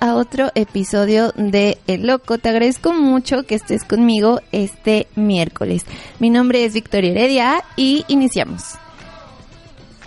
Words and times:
A 0.00 0.14
otro 0.14 0.50
episodio 0.54 1.32
de 1.36 1.78
El 1.86 2.06
Loco. 2.06 2.38
Te 2.38 2.48
agradezco 2.48 2.92
mucho 2.92 3.44
que 3.44 3.54
estés 3.54 3.84
conmigo 3.84 4.40
este 4.52 5.06
miércoles. 5.14 5.84
Mi 6.18 6.30
nombre 6.30 6.64
es 6.64 6.74
Victoria 6.74 7.10
Heredia 7.10 7.64
y 7.76 8.04
iniciamos. 8.08 8.74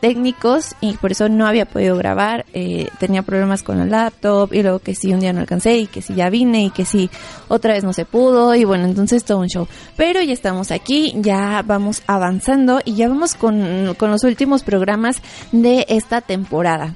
técnicos 0.00 0.74
y 0.80 0.94
por 0.94 1.12
eso 1.12 1.28
no 1.28 1.46
había 1.46 1.66
podido 1.66 1.96
grabar. 1.96 2.46
Eh, 2.52 2.88
tenía 2.98 3.22
problemas 3.22 3.62
con 3.62 3.80
el 3.80 3.90
laptop 3.90 4.52
y 4.52 4.62
luego 4.62 4.78
que 4.78 4.94
sí 4.94 5.12
un 5.12 5.20
día 5.20 5.32
no 5.32 5.40
alcancé 5.40 5.78
y 5.78 5.86
que 5.86 6.02
sí 6.02 6.14
ya 6.14 6.30
vine 6.30 6.64
y 6.64 6.70
que 6.70 6.84
sí 6.84 7.10
otra 7.48 7.74
vez 7.74 7.84
no 7.84 7.92
se 7.92 8.04
pudo 8.04 8.54
y 8.54 8.64
bueno, 8.64 8.84
entonces 8.84 9.24
todo 9.24 9.38
un 9.38 9.48
show. 9.48 9.68
Pero 9.96 10.22
ya 10.22 10.32
estamos 10.32 10.70
aquí, 10.70 11.14
ya 11.16 11.62
vamos 11.64 12.02
avanzando 12.06 12.80
y 12.84 12.94
ya 12.94 13.08
vamos 13.08 13.34
con, 13.34 13.94
con 13.96 14.10
los 14.10 14.24
últimos 14.24 14.62
programas 14.62 15.22
de 15.52 15.86
esta 15.88 16.20
temporada. 16.20 16.94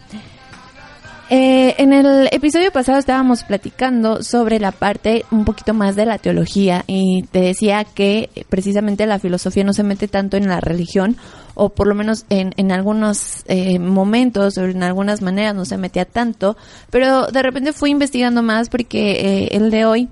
Eh, 1.30 1.74
en 1.78 1.94
el 1.94 2.28
episodio 2.32 2.70
pasado 2.70 2.98
estábamos 2.98 3.44
platicando 3.44 4.22
sobre 4.22 4.60
la 4.60 4.72
parte 4.72 5.24
un 5.30 5.46
poquito 5.46 5.72
más 5.72 5.96
de 5.96 6.04
la 6.04 6.18
teología 6.18 6.84
y 6.86 7.22
te 7.22 7.40
decía 7.40 7.84
que 7.84 8.28
precisamente 8.50 9.06
la 9.06 9.18
filosofía 9.18 9.64
no 9.64 9.72
se 9.72 9.84
mete 9.84 10.06
tanto 10.06 10.36
en 10.36 10.48
la 10.48 10.60
religión 10.60 11.16
o 11.54 11.70
por 11.70 11.86
lo 11.86 11.94
menos 11.94 12.26
en, 12.28 12.52
en 12.58 12.72
algunos 12.72 13.42
eh, 13.46 13.78
momentos 13.78 14.58
o 14.58 14.64
en 14.64 14.82
algunas 14.82 15.22
maneras 15.22 15.54
no 15.54 15.64
se 15.64 15.78
metía 15.78 16.04
tanto, 16.04 16.58
pero 16.90 17.28
de 17.28 17.42
repente 17.42 17.72
fui 17.72 17.90
investigando 17.90 18.42
más 18.42 18.68
porque 18.68 19.12
eh, 19.12 19.48
el 19.52 19.70
de 19.70 19.86
hoy 19.86 20.08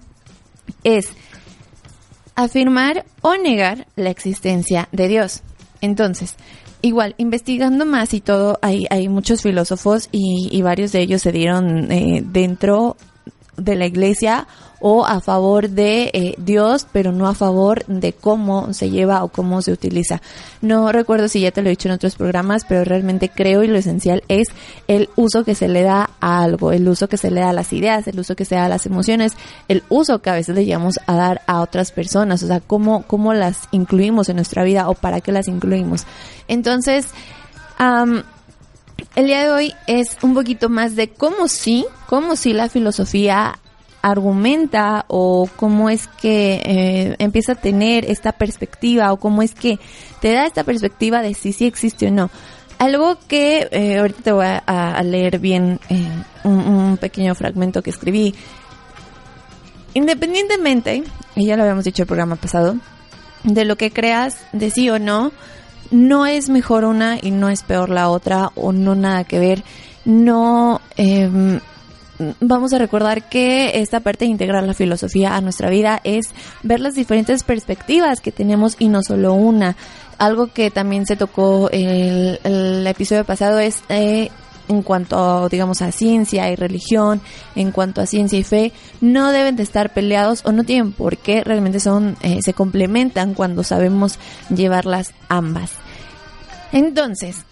es 0.83 1.11
afirmar 2.35 3.05
o 3.21 3.37
negar 3.37 3.87
la 3.97 4.09
existencia 4.09 4.89
de 4.93 5.09
Dios. 5.09 5.43
Entonces, 5.83 6.37
igual, 6.83 7.15
investigando 7.19 7.87
más 7.87 8.13
y 8.15 8.21
todo, 8.21 8.59
hay, 8.61 8.87
hay 8.91 9.09
muchos 9.09 9.43
filósofos 9.43 10.09
y, 10.13 10.61
varios 10.63 10.93
de 10.93 11.01
ellos 11.01 11.23
se 11.23 11.33
dieron 11.33 11.91
eh, 11.91 12.23
dentro 12.25 12.97
de 13.57 13.77
la 13.77 13.87
iglesia 13.87 14.47
o 14.85 15.07
a 15.07 15.21
favor 15.21 15.69
de 15.69 16.11
eh, 16.13 16.35
Dios, 16.39 16.89
pero 16.91 17.13
no 17.13 17.29
a 17.29 17.35
favor 17.35 17.85
de 17.87 18.13
cómo 18.13 18.73
se 18.73 18.91
lleva 18.91 19.23
o 19.23 19.29
cómo 19.29 19.63
se 19.63 19.71
utiliza. 19.71 20.21
No 20.61 20.91
recuerdo 20.91 21.29
si 21.29 21.41
ya 21.41 21.53
te 21.53 21.63
lo 21.63 21.69
he 21.69 21.71
dicho 21.71 21.89
en 21.89 21.95
otros 21.95 22.17
programas, 22.17 22.65
pero 22.69 22.83
realmente 22.85 23.29
creo 23.29 23.63
y 23.63 23.69
lo 23.69 23.79
esencial 23.79 24.25
es 24.27 24.49
el 24.89 25.09
uso 25.15 25.45
que 25.45 25.55
se 25.55 25.69
le 25.69 25.83
da 25.83 26.11
a 26.21 26.43
algo, 26.43 26.73
el 26.73 26.89
uso 26.89 27.09
que 27.09 27.17
se 27.17 27.31
le 27.31 27.43
da 27.43 27.51
a 27.51 27.53
las 27.53 27.73
ideas, 27.73 28.09
el 28.09 28.19
uso 28.19 28.35
que 28.35 28.45
se 28.45 28.57
da 28.57 28.65
a 28.65 28.69
las 28.69 28.85
emociones, 28.87 29.35
el 29.69 29.85
uso 29.89 30.21
que 30.21 30.31
a 30.31 30.35
veces 30.35 30.57
le 30.57 30.65
llevamos 30.65 30.99
a 31.07 31.15
dar 31.15 31.43
a 31.47 31.61
otras 31.61 31.93
personas, 31.93 32.43
o 32.43 32.49
sea, 32.49 32.59
cómo, 32.59 33.03
cómo 33.07 33.35
las 33.35 33.69
incluimos 33.71 34.29
en 34.31 34.37
nuestra 34.37 34.65
vida 34.65 34.89
o 34.89 34.95
para 34.95 35.21
qué 35.21 35.31
las 35.31 35.47
incluimos. 35.47 36.07
Entonces, 36.49 37.07
el 39.15 39.27
día 39.27 39.43
de 39.43 39.51
hoy 39.51 39.75
es 39.87 40.17
un 40.23 40.35
poquito 40.35 40.69
más 40.69 40.97
de 40.97 41.09
cómo 41.09 41.49
sí, 41.49 41.87
cómo 42.07 42.37
sí 42.37 42.53
la 42.53 42.69
filosofía 42.69 43.59
argumenta 44.03 45.05
o 45.09 45.49
cómo 45.57 45.89
es 45.89 46.09
que 46.09 46.61
eh, 46.65 47.17
empieza 47.19 47.53
a 47.53 47.55
tener 47.55 48.05
esta 48.05 48.33
perspectiva 48.33 49.13
o 49.13 49.19
cómo 49.19 49.43
es 49.43 49.55
que 49.55 49.79
te 50.21 50.33
da 50.33 50.47
esta 50.47 50.65
perspectiva 50.65 51.23
de 51.23 51.35
si 51.35 51.53
sí 51.53 51.67
existe 51.67 52.09
o 52.09 52.11
no. 52.11 52.31
Algo 52.79 53.17
que 53.29 53.69
eh, 53.71 53.99
ahorita 53.99 54.23
te 54.23 54.33
voy 54.33 54.47
a, 54.47 55.03
leer 55.05 55.39
bien 55.39 55.79
eh, 55.89 56.05
un, 56.43 56.97
pequeño 56.97 57.35
fragmento 57.37 57.81
que 57.81 57.91
escribí. 57.91 58.35
Independientemente, 59.95 61.05
y 61.37 61.47
ya 61.47 61.57
lo 61.57 61.63
habíamos 61.63 61.85
dicho 61.85 62.03
el 62.03 62.09
programa 62.09 62.35
pasado, 62.35 62.77
de 63.45 63.65
lo 63.65 63.77
que 63.77 63.93
creas 63.93 64.45
de 64.53 64.71
sí 64.71 64.91
o 64.91 64.99
no, 64.99 65.31
no 65.93 66.27
es 66.27 66.49
mejor 66.49 66.85
una 66.85 67.19
y 67.21 67.31
no 67.31 67.49
es 67.49 67.63
peor 67.63 67.91
la 67.91 68.09
otra 68.09 68.51
o 68.57 68.73
no 68.73 68.95
nada 68.95 69.25
que 69.25 69.39
ver. 69.39 69.63
No, 70.05 70.81
eh, 70.97 71.61
vamos 72.41 72.73
a 72.73 72.79
recordar 72.79 73.29
que 73.29 73.81
esta 73.81 74.01
parte 74.01 74.25
de 74.25 74.31
integrar 74.31 74.65
la 74.65 74.75
filosofía 74.75 75.37
a 75.37 75.41
nuestra 75.41 75.71
vida 75.71 76.01
es 76.03 76.31
ver 76.63 76.81
las 76.81 76.95
diferentes 76.95 77.45
perspectivas 77.45 78.21
que 78.21 78.33
tenemos 78.33 78.77
y 78.79 78.89
no 78.89 79.03
solo 79.03 79.35
una. 79.35 79.77
Algo 80.19 80.49
que 80.49 80.71
también 80.71 81.07
se 81.07 81.17
tocó 81.17 81.69
el, 81.71 82.41
el 82.45 82.87
episodio 82.87 83.25
pasado 83.25 83.59
es 83.59 83.83
eh, 83.89 84.31
en 84.73 84.83
cuanto, 84.83 85.49
digamos, 85.49 85.83
a 85.83 85.93
ciencia 85.93 86.51
y 86.51 86.57
religión, 86.57 87.21
en 87.55 87.73
cuanto 87.73 88.01
a 88.01 88.07
ciencia 88.07 88.39
y 88.39 88.43
fe, 88.43 88.73
no 89.01 89.31
deben 89.31 89.57
de 89.57 89.63
estar 89.63 89.93
peleados 89.93 90.43
o 90.45 90.53
no 90.53 90.65
tienen 90.65 90.93
por 90.93 91.19
qué, 91.19 91.45
realmente 91.45 91.81
son, 91.81 92.17
eh, 92.23 92.41
se 92.43 92.55
complementan 92.55 93.35
cuando 93.35 93.63
sabemos 93.63 94.19
llevarlas 94.49 95.13
ambas. 95.29 95.73
Entonces, 96.73 97.45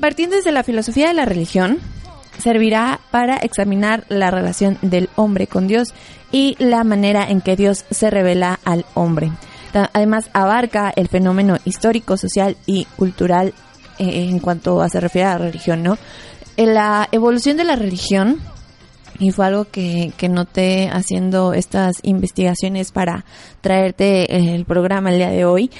partiendo 0.00 0.36
desde 0.36 0.52
la 0.52 0.64
filosofía 0.64 1.08
de 1.08 1.14
la 1.14 1.24
religión, 1.24 1.78
servirá 2.38 3.00
para 3.10 3.36
examinar 3.36 4.04
la 4.08 4.30
relación 4.30 4.78
del 4.82 5.08
hombre 5.16 5.46
con 5.46 5.66
Dios 5.66 5.94
y 6.32 6.56
la 6.58 6.84
manera 6.84 7.28
en 7.28 7.40
que 7.40 7.56
Dios 7.56 7.84
se 7.90 8.10
revela 8.10 8.58
al 8.64 8.84
hombre. 8.94 9.30
Además, 9.92 10.30
abarca 10.32 10.92
el 10.94 11.08
fenómeno 11.08 11.58
histórico, 11.64 12.16
social 12.16 12.56
y 12.66 12.86
cultural 12.96 13.54
en 14.00 14.38
cuanto 14.38 14.80
a 14.80 14.88
se 14.88 15.00
refiere 15.00 15.28
a 15.28 15.38
la 15.38 15.46
religión, 15.46 15.82
¿no? 15.82 15.98
La 16.56 17.08
evolución 17.12 17.56
de 17.56 17.64
la 17.64 17.76
religión, 17.76 18.38
y 19.18 19.30
fue 19.30 19.46
algo 19.46 19.66
que, 19.66 20.12
que 20.16 20.28
noté 20.28 20.88
haciendo 20.88 21.52
estas 21.52 21.96
investigaciones 22.02 22.90
para 22.92 23.24
traerte 23.60 24.54
el 24.54 24.64
programa 24.64 25.10
el 25.10 25.18
día 25.18 25.30
de 25.30 25.44
hoy, 25.44 25.70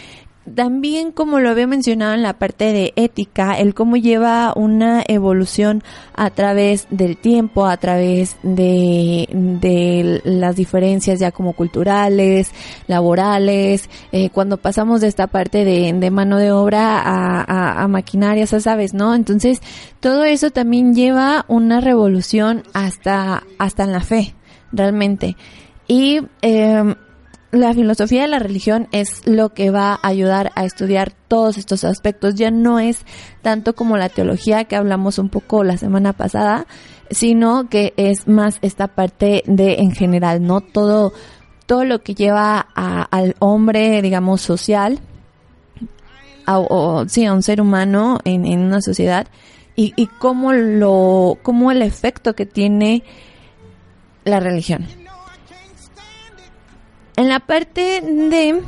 también 0.54 1.12
como 1.12 1.38
lo 1.38 1.50
había 1.50 1.66
mencionado 1.66 2.14
en 2.14 2.22
la 2.22 2.34
parte 2.34 2.72
de 2.72 2.92
ética, 2.96 3.52
el 3.58 3.74
cómo 3.74 3.96
lleva 3.96 4.52
una 4.56 5.02
evolución 5.06 5.82
a 6.14 6.30
través 6.30 6.86
del 6.90 7.16
tiempo, 7.16 7.66
a 7.66 7.76
través 7.76 8.36
de, 8.42 9.28
de 9.30 10.20
las 10.24 10.56
diferencias 10.56 11.20
ya 11.20 11.30
como 11.30 11.52
culturales, 11.52 12.52
laborales, 12.86 13.88
eh, 14.12 14.30
cuando 14.30 14.56
pasamos 14.56 15.00
de 15.00 15.08
esta 15.08 15.26
parte 15.26 15.64
de, 15.64 16.10
mano 16.10 16.38
de 16.38 16.52
obra 16.52 16.98
a, 16.98 17.42
a, 17.42 17.84
a 17.84 18.60
sabes, 18.60 18.94
¿no? 18.94 19.14
Entonces, 19.14 19.60
todo 20.00 20.24
eso 20.24 20.50
también 20.50 20.94
lleva 20.94 21.44
una 21.48 21.80
revolución 21.80 22.62
hasta, 22.72 23.44
hasta 23.58 23.84
en 23.84 23.92
la 23.92 24.00
fe, 24.00 24.34
realmente. 24.72 25.36
Y 25.86 26.20
eh, 26.42 26.94
la 27.52 27.74
filosofía 27.74 28.22
de 28.22 28.28
la 28.28 28.38
religión 28.38 28.88
es 28.92 29.26
lo 29.26 29.54
que 29.54 29.70
va 29.70 29.94
a 29.94 30.08
ayudar 30.08 30.52
a 30.54 30.64
estudiar 30.64 31.12
todos 31.28 31.58
estos 31.58 31.84
aspectos. 31.84 32.36
Ya 32.36 32.50
no 32.50 32.78
es 32.78 33.04
tanto 33.42 33.74
como 33.74 33.96
la 33.96 34.08
teología 34.08 34.64
que 34.64 34.76
hablamos 34.76 35.18
un 35.18 35.28
poco 35.28 35.64
la 35.64 35.76
semana 35.76 36.12
pasada, 36.12 36.66
sino 37.10 37.68
que 37.68 37.92
es 37.96 38.28
más 38.28 38.58
esta 38.62 38.88
parte 38.88 39.42
de 39.46 39.74
en 39.80 39.92
general, 39.92 40.42
¿no? 40.42 40.60
Todo, 40.60 41.12
todo 41.66 41.84
lo 41.84 42.02
que 42.02 42.14
lleva 42.14 42.60
al 42.60 43.34
hombre, 43.40 44.00
digamos, 44.00 44.40
social, 44.40 45.00
o 46.46 47.04
sí, 47.08 47.24
a 47.26 47.32
un 47.32 47.42
ser 47.42 47.60
humano 47.60 48.18
en, 48.24 48.44
en 48.44 48.60
una 48.60 48.80
sociedad 48.80 49.28
y, 49.76 49.92
y 49.96 50.06
cómo 50.06 50.52
lo, 50.52 51.38
cómo 51.42 51.70
el 51.70 51.82
efecto 51.82 52.34
que 52.34 52.46
tiene 52.46 53.02
la 54.24 54.40
religión. 54.40 54.99
En 57.20 57.28
la 57.28 57.38
parte 57.38 58.00
de 58.00 58.62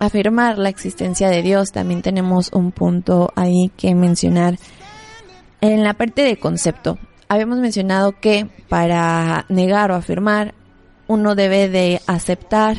afirmar 0.00 0.58
la 0.58 0.68
existencia 0.68 1.28
de 1.28 1.42
Dios 1.42 1.70
también 1.70 2.02
tenemos 2.02 2.50
un 2.52 2.72
punto 2.72 3.32
ahí 3.36 3.70
que 3.76 3.94
mencionar. 3.94 4.58
En 5.60 5.84
la 5.84 5.94
parte 5.94 6.22
de 6.22 6.38
concepto, 6.38 6.98
habíamos 7.28 7.60
mencionado 7.60 8.18
que 8.20 8.48
para 8.68 9.46
negar 9.48 9.92
o 9.92 9.94
afirmar 9.94 10.54
uno 11.06 11.36
debe 11.36 11.68
de 11.68 12.00
aceptar 12.08 12.78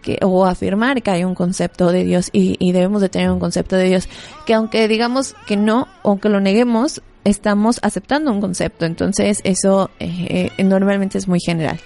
que, 0.00 0.20
o 0.22 0.46
afirmar 0.46 1.02
que 1.02 1.10
hay 1.10 1.24
un 1.24 1.34
concepto 1.34 1.90
de 1.90 2.04
Dios 2.04 2.30
y, 2.32 2.70
debemos 2.70 3.02
de 3.02 3.08
tener 3.08 3.32
un 3.32 3.40
concepto 3.40 3.74
de 3.74 3.86
Dios 3.86 4.08
que 4.46 4.54
aunque 4.54 4.86
digamos 4.86 5.34
que 5.48 5.56
no, 5.56 5.88
aunque 6.04 6.28
lo 6.28 6.38
neguemos, 6.38 7.02
estamos 7.24 7.80
aceptando 7.82 8.30
un 8.30 8.40
concepto. 8.40 8.84
Entonces 8.84 9.40
eso 9.42 9.90
eh, 9.98 10.52
eh, 10.56 10.62
normalmente 10.62 11.18
es 11.18 11.26
muy 11.26 11.40
general. 11.40 11.80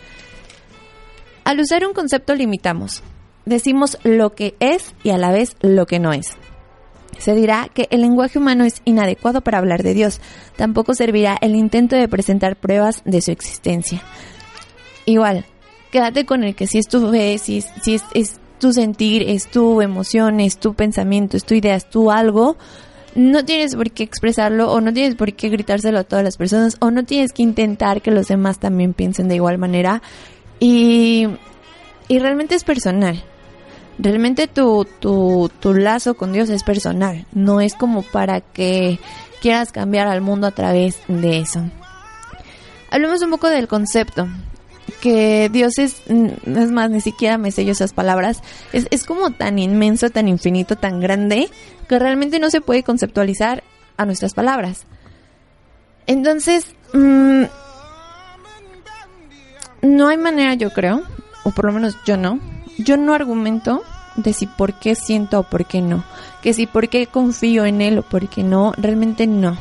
Al 1.44 1.60
usar 1.60 1.84
un 1.86 1.92
concepto 1.92 2.34
limitamos. 2.34 3.02
decimos 3.44 3.98
lo 4.04 4.34
que 4.34 4.54
es 4.60 4.94
y 5.02 5.10
a 5.10 5.18
la 5.18 5.32
vez 5.32 5.56
lo 5.60 5.86
que 5.86 5.98
no 5.98 6.12
es. 6.12 6.36
Se 7.18 7.34
dirá 7.34 7.68
que 7.72 7.88
el 7.90 8.00
lenguaje 8.00 8.38
humano 8.38 8.64
es 8.64 8.82
inadecuado 8.84 9.40
para 9.40 9.58
hablar 9.58 9.82
de 9.82 9.94
Dios. 9.94 10.20
Tampoco 10.56 10.94
servirá 10.94 11.36
el 11.40 11.56
intento 11.56 11.96
de 11.96 12.08
presentar 12.08 12.56
pruebas 12.56 13.02
de 13.04 13.20
su 13.20 13.32
existencia. 13.32 14.02
Igual, 15.06 15.44
quédate 15.90 16.24
con 16.24 16.44
el 16.44 16.54
que 16.54 16.66
si 16.66 16.78
es 16.78 16.86
tu 16.86 17.10
fe, 17.10 17.38
si, 17.38 17.58
es, 17.58 18.04
es, 18.14 18.40
tu 18.58 18.72
sentir, 18.72 19.24
es 19.28 19.48
tu 19.48 19.82
emoción, 19.82 20.38
es 20.38 20.58
tu 20.58 20.74
pensamiento, 20.74 21.36
es 21.36 21.44
tu 21.44 21.54
idea, 21.54 21.74
es 21.74 21.90
tu 21.90 22.12
algo, 22.12 22.56
no 23.16 23.44
tienes 23.44 23.74
por 23.74 23.90
qué 23.90 24.04
expresarlo 24.04 24.72
o 24.72 24.80
no 24.80 24.92
tienes 24.92 25.16
por 25.16 25.34
qué 25.34 25.48
gritárselo 25.48 25.98
a 25.98 26.04
todas 26.04 26.24
las 26.24 26.36
personas 26.36 26.76
o 26.80 26.90
no 26.92 27.04
tienes 27.04 27.32
que 27.32 27.42
intentar 27.42 28.00
que 28.02 28.12
los 28.12 28.28
demás 28.28 28.58
también 28.58 28.94
piensen 28.94 29.28
de 29.28 29.34
igual 29.34 29.58
manera 29.58 30.00
y, 30.62 31.26
y 32.06 32.18
realmente 32.20 32.54
es 32.54 32.62
personal. 32.62 33.20
Realmente 33.98 34.46
tu, 34.46 34.86
tu, 35.00 35.50
tu 35.58 35.74
lazo 35.74 36.14
con 36.14 36.32
Dios 36.32 36.50
es 36.50 36.62
personal, 36.62 37.26
no 37.32 37.60
es 37.60 37.74
como 37.74 38.02
para 38.02 38.40
que 38.40 39.00
quieras 39.40 39.72
cambiar 39.72 40.06
al 40.06 40.20
mundo 40.20 40.46
a 40.46 40.52
través 40.52 41.00
de 41.08 41.40
eso. 41.40 41.64
Hablemos 42.92 43.22
un 43.22 43.30
poco 43.30 43.48
del 43.48 43.66
concepto 43.66 44.28
que 45.00 45.50
Dios 45.52 45.78
es, 45.78 46.00
mm, 46.08 46.56
es 46.56 46.70
más, 46.70 46.90
ni 46.90 47.00
siquiera 47.00 47.38
me 47.38 47.50
sé 47.50 47.68
esas 47.68 47.92
palabras, 47.92 48.40
es, 48.72 48.86
es 48.92 49.02
como 49.02 49.32
tan 49.32 49.58
inmenso, 49.58 50.10
tan 50.10 50.28
infinito, 50.28 50.76
tan 50.76 51.00
grande, 51.00 51.50
que 51.88 51.98
realmente 51.98 52.38
no 52.38 52.50
se 52.50 52.60
puede 52.60 52.84
conceptualizar 52.84 53.64
a 53.96 54.06
nuestras 54.06 54.32
palabras. 54.32 54.86
Entonces, 56.06 56.66
mm, 56.94 57.44
no 59.82 60.08
hay 60.08 60.16
manera, 60.16 60.54
yo 60.54 60.70
creo, 60.70 61.02
o 61.44 61.50
por 61.50 61.66
lo 61.66 61.72
menos 61.72 61.96
yo 62.06 62.16
no, 62.16 62.38
yo 62.78 62.96
no 62.96 63.14
argumento 63.14 63.82
de 64.16 64.32
si 64.32 64.46
por 64.46 64.74
qué 64.74 64.94
siento 64.94 65.40
o 65.40 65.42
por 65.42 65.66
qué 65.66 65.82
no, 65.82 66.04
que 66.42 66.54
si 66.54 66.66
por 66.66 66.88
qué 66.88 67.06
confío 67.06 67.66
en 67.66 67.80
él 67.80 67.98
o 67.98 68.02
por 68.02 68.28
qué 68.28 68.42
no, 68.42 68.72
realmente 68.76 69.26
no. 69.26 69.56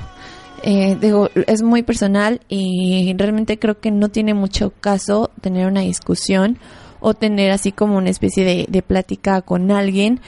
Eh, 0.64 0.96
digo, 1.02 1.30
es 1.48 1.64
muy 1.64 1.82
personal 1.82 2.40
y 2.48 3.16
realmente 3.18 3.58
creo 3.58 3.80
que 3.80 3.90
no 3.90 4.10
tiene 4.10 4.36
mucho 4.36 4.72
caso 4.80 5.32
tener 5.42 5.66
una 5.66 5.82
discusión 5.82 6.60
o 7.00 7.16
tener 7.16 7.50
así 7.50 7.72
como 7.72 7.98
una 7.98 8.12
especie 8.12 8.46
de, 8.46 8.68
de 8.70 8.82
plática 8.84 9.42
con 9.42 9.72
alguien 9.72 10.22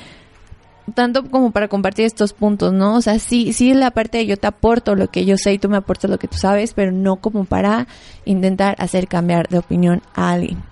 tanto 0.94 1.24
como 1.30 1.52
para 1.52 1.68
compartir 1.68 2.06
estos 2.06 2.34
puntos, 2.34 2.74
¿no? 2.74 2.96
O 2.96 3.02
sea, 3.02 3.20
sí, 3.20 3.54
sí 3.54 3.74
la 3.74 3.92
parte 3.92 4.20
de 4.20 4.26
yo 4.26 4.38
te 4.38 4.48
aporto 4.48 4.96
lo 4.96 5.08
que 5.10 5.26
yo 5.26 5.38
sé 5.38 5.54
y 5.54 5.60
tú 5.60 5.70
me 5.70 5.78
aportas 5.78 6.10
lo 6.10 6.20
que 6.20 6.28
tú 6.28 6.38
sabes, 6.38 6.74
pero 6.74 6.92
no 6.92 7.18
como 7.18 7.46
para 7.46 7.88
intentar 8.26 8.76
hacer 8.80 9.08
cambiar 9.08 9.48
de 9.48 9.60
opinión 9.60 10.02
a 10.14 10.32
alguien. 10.32 10.64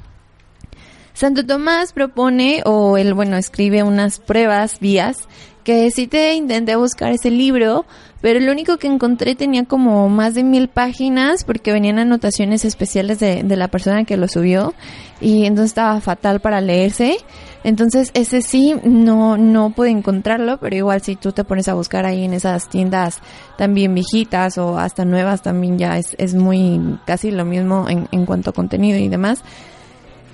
Santo 1.14 1.46
Tomás 1.46 1.94
propone, 1.94 2.62
o 2.66 2.98
él, 2.98 3.14
bueno, 3.14 3.38
escribe 3.38 3.84
unas 3.84 4.20
pruebas, 4.20 4.80
vías, 4.80 5.28
que 5.64 5.92
sí 5.92 6.08
te 6.08 6.34
intenté 6.34 6.76
buscar 6.76 7.12
ese 7.12 7.30
libro, 7.30 7.86
pero 8.22 8.40
el 8.40 8.50
único 8.50 8.78
que 8.78 8.88
encontré 8.88 9.36
tenía 9.36 9.66
como 9.66 10.10
más 10.10 10.36
de 10.36 10.44
mil 10.44 10.68
páginas 10.68 11.44
porque 11.44 11.72
venían 11.72 12.00
anotaciones 12.00 12.66
especiales 12.66 13.20
de, 13.20 13.44
de 13.44 13.56
la 13.56 13.68
persona 13.68 14.06
que 14.06 14.18
lo 14.18 14.28
subió 14.28 14.74
y 15.20 15.46
entonces 15.46 15.72
estaba 15.72 16.00
fatal 16.02 16.40
para 16.40 16.62
leerse. 16.62 17.18
Entonces 17.64 18.10
ese 18.14 18.42
sí 18.42 18.76
no, 18.84 19.38
no 19.38 19.70
pude 19.70 19.90
encontrarlo, 19.90 20.60
pero 20.60 20.76
igual 20.76 21.02
si 21.02 21.16
tú 21.16 21.32
te 21.32 21.44
pones 21.44 21.68
a 21.68 21.76
buscar 21.76 22.06
ahí 22.06 22.24
en 22.24 22.34
esas 22.34 22.70
tiendas 22.70 23.20
también 23.58 23.94
viejitas 23.94 24.58
o 24.58 24.80
hasta 24.80 25.06
nuevas 25.06 25.44
también 25.44 25.78
ya 25.78 25.98
es, 25.98 26.16
es 26.18 26.34
muy 26.34 26.98
casi 27.06 27.30
lo 27.30 27.46
mismo 27.46 27.88
en, 27.88 28.08
en 28.12 28.26
cuanto 28.26 28.50
a 28.50 28.54
contenido 28.54 28.98
y 28.98 29.10
demás. 29.10 29.44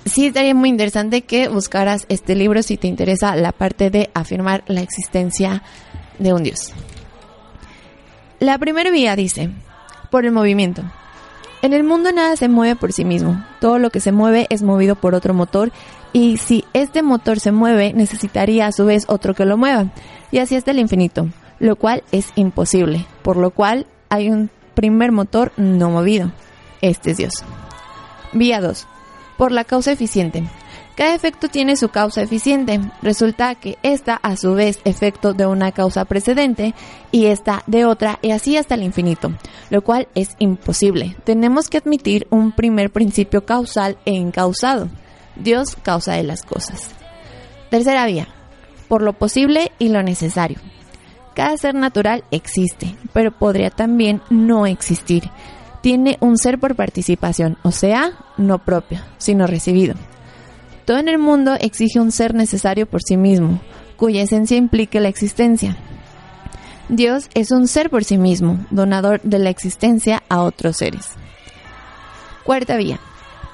Sí 0.06 0.26
estaría 0.26 0.54
muy 0.54 0.70
interesante 0.70 1.22
que 1.22 1.48
buscaras 1.48 2.06
este 2.08 2.34
libro 2.34 2.62
si 2.62 2.78
te 2.78 2.86
interesa 2.86 3.36
la 3.36 3.52
parte 3.52 3.90
de 3.90 4.10
afirmar 4.14 4.64
la 4.66 4.80
existencia 4.80 5.62
de 6.18 6.32
un 6.32 6.42
Dios. 6.42 6.72
La 8.40 8.56
primera 8.56 8.90
vía 8.90 9.16
dice, 9.16 9.50
por 10.10 10.24
el 10.24 10.32
movimiento. 10.32 10.82
En 11.60 11.72
el 11.72 11.82
mundo 11.82 12.12
nada 12.12 12.36
se 12.36 12.48
mueve 12.48 12.76
por 12.76 12.92
sí 12.92 13.04
mismo. 13.04 13.44
Todo 13.60 13.78
lo 13.78 13.90
que 13.90 14.00
se 14.00 14.12
mueve 14.12 14.46
es 14.50 14.62
movido 14.62 14.94
por 14.94 15.14
otro 15.14 15.34
motor 15.34 15.72
y 16.12 16.38
si 16.38 16.64
este 16.72 17.02
motor 17.02 17.40
se 17.40 17.52
mueve 17.52 17.92
necesitaría 17.92 18.66
a 18.66 18.72
su 18.72 18.84
vez 18.84 19.04
otro 19.08 19.34
que 19.34 19.44
lo 19.44 19.56
mueva. 19.56 19.86
Y 20.30 20.38
así 20.38 20.56
hasta 20.56 20.70
el 20.70 20.78
infinito, 20.78 21.28
lo 21.58 21.76
cual 21.76 22.04
es 22.12 22.28
imposible, 22.36 23.06
por 23.22 23.36
lo 23.36 23.50
cual 23.50 23.86
hay 24.08 24.30
un 24.30 24.50
primer 24.74 25.10
motor 25.10 25.52
no 25.56 25.90
movido. 25.90 26.30
Este 26.80 27.10
es 27.10 27.16
Dios. 27.16 27.32
Vía 28.32 28.60
2. 28.60 28.86
Por 29.36 29.50
la 29.52 29.64
causa 29.64 29.90
eficiente. 29.90 30.44
Cada 30.98 31.14
efecto 31.14 31.46
tiene 31.46 31.76
su 31.76 31.90
causa 31.90 32.22
eficiente. 32.22 32.80
Resulta 33.02 33.54
que 33.54 33.78
esta 33.84 34.16
a 34.16 34.34
su 34.36 34.54
vez 34.54 34.80
efecto 34.84 35.32
de 35.32 35.46
una 35.46 35.70
causa 35.70 36.04
precedente 36.06 36.74
y 37.12 37.26
esta 37.26 37.62
de 37.68 37.84
otra 37.84 38.18
y 38.20 38.32
así 38.32 38.56
hasta 38.56 38.74
el 38.74 38.82
infinito, 38.82 39.32
lo 39.70 39.82
cual 39.82 40.08
es 40.16 40.34
imposible. 40.40 41.14
Tenemos 41.22 41.68
que 41.68 41.78
admitir 41.78 42.26
un 42.30 42.50
primer 42.50 42.90
principio 42.90 43.46
causal 43.46 43.96
e 44.06 44.10
incausado. 44.10 44.88
Dios 45.36 45.76
causa 45.84 46.14
de 46.14 46.24
las 46.24 46.42
cosas. 46.42 46.90
Tercera 47.70 48.04
vía. 48.06 48.26
Por 48.88 49.02
lo 49.02 49.12
posible 49.12 49.70
y 49.78 49.90
lo 49.90 50.02
necesario. 50.02 50.58
Cada 51.32 51.56
ser 51.58 51.76
natural 51.76 52.24
existe, 52.32 52.96
pero 53.12 53.30
podría 53.30 53.70
también 53.70 54.20
no 54.30 54.66
existir. 54.66 55.30
Tiene 55.80 56.16
un 56.18 56.38
ser 56.38 56.58
por 56.58 56.74
participación, 56.74 57.56
o 57.62 57.70
sea, 57.70 58.14
no 58.36 58.58
propio, 58.64 58.98
sino 59.18 59.46
recibido. 59.46 59.94
Todo 60.88 60.96
en 60.96 61.08
el 61.08 61.18
mundo 61.18 61.54
exige 61.60 62.00
un 62.00 62.10
ser 62.10 62.32
necesario 62.32 62.86
por 62.86 63.02
sí 63.02 63.18
mismo, 63.18 63.60
cuya 63.98 64.22
esencia 64.22 64.56
implique 64.56 65.00
la 65.00 65.08
existencia. 65.08 65.76
Dios 66.88 67.28
es 67.34 67.50
un 67.50 67.68
ser 67.68 67.90
por 67.90 68.04
sí 68.04 68.16
mismo, 68.16 68.64
donador 68.70 69.20
de 69.20 69.38
la 69.38 69.50
existencia 69.50 70.22
a 70.30 70.40
otros 70.40 70.78
seres. 70.78 71.10
Cuarta 72.42 72.78
vía. 72.78 72.98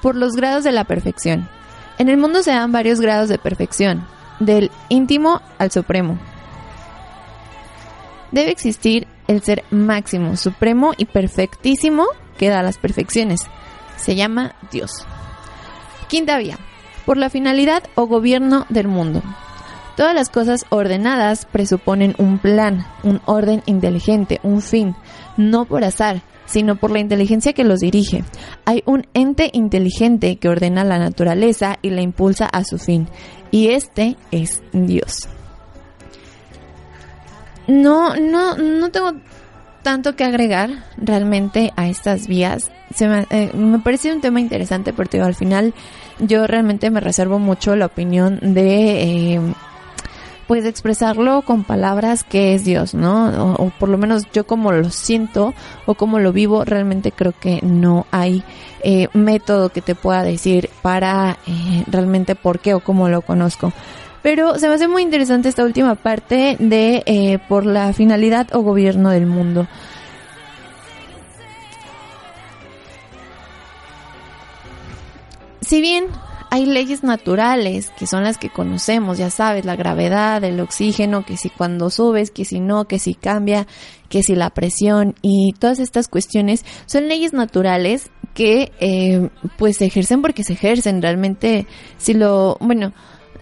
Por 0.01 0.15
los 0.15 0.31
grados 0.37 0.63
de 0.63 0.71
la 0.71 0.85
perfección. 0.85 1.49
En 1.97 2.07
el 2.07 2.15
mundo 2.15 2.41
se 2.41 2.51
dan 2.51 2.71
varios 2.71 3.01
grados 3.01 3.27
de 3.27 3.37
perfección, 3.37 4.07
del 4.39 4.71
íntimo 4.87 5.41
al 5.57 5.71
supremo. 5.71 6.17
Debe 8.31 8.51
existir 8.51 9.07
el 9.27 9.41
ser 9.41 9.65
máximo, 9.71 10.37
supremo 10.37 10.93
y 10.95 11.03
perfectísimo 11.03 12.05
que 12.37 12.47
da 12.47 12.63
las 12.63 12.77
perfecciones. 12.77 13.41
Se 13.97 14.15
llama 14.15 14.55
Dios. 14.71 15.05
Quinta 16.07 16.37
vía 16.37 16.57
por 17.05 17.17
la 17.17 17.29
finalidad 17.29 17.83
o 17.95 18.07
gobierno 18.07 18.65
del 18.69 18.87
mundo. 18.87 19.21
Todas 19.95 20.13
las 20.13 20.29
cosas 20.29 20.65
ordenadas 20.69 21.45
presuponen 21.45 22.15
un 22.17 22.39
plan, 22.39 22.85
un 23.03 23.21
orden 23.25 23.63
inteligente, 23.65 24.39
un 24.43 24.61
fin, 24.61 24.95
no 25.37 25.65
por 25.65 25.85
azar, 25.85 26.21
sino 26.45 26.75
por 26.75 26.91
la 26.91 26.99
inteligencia 26.99 27.53
que 27.53 27.63
los 27.63 27.79
dirige. 27.79 28.23
Hay 28.65 28.83
un 28.85 29.07
ente 29.13 29.49
inteligente 29.53 30.35
que 30.35 30.49
ordena 30.49 30.83
la 30.83 30.99
naturaleza 30.99 31.77
y 31.81 31.91
la 31.91 32.01
impulsa 32.01 32.45
a 32.45 32.63
su 32.65 32.77
fin, 32.77 33.07
y 33.51 33.69
este 33.69 34.17
es 34.31 34.61
Dios. 34.73 35.29
No, 37.67 38.15
no, 38.15 38.57
no 38.57 38.91
tengo 38.91 39.13
tanto 39.81 40.15
que 40.15 40.23
agregar 40.23 40.83
realmente 40.97 41.71
a 41.75 41.87
estas 41.87 42.27
vías. 42.27 42.71
Se 42.93 43.07
me, 43.07 43.25
eh, 43.29 43.51
un 43.53 43.81
tema 44.21 44.39
interesante 44.39 44.93
porque 44.93 45.21
al 45.21 45.35
final 45.35 45.73
yo 46.19 46.47
realmente 46.47 46.89
me 46.89 46.99
reservo 46.99 47.39
mucho 47.39 47.75
la 47.75 47.87
opinión 47.87 48.39
de... 48.41 49.35
Eh, 49.35 49.41
pues 50.47 50.63
expresarlo 50.65 51.41
con 51.41 51.63
palabras 51.63 52.23
que 52.23 52.53
es 52.53 52.63
Dios, 52.63 52.93
¿no? 52.93 53.55
O, 53.55 53.71
por 53.79 53.89
lo 53.89 53.97
menos 53.97 54.25
yo 54.31 54.45
como 54.45 54.71
lo 54.71 54.91
siento 54.91 55.55
o 55.87 55.95
como 55.95 56.19
lo 56.19 56.31
vivo, 56.33 56.63
realmente 56.63 57.11
creo 57.11 57.33
que 57.39 57.61
no 57.63 58.05
hay 58.11 58.43
eh, 58.83 59.07
método 59.13 59.69
que 59.69 59.81
te 59.81 59.95
pueda 59.95 60.21
decir 60.21 60.69
para 60.83 61.37
realmente 61.87 62.35
por 62.35 62.59
qué 62.59 62.75
o 62.75 62.79
cómo 62.79 63.09
lo 63.09 63.21
conozco. 63.21 63.73
Pero 64.25 64.57
se 64.57 64.67
me 64.67 64.73
hace 64.73 64.87
muy 64.87 65.03
interesante 65.03 65.49
esta 65.49 65.63
última 65.63 65.93
parte 65.93 66.57
de 66.57 67.03
eh, 67.05 67.37
por 67.47 67.63
la 67.63 67.93
finalidad 67.93 68.47
o 68.55 68.61
gobierno 68.61 69.11
del 69.11 69.27
mundo. 69.27 69.67
Si 75.65 75.81
bien 75.81 76.05
hay 76.51 76.67
leyes 76.67 77.03
naturales 77.03 77.91
que 77.97 78.05
son 78.05 78.23
las 78.23 78.37
que 78.37 78.51
conocemos, 78.51 79.17
ya 79.17 79.31
sabes, 79.31 79.65
la 79.65 79.75
gravedad, 79.75 80.43
el 80.43 80.59
oxígeno, 80.59 81.25
que 81.25 81.37
si 81.37 81.49
cuando 81.49 81.89
subes, 81.89 82.29
que 82.29 82.45
si 82.45 82.59
no, 82.59 82.85
que 82.85 82.99
si 82.99 83.15
cambia, 83.15 83.65
que 84.07 84.21
si 84.21 84.35
la 84.35 84.51
presión 84.51 85.15
y 85.23 85.53
todas 85.57 85.79
estas 85.79 86.07
cuestiones 86.07 86.63
son 86.85 87.07
leyes 87.07 87.33
naturales 87.33 88.11
que 88.35 88.73
eh, 88.79 89.29
pues 89.57 89.77
se 89.77 89.85
ejercen 89.85 90.21
porque 90.21 90.43
se 90.43 90.53
ejercen 90.53 91.01
realmente. 91.01 91.65
Si 91.97 92.13
lo 92.13 92.57
bueno 92.59 92.93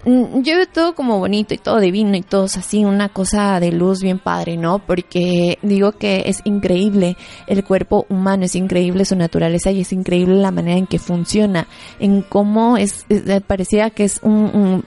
yo 0.06 0.56
veo 0.56 0.66
todo 0.66 0.96
como 0.96 1.20
bonito 1.20 1.54
y 1.54 1.58
todo 1.58 1.80
divino 1.80 2.16
y 2.18 2.22
todo 2.22 2.46
así, 2.46 2.84
una 2.84 3.10
cosa 3.10 3.60
de 3.60 3.72
luz 3.72 4.02
bien 4.02 4.20
padre, 4.20 4.58
¿no? 4.58 4.80
Porque 4.80 5.58
digo 5.62 5.94
que 5.94 6.24
es 6.26 6.42
increíble 6.44 7.16
el 7.48 7.64
cuerpo 7.64 8.06
humano, 8.10 8.44
es 8.44 8.56
increíble 8.56 9.06
su 9.06 9.16
naturaleza 9.16 9.72
y 9.72 9.82
es 9.82 9.94
increíble 9.94 10.36
la 10.36 10.52
manera 10.52 10.78
en 10.78 10.88
que 10.88 11.00
funciona, 11.00 11.68
en 12.00 12.22
cómo 12.22 12.78
es, 12.78 13.06
parecía 13.48 13.92
que 13.92 14.04
es 14.04 14.20
un, 14.24 14.84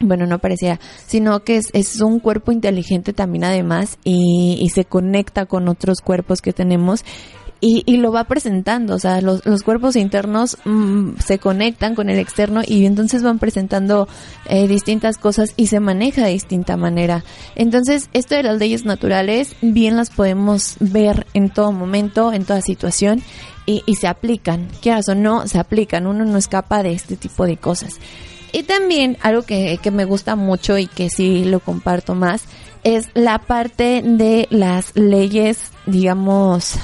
bueno, 0.00 0.26
no 0.26 0.38
pareciera, 0.38 0.78
sino 1.06 1.40
que 1.40 1.56
es, 1.56 1.70
es 1.72 2.00
un 2.00 2.20
cuerpo 2.20 2.52
inteligente 2.52 3.12
también 3.12 3.44
además 3.44 3.98
y, 4.04 4.58
y, 4.60 4.68
se 4.70 4.84
conecta 4.84 5.46
con 5.46 5.68
otros 5.68 6.00
cuerpos 6.00 6.42
que 6.42 6.52
tenemos 6.52 7.04
y, 7.66 7.82
y 7.86 7.96
lo 7.96 8.12
va 8.12 8.24
presentando, 8.24 8.94
o 8.94 8.98
sea, 8.98 9.22
los, 9.22 9.46
los 9.46 9.62
cuerpos 9.62 9.96
internos 9.96 10.58
mmm, 10.66 11.12
se 11.16 11.38
conectan 11.38 11.94
con 11.94 12.10
el 12.10 12.18
externo 12.18 12.60
y 12.62 12.84
entonces 12.84 13.22
van 13.22 13.38
presentando 13.38 14.06
eh, 14.50 14.68
distintas 14.68 15.16
cosas 15.16 15.54
y 15.56 15.68
se 15.68 15.80
maneja 15.80 16.26
de 16.26 16.32
distinta 16.32 16.76
manera. 16.76 17.24
Entonces, 17.56 18.10
esto 18.12 18.34
de 18.34 18.42
las 18.42 18.58
leyes 18.58 18.84
naturales 18.84 19.56
bien 19.62 19.96
las 19.96 20.10
podemos 20.10 20.76
ver 20.78 21.26
en 21.32 21.48
todo 21.48 21.72
momento, 21.72 22.34
en 22.34 22.44
toda 22.44 22.60
situación 22.60 23.22
y, 23.64 23.82
y 23.86 23.94
se 23.94 24.08
aplican, 24.08 24.68
quieras 24.82 25.08
o 25.08 25.14
no, 25.14 25.48
se 25.48 25.58
aplican, 25.58 26.06
uno 26.06 26.26
no 26.26 26.36
escapa 26.36 26.82
de 26.82 26.92
este 26.92 27.16
tipo 27.16 27.46
de 27.46 27.56
cosas. 27.56 27.94
Y 28.52 28.64
también 28.64 29.16
algo 29.22 29.40
que, 29.40 29.78
que 29.82 29.90
me 29.90 30.04
gusta 30.04 30.36
mucho 30.36 30.76
y 30.76 30.86
que 30.86 31.08
sí 31.08 31.46
lo 31.46 31.60
comparto 31.60 32.14
más 32.14 32.44
es 32.82 33.08
la 33.14 33.38
parte 33.38 34.02
de 34.04 34.48
las 34.50 34.94
leyes, 34.94 35.72
digamos, 35.86 36.74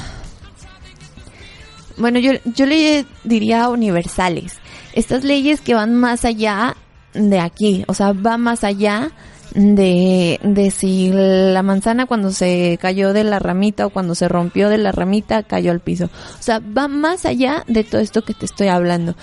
bueno, 2.00 2.18
yo, 2.18 2.32
yo 2.44 2.66
le 2.66 3.04
diría 3.24 3.68
universales. 3.68 4.58
Estas 4.92 5.22
leyes 5.22 5.60
que 5.60 5.74
van 5.74 5.94
más 5.94 6.24
allá 6.24 6.76
de 7.14 7.38
aquí, 7.38 7.84
o 7.86 7.94
sea, 7.94 8.12
va 8.12 8.36
más 8.36 8.64
allá 8.64 9.12
de, 9.54 10.38
de 10.42 10.70
si 10.70 11.10
la 11.12 11.62
manzana 11.62 12.06
cuando 12.06 12.30
se 12.30 12.78
cayó 12.80 13.12
de 13.12 13.24
la 13.24 13.38
ramita 13.38 13.86
o 13.86 13.90
cuando 13.90 14.14
se 14.14 14.28
rompió 14.28 14.68
de 14.68 14.78
la 14.78 14.92
ramita 14.92 15.42
cayó 15.42 15.70
al 15.72 15.80
piso. 15.80 16.06
O 16.06 16.42
sea, 16.42 16.60
va 16.60 16.88
más 16.88 17.26
allá 17.26 17.64
de 17.66 17.84
todo 17.84 18.00
esto 18.00 18.22
que 18.22 18.34
te 18.34 18.46
estoy 18.46 18.68
hablando. 18.68 19.16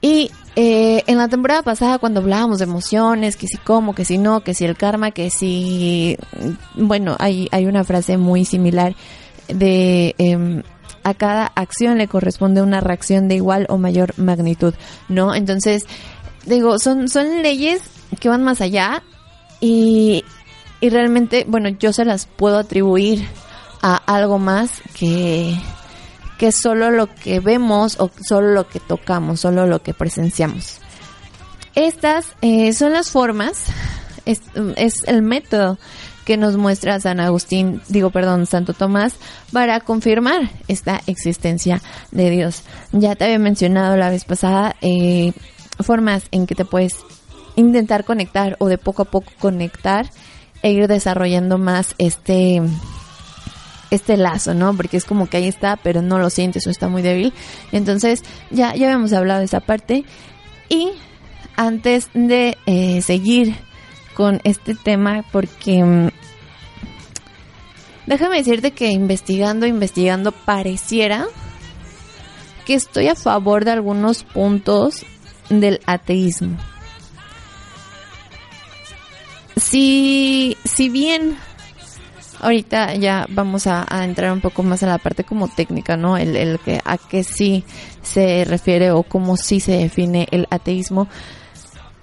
Y 0.00 0.30
eh, 0.56 1.02
en 1.06 1.16
la 1.16 1.28
temporada 1.28 1.62
pasada 1.62 1.98
cuando 1.98 2.20
hablábamos 2.20 2.58
de 2.58 2.64
emociones, 2.64 3.36
que 3.36 3.46
si 3.46 3.56
cómo, 3.56 3.94
que 3.94 4.04
si 4.04 4.18
no, 4.18 4.42
que 4.42 4.54
si 4.54 4.64
el 4.64 4.76
karma, 4.76 5.10
que 5.10 5.30
si... 5.30 6.16
Bueno, 6.74 7.16
hay, 7.18 7.48
hay 7.50 7.66
una 7.66 7.84
frase 7.84 8.18
muy 8.18 8.44
similar 8.44 8.94
de... 9.48 10.14
Eh, 10.18 10.62
a 11.04 11.14
cada 11.14 11.46
acción 11.54 11.98
le 11.98 12.08
corresponde 12.08 12.62
una 12.62 12.80
reacción 12.80 13.28
de 13.28 13.36
igual 13.36 13.66
o 13.68 13.78
mayor 13.78 14.18
magnitud, 14.18 14.74
¿no? 15.08 15.34
Entonces, 15.34 15.84
digo, 16.46 16.78
son, 16.78 17.08
son 17.08 17.42
leyes 17.42 17.82
que 18.20 18.28
van 18.28 18.42
más 18.42 18.60
allá 18.60 19.02
y, 19.60 20.24
y 20.80 20.88
realmente, 20.88 21.44
bueno, 21.46 21.68
yo 21.68 21.92
se 21.92 22.04
las 22.04 22.26
puedo 22.26 22.58
atribuir 22.58 23.26
a 23.82 23.96
algo 23.96 24.38
más 24.38 24.82
que, 24.98 25.56
que 26.38 26.52
solo 26.52 26.90
lo 26.90 27.06
que 27.14 27.40
vemos 27.40 28.00
o 28.00 28.10
solo 28.26 28.52
lo 28.52 28.66
que 28.66 28.80
tocamos, 28.80 29.40
solo 29.40 29.66
lo 29.66 29.82
que 29.82 29.92
presenciamos. 29.92 30.78
Estas 31.74 32.34
eh, 32.40 32.72
son 32.72 32.92
las 32.92 33.10
formas, 33.10 33.66
es, 34.24 34.40
es 34.76 35.04
el 35.06 35.22
método 35.22 35.78
que 36.24 36.36
nos 36.36 36.56
muestra 36.56 37.00
San 37.00 37.20
Agustín, 37.20 37.80
digo 37.88 38.10
perdón, 38.10 38.46
Santo 38.46 38.72
Tomás, 38.72 39.14
para 39.52 39.80
confirmar 39.80 40.50
esta 40.68 41.00
existencia 41.06 41.80
de 42.10 42.30
Dios. 42.30 42.62
Ya 42.92 43.14
te 43.14 43.24
había 43.24 43.38
mencionado 43.38 43.96
la 43.96 44.10
vez 44.10 44.24
pasada 44.24 44.76
eh, 44.80 45.32
formas 45.80 46.24
en 46.30 46.46
que 46.46 46.54
te 46.54 46.64
puedes 46.64 47.04
intentar 47.56 48.04
conectar 48.04 48.56
o 48.58 48.68
de 48.68 48.78
poco 48.78 49.02
a 49.02 49.04
poco 49.06 49.30
conectar 49.38 50.10
e 50.62 50.72
ir 50.72 50.88
desarrollando 50.88 51.58
más 51.58 51.94
este 51.98 52.62
este 53.90 54.16
lazo, 54.16 54.54
¿no? 54.54 54.74
Porque 54.76 54.96
es 54.96 55.04
como 55.04 55.28
que 55.28 55.36
ahí 55.36 55.46
está, 55.46 55.76
pero 55.76 56.02
no 56.02 56.18
lo 56.18 56.30
sientes 56.30 56.66
o 56.66 56.70
está 56.70 56.88
muy 56.88 57.02
débil. 57.02 57.32
Entonces, 57.70 58.22
ya, 58.50 58.74
ya 58.74 58.86
habíamos 58.86 59.12
hablado 59.12 59.38
de 59.38 59.46
esa 59.46 59.60
parte. 59.60 60.04
Y 60.68 60.90
antes 61.56 62.08
de 62.14 62.56
eh, 62.66 63.02
seguir 63.02 63.54
con 64.14 64.40
este 64.44 64.74
tema 64.74 65.24
porque 65.32 65.82
mm, 65.82 66.08
déjame 68.06 68.38
decirte 68.38 68.72
que 68.72 68.88
investigando, 68.88 69.66
investigando 69.66 70.32
pareciera 70.32 71.26
que 72.64 72.74
estoy 72.74 73.08
a 73.08 73.14
favor 73.14 73.64
de 73.64 73.72
algunos 73.72 74.24
puntos 74.24 75.04
del 75.50 75.80
ateísmo. 75.86 76.56
Si, 79.56 80.56
si 80.64 80.88
bien 80.88 81.36
ahorita 82.40 82.94
ya 82.96 83.26
vamos 83.30 83.66
a, 83.66 83.86
entrar 84.04 84.32
un 84.32 84.40
poco 84.40 84.62
más 84.62 84.82
a 84.82 84.86
la 84.86 84.98
parte 84.98 85.24
como 85.24 85.48
técnica, 85.48 85.96
¿no? 85.96 86.16
El, 86.16 86.36
el 86.36 86.58
que 86.58 86.80
a 86.84 86.98
qué 86.98 87.24
sí 87.24 87.64
se 88.02 88.44
refiere 88.44 88.90
o 88.90 89.02
cómo 89.02 89.36
sí 89.36 89.60
se 89.60 89.72
define 89.72 90.28
el 90.30 90.46
ateísmo. 90.50 91.08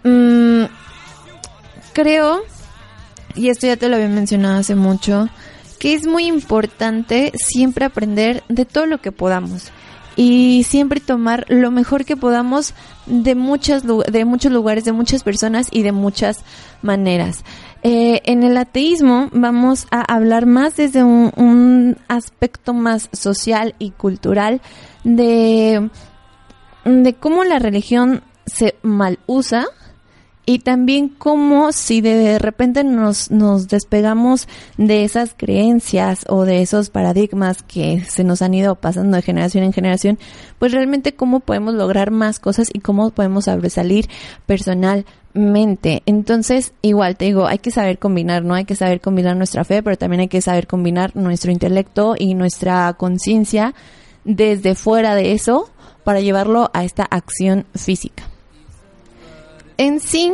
Mmm, 0.03 0.63
creo, 1.93 2.41
y 3.36 3.50
esto 3.50 3.67
ya 3.67 3.77
te 3.77 3.89
lo 3.89 3.95
había 3.95 4.07
mencionado 4.07 4.60
hace 4.60 4.75
mucho, 4.75 5.29
que 5.79 5.93
es 5.93 6.05
muy 6.05 6.25
importante 6.25 7.31
siempre 7.36 7.86
aprender 7.86 8.43
de 8.50 8.65
todo 8.65 8.86
lo 8.86 9.00
que 9.00 9.12
podamos 9.12 9.71
y 10.15 10.63
siempre 10.67 11.00
tomar 11.00 11.45
lo 11.48 11.71
mejor 11.71 12.05
que 12.05 12.17
podamos 12.17 12.74
de 13.05 13.33
muchas 13.36 13.83
de 13.86 14.25
muchos 14.25 14.51
lugares, 14.51 14.86
de 14.86 14.91
muchas 14.91 15.24
personas 15.24 15.67
y 15.71 15.83
de 15.83 15.91
muchas 15.91 16.43
maneras. 16.81 17.43
Eh, 17.83 18.21
en 18.25 18.43
el 18.43 18.57
ateísmo 18.57 19.29
vamos 19.31 19.88
a 19.89 20.01
hablar 20.01 20.45
más 20.45 20.75
desde 20.75 21.03
un, 21.03 21.31
un 21.36 21.98
aspecto 22.07 22.74
más 22.74 23.10
social 23.12 23.74
y 23.79 23.89
cultural 23.89 24.62
de, 25.03 25.89
de 26.86 27.13
cómo 27.15 27.43
la 27.43 27.57
religión 27.57 28.21
se 28.45 28.75
mal 28.83 29.17
usa 29.25 29.65
y 30.45 30.60
también 30.60 31.10
como 31.10 31.71
si 31.71 32.01
de 32.01 32.39
repente 32.39 32.83
nos, 32.83 33.29
nos 33.29 33.67
despegamos 33.67 34.48
de 34.77 35.03
esas 35.03 35.36
creencias 35.36 36.25
o 36.27 36.45
de 36.45 36.62
esos 36.62 36.89
paradigmas 36.89 37.62
que 37.62 38.03
se 38.07 38.24
nos 38.24 38.41
han 38.41 38.53
ido 38.53 38.75
pasando 38.75 39.17
de 39.17 39.21
generación 39.21 39.63
en 39.63 39.74
generación, 39.74 40.19
pues 40.57 40.71
realmente 40.71 41.13
cómo 41.13 41.41
podemos 41.41 41.75
lograr 41.75 42.10
más 42.12 42.39
cosas 42.39 42.69
y 42.74 42.79
cómo 42.79 43.12
podemos 43.12 43.45
sobresalir 43.45 44.10
personalmente. 44.48 46.01
Entonces, 46.07 46.74
igual 46.81 47.17
te 47.17 47.25
digo, 47.25 47.45
hay 47.45 47.60
que 47.60 47.71
saber 47.71 48.00
combinar, 48.00 48.43
¿no? 48.43 48.55
Hay 48.55 48.65
que 48.65 48.75
saber 48.75 49.00
combinar 49.00 49.38
nuestra 49.38 49.63
fe, 49.63 49.83
pero 49.83 49.95
también 49.95 50.21
hay 50.21 50.27
que 50.27 50.41
saber 50.41 50.65
combinar 50.65 51.15
nuestro 51.15 51.51
intelecto 51.51 52.15
y 52.17 52.33
nuestra 52.33 52.91
conciencia 52.93 53.75
desde 54.24 54.74
fuera 54.74 55.13
de 55.13 55.33
eso 55.33 55.69
para 56.03 56.19
llevarlo 56.19 56.71
a 56.74 56.83
esta 56.83 57.03
acción 57.03 57.65
física 57.75 58.30
en 59.81 60.00
sí, 60.00 60.33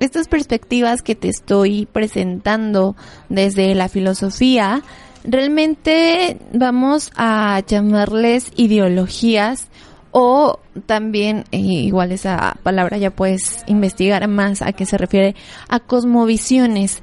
estas 0.00 0.28
perspectivas 0.28 1.00
que 1.00 1.14
te 1.14 1.28
estoy 1.28 1.86
presentando 1.90 2.94
desde 3.30 3.74
la 3.74 3.88
filosofía, 3.88 4.82
realmente 5.24 6.36
vamos 6.52 7.10
a 7.16 7.62
llamarles 7.66 8.52
ideologías 8.54 9.68
o 10.10 10.58
también, 10.84 11.44
eh, 11.52 11.58
igual 11.58 12.12
esa 12.12 12.58
palabra 12.62 12.98
ya 12.98 13.10
puedes 13.10 13.64
investigar 13.66 14.28
más 14.28 14.60
a 14.60 14.74
qué 14.74 14.84
se 14.84 14.98
refiere, 14.98 15.34
a 15.70 15.80
cosmovisiones. 15.80 17.00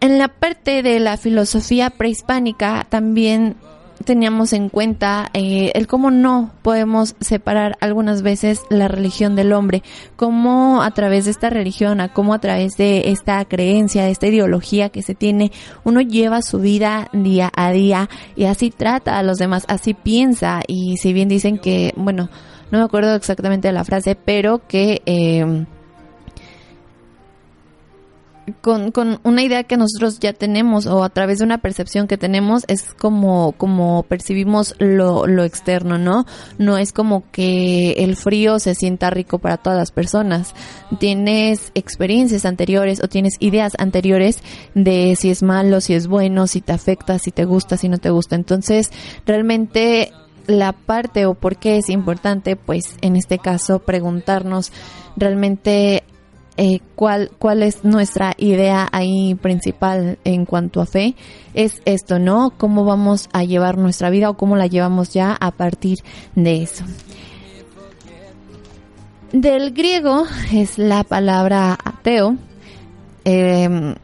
En 0.00 0.18
la 0.18 0.26
parte 0.26 0.82
de 0.82 0.98
la 0.98 1.16
filosofía 1.18 1.90
prehispánica 1.90 2.84
también 2.88 3.54
teníamos 4.06 4.54
en 4.54 4.70
cuenta 4.70 5.28
eh, 5.34 5.72
el 5.74 5.86
cómo 5.86 6.10
no 6.10 6.52
podemos 6.62 7.14
separar 7.20 7.76
algunas 7.80 8.22
veces 8.22 8.62
la 8.70 8.88
religión 8.88 9.36
del 9.36 9.52
hombre, 9.52 9.82
cómo 10.16 10.82
a 10.82 10.90
través 10.92 11.26
de 11.26 11.32
esta 11.32 11.50
religión, 11.50 12.00
a 12.00 12.14
cómo 12.14 12.32
a 12.32 12.38
través 12.38 12.78
de 12.78 13.10
esta 13.10 13.44
creencia, 13.44 14.04
de 14.04 14.12
esta 14.12 14.28
ideología 14.28 14.88
que 14.88 15.02
se 15.02 15.14
tiene, 15.14 15.52
uno 15.84 16.00
lleva 16.00 16.40
su 16.40 16.60
vida 16.60 17.10
día 17.12 17.50
a 17.54 17.70
día 17.72 18.08
y 18.34 18.44
así 18.44 18.70
trata 18.70 19.18
a 19.18 19.22
los 19.22 19.36
demás, 19.36 19.64
así 19.68 19.92
piensa. 19.92 20.62
Y 20.66 20.96
si 20.96 21.12
bien 21.12 21.28
dicen 21.28 21.58
que, 21.58 21.92
bueno, 21.96 22.30
no 22.70 22.78
me 22.78 22.84
acuerdo 22.84 23.14
exactamente 23.14 23.68
de 23.68 23.74
la 23.74 23.84
frase, 23.84 24.16
pero 24.16 24.66
que 24.66 25.02
eh, 25.04 25.66
con, 28.60 28.92
con 28.92 29.20
una 29.24 29.42
idea 29.42 29.64
que 29.64 29.76
nosotros 29.76 30.20
ya 30.20 30.32
tenemos 30.32 30.86
o 30.86 31.02
a 31.02 31.08
través 31.08 31.38
de 31.38 31.44
una 31.44 31.58
percepción 31.58 32.06
que 32.06 32.16
tenemos 32.16 32.64
es 32.68 32.94
como, 32.94 33.52
como 33.52 34.04
percibimos 34.04 34.74
lo, 34.78 35.26
lo 35.26 35.44
externo, 35.44 35.98
¿no? 35.98 36.26
No 36.58 36.78
es 36.78 36.92
como 36.92 37.24
que 37.30 37.92
el 37.92 38.16
frío 38.16 38.58
se 38.58 38.74
sienta 38.74 39.10
rico 39.10 39.38
para 39.38 39.56
todas 39.56 39.78
las 39.78 39.90
personas. 39.90 40.54
Tienes 40.98 41.72
experiencias 41.74 42.44
anteriores 42.44 43.02
o 43.02 43.08
tienes 43.08 43.34
ideas 43.40 43.72
anteriores 43.78 44.42
de 44.74 45.16
si 45.16 45.30
es 45.30 45.42
malo, 45.42 45.80
si 45.80 45.94
es 45.94 46.06
bueno, 46.06 46.46
si 46.46 46.60
te 46.60 46.72
afecta, 46.72 47.18
si 47.18 47.30
te 47.30 47.44
gusta, 47.44 47.76
si 47.76 47.88
no 47.88 47.98
te 47.98 48.10
gusta. 48.10 48.36
Entonces, 48.36 48.90
realmente 49.24 50.12
la 50.46 50.72
parte 50.72 51.26
o 51.26 51.34
por 51.34 51.56
qué 51.56 51.78
es 51.78 51.88
importante, 51.88 52.56
pues 52.56 52.96
en 53.00 53.16
este 53.16 53.38
caso 53.38 53.80
preguntarnos 53.80 54.72
realmente 55.16 56.04
eh, 56.56 56.80
cuál, 56.94 57.30
cuál 57.38 57.62
es 57.62 57.84
nuestra 57.84 58.34
idea 58.38 58.88
ahí 58.90 59.34
principal 59.34 60.18
en 60.24 60.46
cuanto 60.46 60.80
a 60.80 60.86
fe, 60.86 61.14
es 61.54 61.82
esto, 61.84 62.18
¿no? 62.18 62.52
Cómo 62.56 62.84
vamos 62.84 63.28
a 63.32 63.44
llevar 63.44 63.76
nuestra 63.76 64.10
vida 64.10 64.30
o 64.30 64.36
cómo 64.36 64.56
la 64.56 64.66
llevamos 64.66 65.10
ya 65.10 65.36
a 65.38 65.50
partir 65.50 65.98
de 66.34 66.62
eso. 66.62 66.84
Del 69.32 69.72
griego 69.72 70.24
es 70.52 70.78
la 70.78 71.04
palabra 71.04 71.76
ateo. 71.84 72.36
Em, 73.24 73.94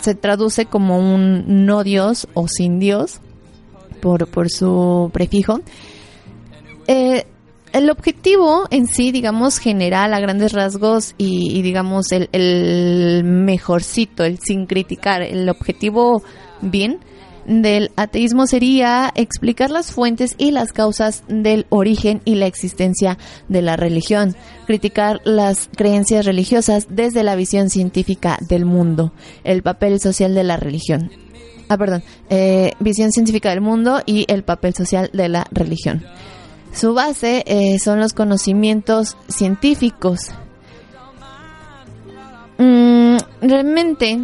se 0.00 0.14
traduce 0.14 0.66
como 0.66 0.98
un 0.98 1.64
no 1.66 1.84
Dios 1.84 2.28
o 2.34 2.46
sin 2.48 2.78
Dios 2.78 3.20
por, 4.02 4.26
por 4.26 4.50
su 4.50 5.10
prefijo. 5.12 5.60
Eh, 6.86 7.24
el 7.74 7.90
objetivo 7.90 8.66
en 8.70 8.86
sí, 8.86 9.10
digamos, 9.10 9.58
general 9.58 10.14
a 10.14 10.20
grandes 10.20 10.52
rasgos 10.52 11.14
y, 11.18 11.60
digamos 11.60 12.12
el, 12.12 12.28
el, 12.32 13.24
mejorcito, 13.24 14.24
el 14.24 14.38
sin 14.38 14.66
criticar, 14.66 15.22
el 15.22 15.48
objetivo 15.48 16.22
bien 16.62 17.00
del 17.46 17.90
ateísmo 17.96 18.46
sería 18.46 19.12
explicar 19.16 19.70
las 19.70 19.90
fuentes 19.90 20.36
y 20.38 20.52
las 20.52 20.72
causas 20.72 21.24
del 21.28 21.66
origen 21.68 22.22
y 22.24 22.36
la 22.36 22.46
existencia 22.46 23.18
de 23.48 23.60
la 23.60 23.76
religión, 23.76 24.36
criticar 24.66 25.20
las 25.24 25.68
creencias 25.76 26.24
religiosas 26.24 26.86
desde 26.88 27.24
la 27.24 27.34
visión 27.34 27.70
científica 27.70 28.38
del 28.48 28.64
mundo, 28.64 29.12
el 29.42 29.62
papel 29.62 30.00
social 30.00 30.32
de 30.34 30.44
la 30.44 30.56
religión. 30.56 31.10
Ah, 31.68 31.76
perdón, 31.76 32.04
eh, 32.30 32.72
visión 32.78 33.10
científica 33.10 33.50
del 33.50 33.62
mundo 33.62 34.00
y 34.06 34.26
el 34.28 34.44
papel 34.44 34.74
social 34.74 35.10
de 35.12 35.28
la 35.28 35.46
religión. 35.50 36.04
Su 36.74 36.92
base 36.94 37.44
eh, 37.46 37.78
son 37.78 38.00
los 38.00 38.12
conocimientos 38.12 39.16
científicos. 39.28 40.30
Mm, 42.58 43.16
realmente 43.40 44.20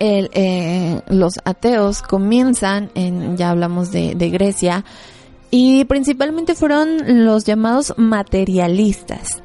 eh, 0.00 1.00
los 1.08 1.34
ateos 1.44 2.02
comienzan 2.02 2.90
en, 2.94 3.36
ya 3.36 3.50
hablamos 3.50 3.92
de, 3.92 4.14
de 4.14 4.30
Grecia, 4.30 4.84
y 5.54 5.84
principalmente 5.84 6.54
fueron 6.54 7.26
los 7.26 7.44
llamados 7.44 7.92
materialistas. 7.98 9.42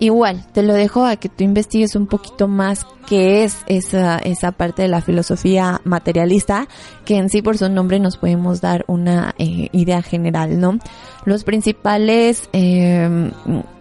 Igual, 0.00 0.46
te 0.52 0.62
lo 0.62 0.74
dejo 0.74 1.04
a 1.04 1.16
que 1.16 1.28
tú 1.28 1.42
investigues 1.42 1.96
un 1.96 2.06
poquito 2.06 2.46
más 2.46 2.86
qué 3.08 3.42
es 3.42 3.58
esa, 3.66 4.18
esa 4.18 4.52
parte 4.52 4.82
de 4.82 4.88
la 4.88 5.00
filosofía 5.00 5.80
materialista, 5.82 6.68
que 7.04 7.16
en 7.16 7.28
sí 7.28 7.42
por 7.42 7.58
su 7.58 7.68
nombre 7.68 7.98
nos 7.98 8.16
podemos 8.16 8.60
dar 8.60 8.84
una 8.86 9.34
eh, 9.38 9.68
idea 9.72 10.02
general, 10.02 10.60
¿no? 10.60 10.78
Los 11.24 11.42
principales 11.42 12.48
eh, 12.52 13.32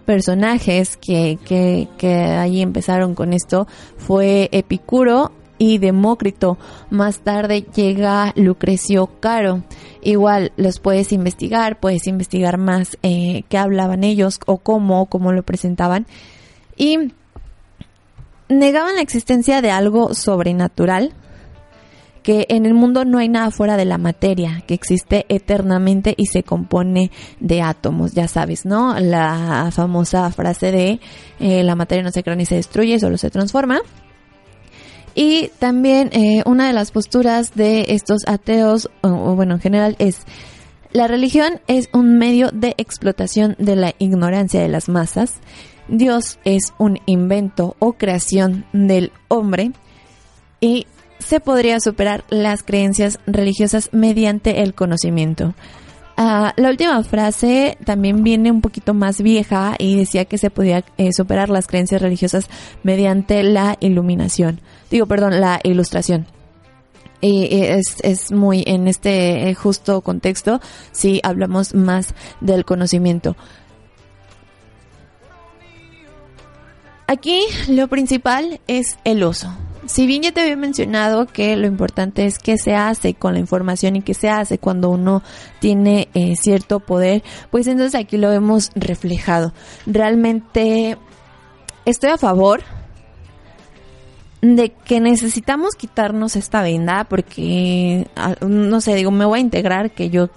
personajes 0.06 0.98
que, 0.98 1.38
que, 1.46 1.88
que 2.00 2.16
ahí 2.16 2.62
empezaron 2.62 3.14
con 3.14 3.34
esto 3.34 3.68
fue 3.98 4.50
Epicuro 4.52 5.34
y 5.58 5.78
Demócrito. 5.78 6.58
Más 6.90 7.20
tarde 7.20 7.66
llega 7.76 8.34
Lucrecio 8.36 9.08
Caro. 9.20 9.64
Igual 10.02 10.52
los 10.58 10.80
puedes 10.80 11.12
investigar, 11.12 11.80
puedes 11.80 12.08
investigar 12.08 12.58
más 12.58 12.98
eh, 13.04 13.44
qué 13.50 13.58
hablaban 13.58 14.04
ellos 14.04 14.40
o 14.46 14.58
cómo, 14.58 15.08
cómo 15.08 15.32
lo 15.32 15.44
presentaban. 15.44 16.08
Y 16.76 17.12
negaban 18.50 18.96
la 18.96 19.02
existencia 19.02 19.62
de 19.62 19.72
algo 19.72 20.14
sobrenatural, 20.14 21.14
que 22.24 22.46
en 22.50 22.66
el 22.66 22.74
mundo 22.74 23.06
no 23.06 23.20
hay 23.20 23.30
nada 23.30 23.52
fuera 23.52 23.78
de 23.78 23.86
la 23.86 23.98
materia, 23.98 24.62
que 24.68 24.74
existe 24.74 25.26
eternamente 25.30 26.14
y 26.18 26.26
se 26.26 26.44
compone 26.44 27.10
de 27.40 27.62
átomos, 27.62 28.12
ya 28.12 28.28
sabes, 28.28 28.66
¿no? 28.66 29.00
La 29.00 29.70
famosa 29.72 30.30
frase 30.32 30.72
de 30.72 31.00
eh, 31.40 31.64
la 31.64 31.76
materia 31.76 32.04
no 32.04 32.12
se 32.12 32.24
crea 32.24 32.36
ni 32.36 32.46
se 32.46 32.56
destruye, 32.56 33.00
solo 33.00 33.18
se 33.18 33.30
transforma. 33.30 33.80
Y 35.20 35.50
también 35.58 36.12
eh, 36.14 36.44
una 36.46 36.68
de 36.68 36.74
las 36.74 36.92
posturas 36.92 37.56
de 37.56 37.86
estos 37.88 38.22
ateos, 38.28 38.88
o, 39.02 39.36
bueno, 39.36 39.56
en 39.56 39.60
general, 39.60 39.96
es 39.98 40.20
la 40.92 41.08
religión 41.08 41.60
es 41.66 41.90
un 41.92 42.20
medio 42.20 42.52
de 42.52 42.76
explotación 42.78 43.56
de 43.58 43.76
la 43.76 43.96
ignorancia 43.98 44.62
de 44.62 44.68
las 44.68 44.90
masas. 44.90 45.34
Dios 45.88 46.38
es 46.46 46.72
un 46.78 47.00
invento 47.08 47.76
o 47.80 47.94
creación 47.94 48.68
del 48.74 49.12
hombre 49.28 49.72
y 50.62 50.86
se 51.18 51.40
podría 51.40 51.80
superar 51.80 52.24
las 52.30 52.62
creencias 52.62 53.18
religiosas 53.26 53.90
mediante 53.94 54.62
el 54.62 54.76
conocimiento. 54.76 55.56
Ah, 56.20 56.52
la 56.58 56.70
última 56.72 57.04
frase 57.04 57.78
también 57.86 58.24
viene 58.24 58.50
un 58.50 58.62
poquito 58.62 58.96
más 58.96 59.22
vieja 59.22 59.76
y 59.78 59.96
decía 59.96 60.26
que 60.26 60.40
se 60.40 60.50
podía 60.50 60.84
eh, 60.98 61.14
superar 61.14 61.50
las 61.50 61.68
creencias 61.68 62.02
religiosas 62.02 62.50
mediante 62.82 63.44
la 63.44 63.78
iluminación. 63.82 64.60
Digo, 64.90 65.06
perdón, 65.06 65.40
la 65.40 65.60
ilustración. 65.64 66.26
Y 67.22 67.48
es, 67.52 67.98
es 68.02 68.32
muy 68.32 68.64
en 68.66 68.88
este 68.88 69.50
eh, 69.50 69.54
justo 69.54 70.02
contexto 70.02 70.60
si 70.92 71.20
hablamos 71.22 71.76
más 71.76 72.16
del 72.42 72.66
conocimiento. 72.66 73.36
Aquí 77.06 77.42
lo 77.68 77.88
principal 77.88 78.60
es 78.68 78.98
el 79.04 79.24
uso 79.24 79.56
si 79.88 80.06
bien 80.06 80.22
ya 80.22 80.32
te 80.32 80.42
había 80.42 80.58
mencionado 80.58 81.26
que 81.26 81.56
lo 81.56 81.66
importante 81.66 82.26
es 82.26 82.40
qué 82.40 82.58
se 82.58 82.76
hace 82.76 83.14
con 83.14 83.34
la 83.34 83.40
información 83.40 83.96
y 83.96 84.02
qué 84.02 84.14
se 84.14 84.30
hace 84.30 84.60
cuando 84.60 84.90
uno 84.90 85.24
tiene 85.60 86.10
eh, 86.14 86.36
cierto 86.36 86.80
poder, 86.80 87.24
pues 87.50 87.68
entonces 87.68 88.00
aquí 88.00 88.18
lo 88.18 88.32
hemos 88.32 88.72
reflejado. 88.76 89.54
Realmente 89.86 90.98
estoy 91.86 92.10
a 92.12 92.18
favor 92.18 92.62
de 94.42 94.70
que 94.70 95.00
necesitamos 95.00 95.76
quitarnos 95.76 96.36
esta 96.36 96.62
venda 96.62 97.06
porque, 97.06 98.08
ah, 98.16 98.36
no 98.46 98.82
sé, 98.82 98.94
digo, 98.96 99.12
me 99.12 99.26
voy 99.26 99.40
a 99.40 99.42
integrar, 99.42 99.92
que 99.92 100.10
yo 100.10 100.30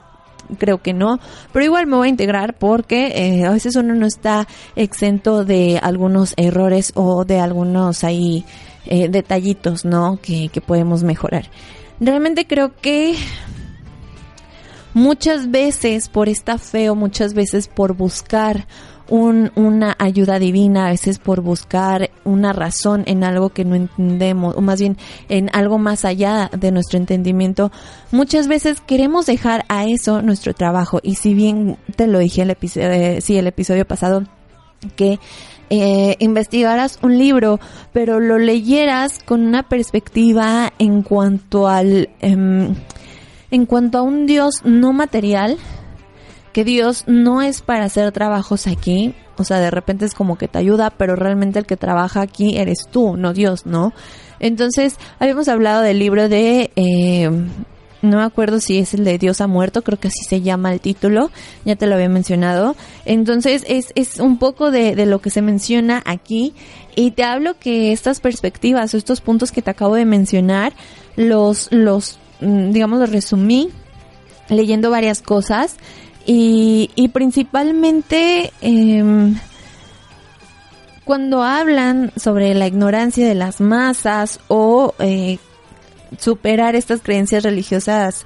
creo 0.58 0.78
que 0.82 0.92
no, 0.92 1.18
pero 1.52 1.64
igual 1.64 1.86
me 1.86 1.96
voy 1.96 2.08
a 2.08 2.10
integrar 2.10 2.54
porque 2.54 3.12
eh, 3.14 3.44
a 3.44 3.50
veces 3.50 3.76
uno 3.76 3.94
no 3.94 4.06
está 4.06 4.46
exento 4.74 5.44
de 5.44 5.78
algunos 5.82 6.34
errores 6.36 6.92
o 6.94 7.24
de 7.24 7.40
algunos 7.40 8.04
ahí 8.04 8.44
eh, 8.86 9.08
detallitos, 9.08 9.84
¿no? 9.84 10.18
Que, 10.22 10.48
que 10.48 10.60
podemos 10.60 11.02
mejorar. 11.02 11.50
Realmente 12.00 12.46
creo 12.46 12.74
que 12.76 13.14
muchas 14.94 15.50
veces 15.50 16.08
por 16.08 16.28
esta 16.28 16.58
fe 16.58 16.90
muchas 16.92 17.34
veces 17.34 17.68
por 17.68 17.94
buscar 17.94 18.66
un, 19.10 19.50
una 19.56 19.96
ayuda 19.98 20.38
divina, 20.38 20.86
a 20.86 20.90
veces 20.90 21.18
por 21.18 21.42
buscar 21.42 22.10
una 22.24 22.52
razón 22.52 23.02
en 23.06 23.24
algo 23.24 23.50
que 23.50 23.64
no 23.64 23.74
entendemos, 23.74 24.56
o 24.56 24.60
más 24.60 24.80
bien 24.80 24.96
en 25.28 25.50
algo 25.52 25.78
más 25.78 26.04
allá 26.04 26.48
de 26.56 26.70
nuestro 26.70 26.96
entendimiento, 26.96 27.72
muchas 28.12 28.46
veces 28.46 28.80
queremos 28.80 29.26
dejar 29.26 29.64
a 29.68 29.84
eso 29.84 30.22
nuestro 30.22 30.54
trabajo. 30.54 31.00
Y 31.02 31.16
si 31.16 31.34
bien 31.34 31.76
te 31.96 32.06
lo 32.06 32.20
dije 32.20 32.42
el 32.42 32.56
eh, 32.76 33.18
sí, 33.20 33.36
el 33.36 33.48
episodio 33.48 33.84
pasado, 33.84 34.22
que 34.96 35.18
eh, 35.70 36.16
investigaras 36.18 36.98
un 37.00 37.16
libro, 37.16 37.61
pero 37.92 38.18
lo 38.20 38.38
leyeras 38.38 39.20
con 39.24 39.46
una 39.46 39.62
perspectiva 39.62 40.72
en 40.78 41.02
cuanto 41.02 41.68
al, 41.68 42.11
em, 42.20 42.74
en 43.50 43.66
cuanto 43.66 43.98
a 43.98 44.02
un 44.02 44.26
Dios 44.26 44.62
no 44.64 44.92
material, 44.92 45.59
que 46.52 46.64
Dios 46.64 47.04
no 47.06 47.40
es 47.42 47.62
para 47.62 47.85
hacer 47.85 48.11
trabajos 48.11 48.66
aquí, 48.66 49.14
o 49.37 49.44
sea, 49.44 49.61
de 49.61 49.70
repente 49.70 50.04
es 50.04 50.14
como 50.14 50.37
que 50.37 50.48
te 50.48 50.59
ayuda, 50.59 50.90
pero 50.90 51.16
realmente 51.16 51.59
el 51.59 51.66
que 51.66 51.76
trabaja 51.76 52.20
aquí 52.20 52.59
eres 52.59 52.88
tú, 52.90 53.16
no 53.16 53.33
Dios, 53.33 53.64
¿no? 53.64 53.92
Entonces, 54.40 54.96
habíamos 55.18 55.48
hablado 55.48 55.83
del 55.83 55.98
libro 55.98 56.28
de 56.28 56.72
eh, 56.74 57.30
no 58.02 58.18
me 58.18 58.24
acuerdo 58.24 58.60
si 58.60 58.78
es 58.78 58.94
el 58.94 59.04
de 59.04 59.18
Dios 59.18 59.40
ha 59.40 59.46
muerto, 59.46 59.82
creo 59.82 59.98
que 59.98 60.08
así 60.08 60.24
se 60.24 60.40
llama 60.40 60.72
el 60.72 60.80
título, 60.80 61.30
ya 61.64 61.76
te 61.76 61.86
lo 61.86 61.94
había 61.94 62.08
mencionado. 62.08 62.76
Entonces 63.04 63.64
es, 63.68 63.92
es 63.94 64.18
un 64.18 64.38
poco 64.38 64.70
de, 64.70 64.94
de 64.94 65.06
lo 65.06 65.20
que 65.20 65.30
se 65.30 65.42
menciona 65.42 66.02
aquí 66.04 66.54
y 66.96 67.12
te 67.12 67.24
hablo 67.24 67.58
que 67.58 67.92
estas 67.92 68.20
perspectivas 68.20 68.94
o 68.94 68.96
estos 68.96 69.20
puntos 69.20 69.52
que 69.52 69.62
te 69.62 69.70
acabo 69.70 69.94
de 69.94 70.04
mencionar, 70.04 70.72
los, 71.16 71.68
los, 71.70 72.18
mm, 72.40 72.70
digamos, 72.70 73.00
los 73.00 73.10
resumí 73.10 73.70
leyendo 74.48 74.90
varias 74.90 75.22
cosas 75.22 75.76
y, 76.26 76.90
y 76.94 77.08
principalmente 77.08 78.52
eh, 78.60 79.34
cuando 81.04 81.42
hablan 81.42 82.12
sobre 82.16 82.54
la 82.54 82.66
ignorancia 82.66 83.26
de 83.26 83.34
las 83.34 83.60
masas 83.60 84.40
o 84.48 84.94
eh, 84.98 85.38
superar 86.18 86.77
estas 86.77 87.01
creencias 87.01 87.42
religiosas 87.42 88.25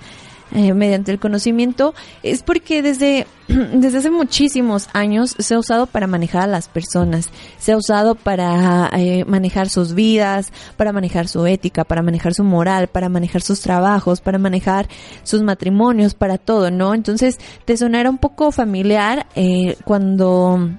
eh, 0.53 0.73
mediante 0.73 1.11
el 1.11 1.19
conocimiento 1.19 1.95
es 2.23 2.45
porque 2.45 2.81
desde, 2.81 3.27
desde 3.49 3.99
hace 3.99 4.11
muchísimos 4.11 4.89
años 4.93 5.35
se 5.39 5.55
ha 5.55 5.59
usado 5.59 5.87
para 5.87 6.07
manejar 6.07 6.43
a 6.43 6.47
las 6.47 6.69
personas, 6.69 7.31
se 7.59 7.73
ha 7.73 7.77
usado 7.77 8.15
para 8.15 8.89
eh, 8.97 9.25
manejar 9.25 9.69
sus 9.69 9.95
vidas, 9.95 10.53
para 10.77 10.93
manejar 10.93 11.27
su 11.27 11.45
ética, 11.47 11.83
para 11.85 12.03
manejar 12.03 12.35
su 12.35 12.45
moral, 12.45 12.87
para 12.87 13.09
manejar 13.09 13.43
sus 13.43 13.61
trabajos, 13.63 14.21
para 14.21 14.39
manejar 14.39 14.89
sus 15.25 15.43
matrimonios, 15.43 16.15
para 16.15 16.39
todo, 16.39 16.71
¿no? 16.71 16.95
Entonces 16.95 17.39
te 17.65 17.77
sonará 17.77 18.09
un 18.09 18.19
poco 18.19 18.53
familiar 18.53 19.27
eh, 19.35 19.77
cuando 19.85 20.71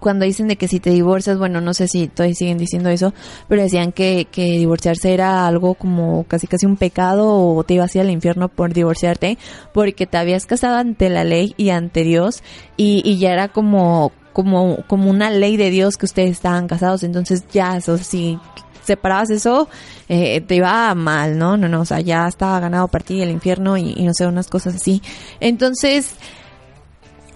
cuando 0.00 0.24
dicen 0.24 0.48
de 0.48 0.56
que 0.56 0.68
si 0.68 0.80
te 0.80 0.90
divorcias, 0.90 1.38
bueno, 1.38 1.60
no 1.60 1.74
sé 1.74 1.88
si 1.88 2.08
todavía 2.08 2.34
siguen 2.34 2.58
diciendo 2.58 2.88
eso, 2.90 3.14
pero 3.48 3.62
decían 3.62 3.92
que, 3.92 4.26
que 4.30 4.44
divorciarse 4.58 5.12
era 5.12 5.46
algo 5.46 5.74
como 5.74 6.24
casi 6.24 6.46
casi 6.46 6.66
un 6.66 6.76
pecado 6.76 7.32
o 7.32 7.64
te 7.64 7.74
ibas 7.74 7.94
ir 7.94 8.02
al 8.02 8.10
infierno 8.10 8.48
por 8.48 8.72
divorciarte 8.72 9.38
porque 9.72 10.06
te 10.06 10.16
habías 10.16 10.46
casado 10.46 10.76
ante 10.76 11.08
la 11.08 11.24
ley 11.24 11.54
y 11.56 11.70
ante 11.70 12.04
Dios 12.04 12.42
y, 12.76 13.02
y 13.04 13.18
ya 13.18 13.32
era 13.32 13.48
como 13.48 14.12
como, 14.32 14.78
como 14.88 15.08
una 15.10 15.30
ley 15.30 15.56
de 15.56 15.70
Dios 15.70 15.96
que 15.96 16.06
ustedes 16.06 16.32
estaban 16.32 16.66
casados, 16.66 17.04
entonces 17.04 17.44
ya, 17.52 17.76
eso 17.76 17.96
si 17.98 18.38
separabas 18.82 19.30
eso, 19.30 19.68
eh, 20.08 20.40
te 20.42 20.56
iba 20.56 20.94
mal, 20.94 21.38
¿no? 21.38 21.56
No, 21.56 21.68
no, 21.68 21.80
o 21.80 21.84
sea, 21.84 22.00
ya 22.00 22.28
estaba 22.28 22.60
ganado 22.60 22.88
para 22.88 23.04
ti 23.04 23.22
el 23.22 23.30
infierno 23.30 23.76
y, 23.76 23.94
y 23.96 24.04
no 24.04 24.12
sé, 24.12 24.26
unas 24.26 24.48
cosas 24.48 24.74
así. 24.74 25.02
Entonces, 25.40 26.16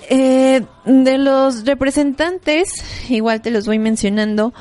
eh, 0.09 0.63
de 0.85 1.19
los 1.19 1.65
representantes, 1.65 2.85
igual 3.11 3.43
te 3.43 3.51
los 3.51 3.67
voy 3.67 3.79
mencionando, 3.79 4.53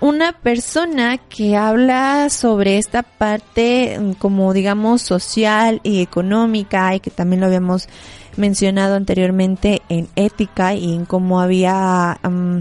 una 0.00 0.32
persona 0.32 1.16
que 1.16 1.56
habla 1.56 2.28
sobre 2.28 2.76
esta 2.76 3.02
parte 3.02 3.98
mm, 3.98 4.12
como 4.12 4.52
digamos 4.52 5.02
social 5.02 5.80
y 5.82 6.02
económica 6.02 6.94
y 6.94 7.00
que 7.00 7.10
también 7.10 7.40
lo 7.40 7.46
habíamos 7.46 7.88
mencionado 8.36 8.96
anteriormente 8.96 9.82
en 9.88 10.08
ética 10.16 10.74
y 10.74 10.92
en 10.92 11.06
cómo 11.06 11.40
había 11.40 12.18
mm, 12.22 12.58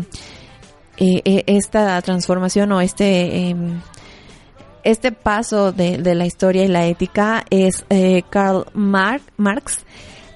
eh, 0.98 1.22
eh, 1.26 1.44
esta 1.48 2.02
transformación 2.02 2.72
o 2.72 2.82
este 2.82 3.50
em, 3.50 3.82
este 4.84 5.12
paso 5.12 5.72
de, 5.72 5.98
de, 5.98 6.14
la 6.14 6.26
historia 6.26 6.66
y 6.66 6.68
la 6.68 6.86
ética 6.86 7.46
es 7.50 7.86
eh, 7.90 8.24
Karl 8.30 8.66
Marx 8.74 9.86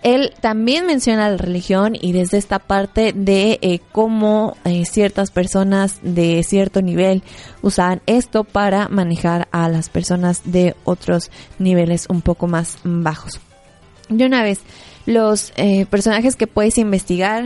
él 0.04 0.34
también 0.42 0.86
menciona 0.86 1.30
la 1.30 1.38
religión 1.38 1.96
y 2.00 2.12
desde 2.12 2.38
esta 2.38 2.60
parte 2.60 3.14
de 3.14 3.60
eh, 3.62 3.80
cómo 3.92 4.56
eh, 4.66 4.86
ciertas 4.86 5.32
personas 5.32 6.00
de 6.02 6.44
cierto 6.44 6.82
nivel 6.82 7.24
usan 7.62 8.02
esto 8.06 8.44
para 8.44 8.90
manejar 8.90 9.48
a 9.52 9.70
las 9.70 9.90
personas 9.90 10.42
de 10.46 10.76
otros 10.84 11.32
niveles 11.60 12.08
un 12.10 12.22
poco 12.22 12.48
más 12.48 12.78
bajos. 12.84 13.40
De 14.10 14.26
una 14.26 14.42
vez, 14.44 14.62
los 15.08 15.54
eh, 15.56 15.86
personajes 15.86 16.36
que 16.36 16.48
puedes 16.48 16.78
investigar, 16.78 17.46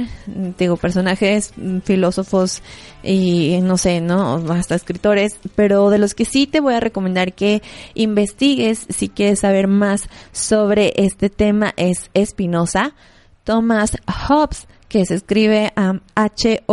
digo, 0.58 0.78
personajes, 0.78 1.54
mm, 1.56 1.82
filósofos 1.82 2.63
y 3.04 3.60
no 3.62 3.78
sé, 3.78 4.02
¿no? 4.02 4.43
Hasta 4.52 4.74
escritores, 4.74 5.39
pero 5.56 5.91
de 5.91 6.00
los 6.00 6.15
que 6.15 6.26
sí 6.26 6.47
te 6.47 6.60
voy 6.60 6.74
a 6.74 6.80
recomendar 6.80 7.34
que 7.34 7.62
investigues 7.93 8.88
si 8.89 9.10
quieres 9.10 9.41
saber 9.41 9.67
más 9.67 10.10
sobre 10.32 10.93
este 10.95 11.30
tema 11.30 11.71
es 11.78 12.10
Espinosa, 12.15 12.95
Thomas 13.43 13.95
Hobbes, 14.28 14.67
que 14.89 15.06
se 15.06 15.13
escribe 15.13 15.71
H-O-W-E-S, 16.15 16.65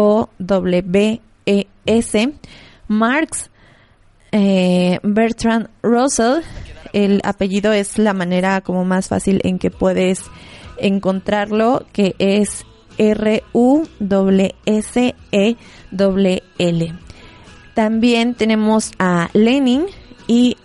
Marx, 2.88 3.51
eh, 4.33 5.01
Bertrand 5.03 5.68
Russell, 5.83 6.40
el 6.94 7.20
apellido 7.24 7.74
es 7.74 7.98
la 7.98 8.14
manera 8.14 8.62
como 8.62 8.87
más 8.87 9.09
fácil 9.09 9.42
en 9.44 9.59
que 9.59 9.70
puedes 9.70 10.24
encontrarlo, 10.81 11.87
que 11.93 12.14
es 12.19 12.64
R-U-S-E-L. 12.99 13.35
También 17.75 18.35
tenemos 18.35 18.93
a 18.99 19.31
Lenin 19.33 19.87
y 20.27 20.57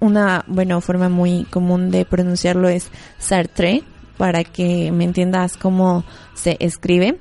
una, 0.00 0.44
bueno, 0.46 0.80
forma 0.80 1.08
muy 1.08 1.44
común 1.44 1.90
de 1.90 2.04
pronunciarlo 2.04 2.68
es 2.68 2.90
Sartre, 3.18 3.82
para 4.16 4.44
que 4.44 4.92
me 4.92 5.04
entiendas 5.04 5.56
cómo 5.56 6.04
se 6.34 6.56
escribe. 6.60 7.18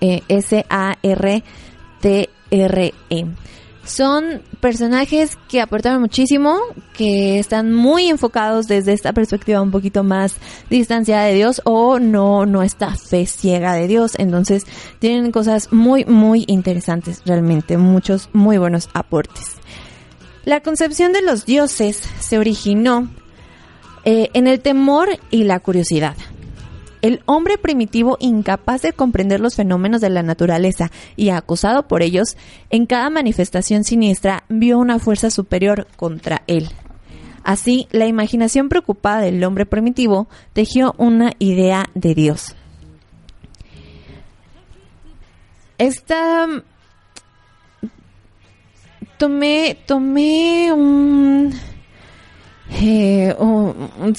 Eh, 0.00 0.22
S-A-R-T-R-E. 0.28 1.46
Son 3.86 4.42
personajes 4.58 5.38
que 5.48 5.60
aportaron 5.60 6.00
muchísimo, 6.00 6.58
que 6.92 7.38
están 7.38 7.72
muy 7.72 8.08
enfocados 8.08 8.66
desde 8.66 8.92
esta 8.92 9.12
perspectiva 9.12 9.62
un 9.62 9.70
poquito 9.70 10.02
más 10.02 10.34
distanciada 10.68 11.24
de 11.24 11.34
Dios 11.34 11.62
o 11.64 12.00
no, 12.00 12.46
no 12.46 12.64
esta 12.64 12.96
fe 12.96 13.26
ciega 13.26 13.74
de 13.74 13.86
Dios. 13.86 14.16
Entonces 14.18 14.66
tienen 14.98 15.30
cosas 15.30 15.72
muy, 15.72 16.04
muy 16.04 16.44
interesantes 16.48 17.22
realmente, 17.24 17.76
muchos 17.76 18.28
muy 18.32 18.58
buenos 18.58 18.88
aportes. 18.92 19.56
La 20.44 20.60
concepción 20.60 21.12
de 21.12 21.22
los 21.22 21.46
dioses 21.46 22.02
se 22.18 22.38
originó 22.38 23.08
eh, 24.04 24.30
en 24.34 24.48
el 24.48 24.60
temor 24.60 25.08
y 25.30 25.44
la 25.44 25.60
curiosidad. 25.60 26.16
El 27.06 27.22
hombre 27.26 27.56
primitivo, 27.56 28.16
incapaz 28.18 28.82
de 28.82 28.92
comprender 28.92 29.38
los 29.38 29.54
fenómenos 29.54 30.00
de 30.00 30.10
la 30.10 30.24
naturaleza 30.24 30.90
y 31.14 31.28
acosado 31.28 31.86
por 31.86 32.02
ellos, 32.02 32.36
en 32.68 32.84
cada 32.84 33.10
manifestación 33.10 33.84
siniestra 33.84 34.42
vio 34.48 34.76
una 34.76 34.98
fuerza 34.98 35.30
superior 35.30 35.86
contra 35.94 36.42
él. 36.48 36.68
Así, 37.44 37.86
la 37.92 38.08
imaginación 38.08 38.68
preocupada 38.68 39.20
del 39.20 39.44
hombre 39.44 39.66
primitivo 39.66 40.26
tejió 40.52 40.96
una 40.98 41.30
idea 41.38 41.86
de 41.94 42.16
Dios. 42.16 42.56
Esta 45.78 46.48
tomé 49.16 49.78
tomé 49.86 50.72
un 50.72 51.54
eh, 52.68 53.34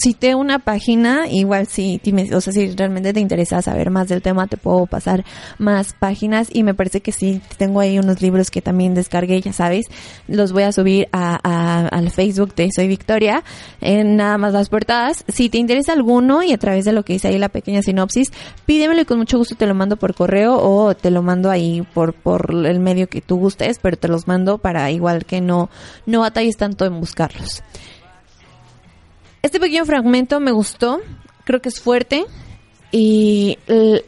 cité 0.02 0.34
una 0.36 0.60
página, 0.60 1.28
igual 1.30 1.68
si, 1.68 2.02
o 2.34 2.42
sea, 2.42 2.54
si 2.54 2.72
realmente 2.72 3.14
te 3.14 3.20
interesa 3.20 3.62
saber 3.62 3.90
más 3.90 4.08
del 4.08 4.22
tema, 4.22 4.48
te 4.48 4.58
puedo 4.58 4.86
pasar 4.86 5.26
más 5.58 5.94
páginas 5.94 6.48
y 6.52 6.64
me 6.64 6.74
parece 6.74 7.02
que 7.02 7.12
sí, 7.12 7.42
tengo 7.58 7.82
ahí 7.82 8.00
unos 8.00 8.22
libros 8.22 8.50
que 8.50 8.62
también 8.62 8.94
descargué, 8.94 9.42
ya 9.42 9.54
sabes, 9.54 9.86
los 10.28 10.54
voy 10.54 10.64
a 10.64 10.72
subir 10.72 11.10
a, 11.12 11.36
al 11.88 12.10
Facebook 12.10 12.56
de 12.56 12.70
Soy 12.74 12.88
Victoria, 12.88 13.44
en 13.82 14.16
nada 14.16 14.38
más 14.38 14.54
las 14.54 14.70
portadas. 14.70 15.26
Si 15.28 15.50
te 15.50 15.58
interesa 15.58 15.94
alguno 15.94 16.42
y 16.42 16.54
a 16.54 16.58
través 16.58 16.86
de 16.86 16.94
lo 16.94 17.04
que 17.04 17.14
dice 17.14 17.28
ahí 17.28 17.38
la 17.38 17.50
pequeña 17.50 17.82
sinopsis, 17.82 18.32
pídemelo 18.66 19.02
y 19.02 19.06
con 19.06 19.18
mucho 19.18 19.38
gusto 19.38 19.56
te 19.56 19.68
lo 19.68 19.76
mando 19.76 19.98
por 19.98 20.16
correo 20.16 20.58
o 20.58 20.96
te 20.96 21.12
lo 21.12 21.22
mando 21.22 21.52
ahí 21.52 21.86
por, 21.94 22.14
por 22.14 22.50
el 22.66 22.80
medio 22.80 23.08
que 23.08 23.22
tú 23.22 23.38
gustes, 23.38 23.80
pero 23.82 23.98
te 23.98 24.08
los 24.08 24.28
mando 24.28 24.58
para 24.58 24.90
igual 24.90 25.26
que 25.26 25.42
no, 25.42 25.70
no 26.06 26.22
batalles 26.22 26.58
tanto 26.58 26.86
en 26.86 27.00
buscarlos. 27.00 27.62
Este 29.41 29.60
pequeño 29.60 29.86
fragmento 29.86 30.39
me 30.39 30.52
gustó, 30.52 31.00
creo 31.45 31.62
que 31.62 31.69
es 31.69 31.80
fuerte 31.80 32.26
y 32.91 33.58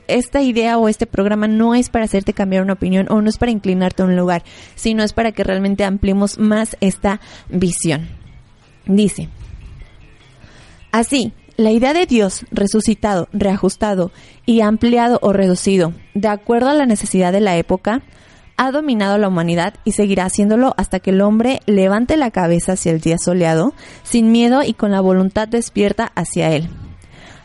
esta 0.08 0.42
idea 0.42 0.78
o 0.78 0.88
este 0.88 1.06
programa 1.06 1.48
no 1.48 1.76
es 1.76 1.90
para 1.90 2.06
hacerte 2.06 2.34
cambiar 2.34 2.64
una 2.64 2.74
opinión 2.74 3.08
o 3.10 3.22
no 3.22 3.30
es 3.30 3.38
para 3.38 3.52
inclinarte 3.52 4.02
a 4.02 4.06
un 4.06 4.16
lugar, 4.16 4.44
sino 4.76 5.04
es 5.04 5.14
para 5.14 5.32
que 5.32 5.44
realmente 5.44 5.84
ampliemos 5.84 6.40
más 6.40 6.78
esta 6.80 7.20
visión. 7.50 8.10
Dice, 8.86 9.30
así, 10.92 11.34
la 11.58 11.72
idea 11.72 11.94
de 11.94 12.06
Dios 12.06 12.46
resucitado, 12.52 13.28
reajustado 13.34 14.12
y 14.46 14.62
ampliado 14.62 15.20
o 15.22 15.34
reducido, 15.34 15.94
de 16.14 16.30
acuerdo 16.30 16.70
a 16.70 16.74
la 16.74 16.86
necesidad 16.86 17.34
de 17.34 17.42
la 17.42 17.58
época, 17.58 18.02
ha 18.60 18.72
dominado 18.72 19.18
la 19.18 19.30
humanidad 19.30 19.76
y 19.86 19.94
seguirá 19.94 20.26
haciéndolo 20.26 20.74
hasta 20.76 21.00
que 21.00 21.12
el 21.12 21.22
hombre 21.22 21.62
levante 21.66 22.18
la 22.18 22.30
cabeza 22.30 22.74
hacia 22.74 22.92
el 22.92 23.00
día 23.00 23.18
soleado, 23.18 23.74
sin 24.04 24.34
miedo 24.34 24.64
y 24.64 24.74
con 24.74 24.92
la 24.92 25.00
voluntad 25.00 25.48
despierta 25.48 26.12
hacia 26.14 26.52
él. 26.52 26.68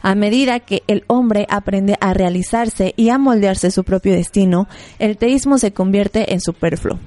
A 0.02 0.16
medida 0.16 0.58
que 0.58 0.82
el 0.88 1.04
hombre 1.06 1.46
aprende 1.48 1.96
a 2.00 2.14
realizarse 2.14 2.94
y 2.96 3.10
a 3.10 3.18
moldearse 3.18 3.70
su 3.70 3.84
propio 3.84 4.12
destino, 4.12 4.66
el 4.98 5.16
teísmo 5.16 5.56
se 5.58 5.72
convierte 5.72 6.32
en 6.32 6.40
superfluo. 6.40 6.98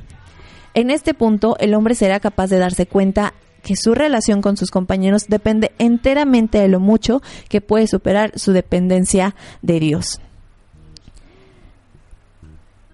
En 0.73 0.89
este 0.89 1.13
punto, 1.13 1.57
el 1.59 1.73
hombre 1.73 1.93
será 1.93 2.21
capaz 2.21 2.47
de 2.47 2.59
darse 2.59 2.85
cuenta 2.85 3.33
que 3.61 3.75
su 3.75 3.93
relación 3.93 4.41
con 4.41 4.55
sus 4.55 4.71
compañeros 4.71 5.25
depende 5.27 5.73
enteramente 5.79 6.59
de 6.59 6.69
lo 6.69 6.79
mucho 6.79 7.21
que 7.49 7.59
puede 7.59 7.87
superar 7.87 8.31
su 8.39 8.53
dependencia 8.53 9.35
de 9.61 9.81
Dios. 9.81 10.21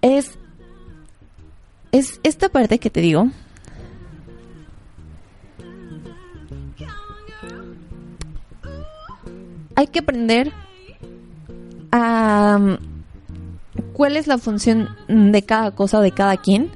Es 0.02 0.38
es 1.94 2.18
esta 2.24 2.48
parte 2.48 2.80
que 2.80 2.90
te 2.90 3.00
digo. 3.00 3.28
Hay 9.76 9.86
que 9.86 10.00
aprender 10.00 10.52
a 11.92 12.58
um, 12.58 12.76
cuál 13.92 14.16
es 14.16 14.26
la 14.26 14.38
función 14.38 14.88
de 15.06 15.42
cada 15.42 15.70
cosa 15.70 16.00
de 16.00 16.10
cada 16.10 16.36
quien. 16.36 16.72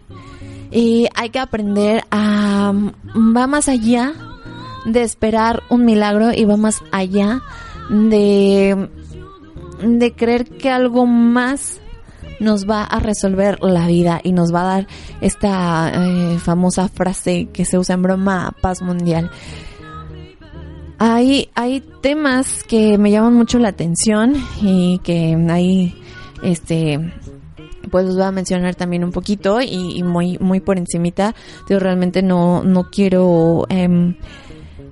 Y 0.70 1.08
hay 1.16 1.30
que 1.30 1.40
aprender 1.40 2.04
a 2.12 2.70
um, 2.72 2.92
va 3.36 3.48
más 3.48 3.68
allá 3.68 4.14
de 4.86 5.02
esperar 5.02 5.64
un 5.68 5.84
milagro 5.84 6.32
y 6.32 6.44
va 6.44 6.56
más 6.56 6.80
allá 6.92 7.42
de 7.90 8.88
de 9.82 10.12
creer 10.12 10.44
que 10.44 10.70
algo 10.70 11.06
más 11.06 11.80
nos 12.40 12.68
va 12.68 12.84
a 12.84 13.00
resolver 13.00 13.62
la 13.62 13.86
vida 13.86 14.20
y 14.22 14.32
nos 14.32 14.54
va 14.54 14.62
a 14.62 14.74
dar 14.74 14.86
esta 15.20 15.92
eh, 15.94 16.38
famosa 16.38 16.88
frase 16.88 17.48
que 17.52 17.64
se 17.64 17.78
usa 17.78 17.94
en 17.94 18.02
broma, 18.02 18.54
paz 18.60 18.82
mundial. 18.82 19.30
Hay, 20.98 21.48
hay 21.54 21.80
temas 22.00 22.64
que 22.64 22.98
me 22.98 23.10
llaman 23.10 23.34
mucho 23.34 23.58
la 23.58 23.68
atención 23.68 24.34
y 24.60 24.98
que 25.04 25.36
ahí, 25.48 25.94
este, 26.42 27.12
pues 27.88 28.04
los 28.04 28.16
voy 28.16 28.24
a 28.24 28.32
mencionar 28.32 28.74
también 28.74 29.04
un 29.04 29.12
poquito 29.12 29.60
y, 29.60 30.02
muy, 30.02 30.38
muy 30.38 30.60
por 30.60 30.76
encimita. 30.76 31.34
Yo 31.70 31.78
realmente 31.78 32.22
no, 32.22 32.64
no 32.64 32.90
quiero, 32.90 33.66
eh, 33.68 34.16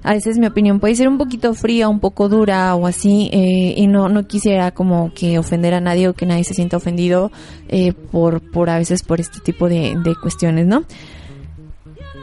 a 0.06 0.12
veces 0.12 0.38
mi 0.38 0.46
opinión 0.46 0.78
puede 0.78 0.94
ser 0.94 1.08
un 1.08 1.18
poquito 1.18 1.52
fría, 1.52 1.88
un 1.88 1.98
poco 1.98 2.28
dura 2.28 2.76
o 2.76 2.86
así, 2.86 3.28
eh, 3.32 3.74
y 3.76 3.88
no, 3.88 4.08
no 4.08 4.28
quisiera 4.28 4.70
como 4.70 5.12
que 5.12 5.36
ofender 5.36 5.74
a 5.74 5.80
nadie 5.80 6.08
o 6.08 6.14
que 6.14 6.26
nadie 6.26 6.44
se 6.44 6.54
sienta 6.54 6.76
ofendido 6.76 7.32
eh, 7.66 7.92
por, 7.92 8.40
por 8.52 8.70
a 8.70 8.78
veces 8.78 9.02
por 9.02 9.18
este 9.18 9.40
tipo 9.40 9.68
de, 9.68 9.96
cuestiones, 10.22 10.64
¿no? 10.64 10.84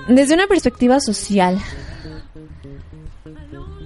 Desde 0.07 0.33
una 0.33 0.47
perspectiva 0.47 1.01
social, 1.01 1.59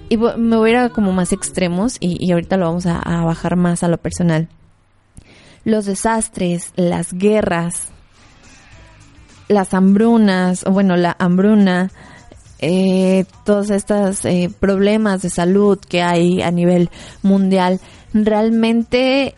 y 0.10 0.18
me 0.18 0.58
voy 0.58 0.70
a 0.70 0.74
ir 0.74 0.78
a 0.78 0.90
como 0.90 1.12
más 1.12 1.34
extremos 1.34 1.98
y, 2.00 2.32
ahorita 2.32 2.56
lo 2.56 2.68
vamos 2.68 2.86
a, 2.86 3.00
a, 3.00 3.26
bajar 3.26 3.56
más 3.56 3.82
a 3.82 3.88
lo 3.88 3.98
personal. 3.98 4.48
Los 5.66 5.86
desastres, 5.86 6.72
las 6.76 7.14
guerras, 7.14 7.88
las 9.48 9.74
hambrunas, 9.74 10.64
bueno, 10.66 10.98
la 10.98 11.16
hambruna, 11.18 11.90
eh, 12.60 13.26
todos 13.43 13.70
estos 13.70 14.26
eh, 14.26 14.50
problemas 14.60 15.22
de 15.22 15.30
salud 15.30 15.78
que 15.80 16.02
hay 16.02 16.41
a 16.41 16.52
nivel 16.52 16.89
mundial, 17.22 17.80
realmente 18.13 19.36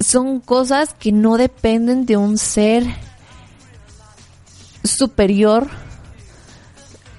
son 0.00 0.40
cosas 0.40 0.94
que 0.94 1.12
no 1.12 1.36
dependen 1.36 2.06
de 2.06 2.16
un 2.16 2.38
ser 2.38 2.84
superior 4.84 5.68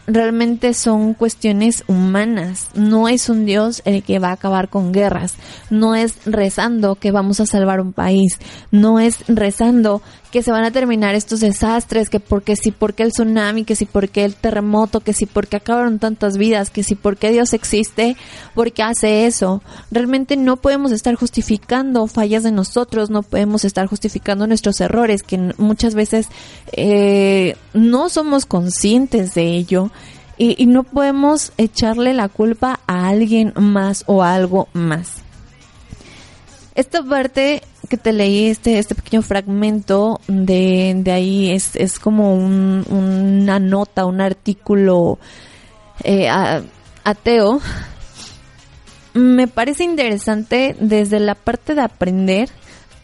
realmente 0.07 0.73
son 0.73 1.13
cuestiones 1.13 1.83
humanas. 1.87 2.69
No 2.73 3.07
es 3.09 3.29
un 3.29 3.45
Dios 3.45 3.81
el 3.85 4.01
que 4.03 4.19
va 4.19 4.29
a 4.29 4.33
acabar 4.33 4.69
con 4.69 4.93
guerras. 4.93 5.35
No 5.69 5.93
es 5.95 6.15
rezando 6.25 6.95
que 6.95 7.11
vamos 7.11 7.39
a 7.39 7.45
salvar 7.45 7.81
un 7.81 7.93
país. 7.93 8.39
No 8.71 8.99
es 8.99 9.27
rezando 9.27 10.01
que 10.31 10.43
se 10.43 10.51
van 10.51 10.63
a 10.63 10.71
terminar 10.71 11.15
estos 11.15 11.39
desastres, 11.39 12.09
que 12.09 12.19
porque 12.19 12.55
sí, 12.55 12.71
porque 12.71 13.03
el 13.03 13.11
tsunami, 13.11 13.63
que 13.63 13.75
sí, 13.75 13.85
porque 13.85 14.25
el 14.25 14.35
terremoto, 14.35 14.99
que 14.99 15.13
sí, 15.13 15.25
porque 15.25 15.57
acabaron 15.57 15.99
tantas 15.99 16.37
vidas, 16.37 16.69
que 16.69 16.83
sí, 16.83 16.95
porque 16.95 17.31
Dios 17.31 17.53
existe, 17.53 18.17
porque 18.53 18.83
hace 18.83 19.25
eso. 19.25 19.61
Realmente 19.89 20.35
no 20.35 20.57
podemos 20.57 20.91
estar 20.91 21.15
justificando 21.15 22.07
fallas 22.07 22.43
de 22.43 22.51
nosotros, 22.51 23.09
no 23.09 23.23
podemos 23.23 23.63
estar 23.63 23.87
justificando 23.87 24.47
nuestros 24.47 24.81
errores, 24.81 25.23
que 25.23 25.53
muchas 25.57 25.95
veces 25.95 26.27
eh, 26.73 27.55
no 27.73 28.09
somos 28.09 28.45
conscientes 28.45 29.33
de 29.33 29.55
ello. 29.55 29.91
Y, 30.39 30.61
y 30.61 30.67
no 30.67 30.83
podemos 30.83 31.51
echarle 31.57 32.13
la 32.13 32.29
culpa 32.29 32.79
a 32.85 33.07
alguien 33.07 33.53
más 33.55 34.03
o 34.05 34.21
a 34.21 34.35
algo 34.35 34.67
más. 34.71 35.23
Esta 36.75 37.01
parte 37.01 37.63
que 37.87 37.97
te 37.97 38.13
leí, 38.13 38.47
este, 38.47 38.79
este 38.79 38.95
pequeño 38.95 39.21
fragmento 39.21 40.19
de, 40.27 40.93
de 40.97 41.11
ahí, 41.11 41.51
es, 41.51 41.75
es 41.75 41.99
como 41.99 42.35
un, 42.35 42.85
una 42.89 43.59
nota, 43.59 44.05
un 44.05 44.21
artículo 44.21 45.19
eh, 46.03 46.29
ateo. 47.03 47.59
Me 49.13 49.47
parece 49.47 49.83
interesante 49.83 50.75
desde 50.79 51.19
la 51.19 51.35
parte 51.35 51.73
de 51.73 51.81
aprender 51.81 52.49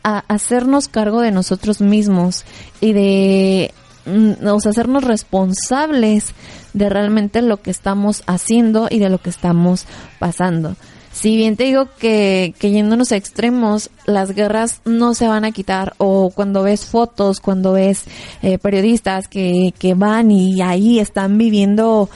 a 0.03 0.19
hacernos 0.27 0.87
cargo 0.87 1.21
de 1.21 1.31
nosotros 1.31 1.81
mismos 1.81 2.43
y 2.81 2.93
de 2.93 3.73
mm, 4.05 4.45
o 4.45 4.57
hacernos 4.57 5.03
responsables 5.03 6.33
de 6.73 6.89
realmente 6.89 7.41
lo 7.41 7.61
que 7.61 7.71
estamos 7.71 8.23
haciendo 8.27 8.87
y 8.89 8.99
de 8.99 9.09
lo 9.09 9.19
que 9.19 9.29
estamos 9.29 9.85
pasando. 10.19 10.75
Si 11.13 11.37
bien 11.37 11.55
te 11.55 11.65
digo 11.65 11.87
que, 11.99 12.55
que 12.59 12.71
yéndonos 12.71 13.11
a 13.11 13.15
extremos, 13.15 13.91
las 14.05 14.31
guerras 14.31 14.81
no 14.83 15.13
se 15.13 15.27
van 15.27 15.45
a 15.45 15.51
quitar 15.51 15.93
o 15.99 16.31
cuando 16.31 16.63
ves 16.63 16.85
fotos, 16.85 17.39
cuando 17.39 17.73
ves 17.73 18.05
eh, 18.41 18.57
periodistas 18.57 19.27
que, 19.27 19.73
que 19.77 19.93
van 19.93 20.31
y 20.31 20.61
ahí 20.61 20.99
están 20.99 21.37
viviendo 21.37 22.09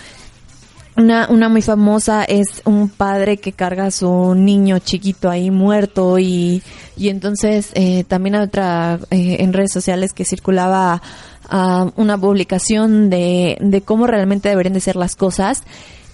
una, 0.98 1.28
una 1.30 1.48
muy 1.48 1.62
famosa 1.62 2.24
es 2.24 2.64
un 2.66 2.90
padre 2.90 3.38
que 3.38 3.52
carga 3.52 3.86
a 3.86 3.92
su 3.92 4.34
niño 4.34 4.80
chiquito 4.80 5.30
ahí 5.30 5.52
muerto 5.52 6.18
y, 6.18 6.64
y 6.98 7.10
entonces 7.10 7.70
eh, 7.76 8.04
también 8.04 8.36
otra 8.36 9.00
eh, 9.12 9.38
en 9.40 9.54
redes 9.54 9.72
sociales 9.72 10.12
que 10.14 10.26
circulaba 10.26 11.04
uh, 11.52 11.92
una 11.96 12.18
publicación 12.18 13.12
de, 13.12 13.58
de 13.62 13.82
cómo 13.82 14.08
realmente 14.08 14.50
deberían 14.50 14.74
de 14.74 14.80
ser 14.80 14.96
las 14.96 15.16
cosas. 15.16 15.62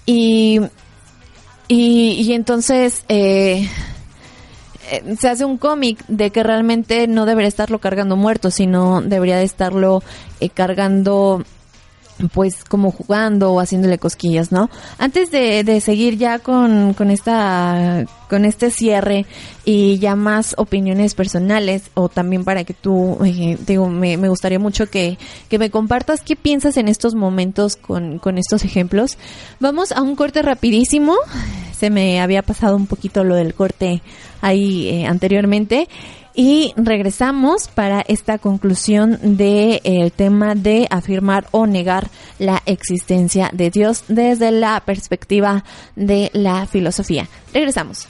Y 0.04 0.60
y, 1.68 2.12
y 2.20 2.32
entonces 2.34 3.04
eh, 3.08 3.68
eh, 4.90 5.16
se 5.18 5.28
hace 5.28 5.44
un 5.44 5.56
cómic 5.56 6.04
de 6.08 6.30
que 6.30 6.42
realmente 6.42 7.06
no 7.06 7.24
debería 7.26 7.48
estarlo 7.48 7.78
cargando 7.78 8.16
muerto, 8.16 8.50
sino 8.50 9.00
debería 9.00 9.38
de 9.38 9.44
estarlo 9.44 10.02
eh, 10.40 10.50
cargando 10.50 11.42
pues 12.32 12.64
como 12.64 12.90
jugando 12.90 13.52
o 13.52 13.60
haciéndole 13.60 13.98
cosquillas, 13.98 14.52
¿no? 14.52 14.70
Antes 14.98 15.30
de, 15.30 15.64
de 15.64 15.80
seguir 15.80 16.16
ya 16.16 16.38
con, 16.38 16.94
con 16.94 17.10
esta 17.10 18.04
con 18.28 18.44
este 18.44 18.70
cierre 18.70 19.26
y 19.64 19.98
ya 19.98 20.16
más 20.16 20.54
opiniones 20.58 21.14
personales 21.14 21.90
o 21.94 22.08
también 22.08 22.44
para 22.44 22.64
que 22.64 22.74
tú, 22.74 23.18
eh, 23.24 23.56
digo, 23.66 23.88
me, 23.88 24.16
gustaría 24.16 24.58
mucho 24.58 24.88
que, 24.88 25.18
que 25.48 25.58
me 25.58 25.70
compartas 25.70 26.22
qué 26.22 26.34
piensas 26.34 26.76
en 26.76 26.88
estos 26.88 27.14
momentos 27.14 27.76
con, 27.76 28.18
con 28.18 28.38
estos 28.38 28.64
ejemplos. 28.64 29.18
Vamos 29.60 29.92
a 29.92 30.02
un 30.02 30.16
corte 30.16 30.42
rapidísimo. 30.42 31.14
Se 31.76 31.90
me 31.90 32.20
había 32.20 32.42
pasado 32.42 32.76
un 32.76 32.86
poquito 32.86 33.24
lo 33.24 33.36
del 33.36 33.54
corte 33.54 34.02
ahí 34.40 34.88
eh, 34.88 35.06
anteriormente 35.06 35.88
y 36.34 36.74
regresamos 36.76 37.68
para 37.68 38.00
esta 38.00 38.38
conclusión 38.38 39.18
del 39.22 39.76
de, 39.82 40.12
tema 40.14 40.54
de 40.54 40.86
afirmar 40.90 41.46
o 41.52 41.66
negar 41.66 42.08
la 42.38 42.62
existencia 42.66 43.50
de 43.52 43.70
Dios 43.70 44.04
desde 44.08 44.50
la 44.50 44.80
perspectiva 44.80 45.64
de 45.94 46.30
la 46.32 46.66
filosofía. 46.66 47.28
Regresamos. 47.52 48.08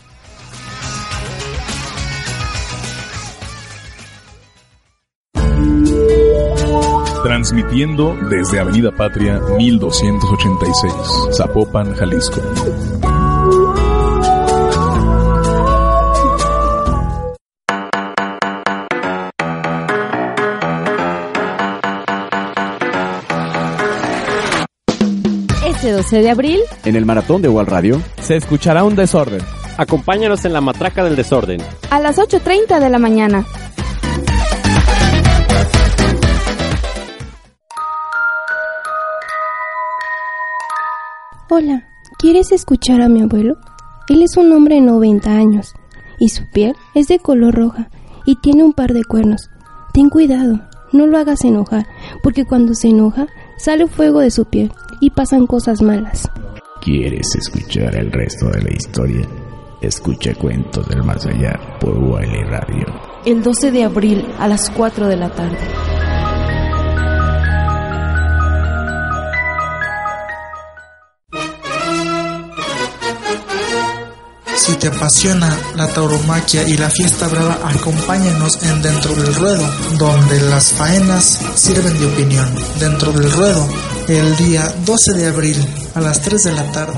Transmitiendo 7.23 8.15
desde 8.31 8.61
Avenida 8.61 8.91
Patria 8.93 9.41
1286, 9.59 10.93
Zapopan, 11.37 11.95
Jalisco. 11.95 12.43
Este 25.85 25.97
12 25.97 26.23
de 26.23 26.31
abril, 26.31 26.61
en 26.87 26.97
el 26.97 27.05
maratón 27.05 27.43
de 27.43 27.51
Wall 27.51 27.67
Radio, 27.67 28.01
se 28.23 28.37
escuchará 28.37 28.85
un 28.85 28.97
desorden. 28.97 29.43
Acompáñanos 29.77 30.47
en 30.47 30.55
la 30.55 30.63
matraca 30.63 31.05
del 31.05 31.15
desorden. 31.15 31.61
A 31.91 32.01
las 32.01 32.17
8.30 32.17 32.81
de 32.81 32.89
la 32.89 32.99
mañana. 32.99 33.45
Hola, 41.51 41.87
¿quieres 42.19 42.51
escuchar 42.53 43.03
a 43.03 43.11
mi 43.11 43.21
abuelo? 43.21 43.59
Él 44.09 44.23
es 44.23 44.39
un 44.39 44.53
hombre 44.53 44.77
de 44.77 44.81
90 44.81 45.31
años 45.37 45.75
y 46.19 46.31
su 46.31 46.45
piel 46.51 46.75
es 46.95 47.09
de 47.09 47.19
color 47.19 47.55
roja 47.55 47.91
y 48.25 48.37
tiene 48.37 48.63
un 48.63 48.73
par 48.73 48.95
de 48.95 49.05
cuernos. 49.05 49.51
Ten 49.93 50.09
cuidado, 50.09 50.61
no 50.93 51.07
lo 51.07 51.19
hagas 51.19 51.45
enojar, 51.45 51.87
porque 52.23 52.47
cuando 52.47 52.73
se 52.73 52.89
enoja 52.89 53.27
sale 53.57 53.87
fuego 53.87 54.21
de 54.21 54.31
su 54.31 54.45
piel 54.45 54.73
y 55.01 55.11
pasan 55.11 55.47
cosas 55.47 55.83
malas. 55.83 56.29
¿Quieres 56.81 57.35
escuchar 57.35 57.95
el 57.97 58.13
resto 58.13 58.51
de 58.51 58.63
la 58.63 58.73
historia? 58.73 59.29
Escucha 59.81 60.35
Cuentos 60.35 60.89
del 60.89 61.03
Más 61.03 61.25
Allá 61.27 61.59
por 61.81 61.97
Wiley 61.97 62.45
Radio. 62.45 62.87
El 63.25 63.43
12 63.43 63.71
de 63.71 63.85
abril 63.85 64.27
a 64.39 64.49
las 64.49 64.71
4 64.71 65.09
de 65.09 65.17
la 65.17 65.31
tarde. 65.31 65.59
Si 74.65 74.75
te 74.77 74.89
apasiona 74.89 75.55
la 75.77 75.87
tauromaquia 75.89 76.67
y 76.67 76.79
la 76.79 76.89
fiesta 76.89 77.29
brava, 77.29 77.59
acompáñanos 77.65 78.63
en 78.63 78.81
Dentro 78.81 79.15
del 79.15 79.35
Ruedo, 79.35 79.71
donde 79.99 80.41
las 80.41 80.73
faenas 80.73 81.39
sirven 81.55 81.99
de 82.01 82.07
opinión. 82.07 82.49
Dentro 82.81 83.13
del 83.13 83.31
Ruedo, 83.31 83.69
el 84.09 84.35
día 84.39 84.73
12 84.87 85.13
de 85.13 85.27
abril 85.29 85.69
a 85.95 86.01
las 86.01 86.23
3 86.23 86.45
de 86.45 86.53
la 86.53 86.73
tarde. 86.73 86.95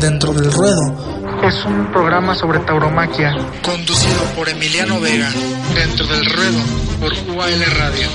Dentro 0.00 0.32
del 0.32 0.52
Ruedo 0.52 1.18
es 1.46 1.64
un 1.66 1.92
programa 1.92 2.34
sobre 2.34 2.58
tauromaquia 2.58 3.30
conducido 3.62 4.24
por 4.34 4.48
Emiliano 4.48 5.00
Vega. 5.00 5.30
Dentro 5.76 6.04
del 6.04 6.26
Ruedo 6.26 6.58
por 6.98 7.12
UAL 7.32 7.64
Radio 7.78 8.08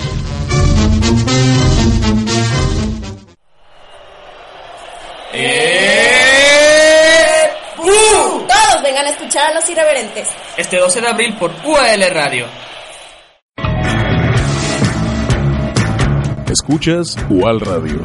vengan 8.82 9.06
a 9.06 9.10
escuchar 9.10 9.52
a 9.52 9.54
los 9.54 9.70
irreverentes. 9.70 10.30
Este 10.58 10.78
12 10.78 11.02
de 11.02 11.08
abril 11.08 11.36
por 11.38 11.52
UAL 11.64 12.10
Radio. 12.12 12.48
Escuchas 16.50 17.18
UAL 17.30 17.60
Radio. 17.60 18.02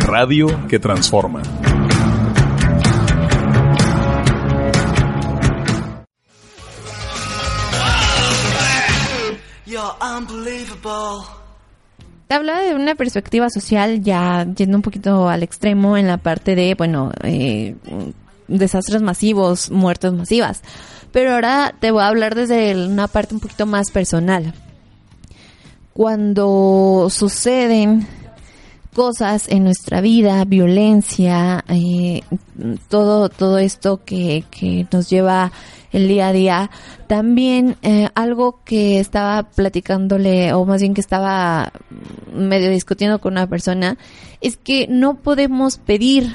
Radio 0.00 0.68
que 0.68 0.78
transforma. 0.78 1.42
Te 12.26 12.34
hablaba 12.34 12.60
de 12.60 12.74
una 12.74 12.94
perspectiva 12.94 13.48
social 13.50 14.02
ya 14.02 14.46
yendo 14.54 14.76
un 14.76 14.82
poquito 14.82 15.28
al 15.28 15.42
extremo 15.42 15.96
en 15.96 16.06
la 16.06 16.18
parte 16.18 16.54
de, 16.54 16.74
bueno, 16.74 17.12
eh, 17.22 17.74
desastres 18.48 19.02
masivos, 19.02 19.70
muertes 19.70 20.12
masivas. 20.12 20.62
Pero 21.12 21.34
ahora 21.34 21.74
te 21.78 21.90
voy 21.90 22.02
a 22.02 22.08
hablar 22.08 22.34
desde 22.34 22.74
una 22.86 23.08
parte 23.08 23.34
un 23.34 23.40
poquito 23.40 23.66
más 23.66 23.90
personal. 23.90 24.52
Cuando 25.92 27.08
suceden 27.10 28.06
cosas 28.94 29.48
en 29.48 29.64
nuestra 29.64 30.00
vida, 30.00 30.44
violencia, 30.44 31.64
eh, 31.68 32.22
todo, 32.88 33.28
todo 33.28 33.58
esto 33.58 34.04
que, 34.04 34.44
que 34.50 34.86
nos 34.90 35.10
lleva 35.10 35.52
el 35.94 36.08
día 36.08 36.28
a 36.28 36.32
día. 36.32 36.70
También 37.06 37.76
eh, 37.82 38.08
algo 38.14 38.60
que 38.64 38.98
estaba 38.98 39.44
platicándole, 39.44 40.52
o 40.52 40.64
más 40.64 40.80
bien 40.80 40.92
que 40.92 41.00
estaba 41.00 41.72
medio 42.34 42.68
discutiendo 42.70 43.20
con 43.20 43.34
una 43.34 43.46
persona, 43.46 43.96
es 44.40 44.56
que 44.56 44.86
no 44.88 45.14
podemos 45.14 45.78
pedir 45.78 46.34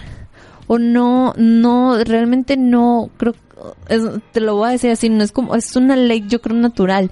o 0.70 0.78
no, 0.78 1.34
no, 1.36 2.02
realmente 2.04 2.56
no, 2.56 3.10
creo, 3.18 3.34
te 4.32 4.40
lo 4.40 4.56
voy 4.56 4.70
a 4.70 4.72
decir 4.74 4.92
así, 4.92 5.10
no 5.10 5.24
es 5.24 5.32
como, 5.32 5.56
es 5.56 5.76
una 5.76 5.96
ley 5.96 6.24
yo 6.28 6.42
creo 6.42 6.56
natural 6.56 7.10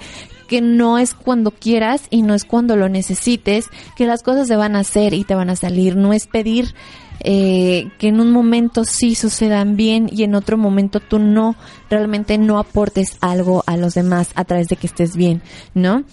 que 0.47 0.61
no 0.61 0.99
es 0.99 1.15
cuando 1.15 1.49
quieras 1.49 2.03
y 2.11 2.21
no 2.21 2.35
es 2.35 2.45
cuando 2.45 2.75
lo 2.75 2.87
necesites, 2.87 3.65
que 3.97 4.05
las 4.05 4.21
cosas 4.21 4.47
se 4.47 4.55
van 4.55 4.75
a 4.75 4.79
hacer 4.79 5.13
y 5.13 5.23
te 5.23 5.35
van 5.35 5.49
a 5.49 5.57
salir. 5.57 5.97
No 5.97 6.13
es 6.13 6.25
pedir 6.25 6.73
eh, 7.19 7.89
que 7.99 8.07
en 8.07 8.21
un 8.21 8.31
momento 8.31 8.85
sí 8.85 9.15
sucedan 9.15 9.75
bien 9.75 10.07
y 10.11 10.23
en 10.23 10.35
otro 10.35 10.57
momento 10.57 10.99
tú 10.99 11.19
no, 11.19 11.55
realmente 11.89 12.37
no 12.37 12.59
aportes 12.59 13.17
algo 13.21 13.63
a 13.65 13.75
los 13.75 13.93
demás 13.93 14.29
a 14.35 14.45
través 14.45 14.67
de 14.67 14.77
que 14.77 14.87
estés 14.87 15.17
bien, 15.17 15.41
¿no? 15.73 16.05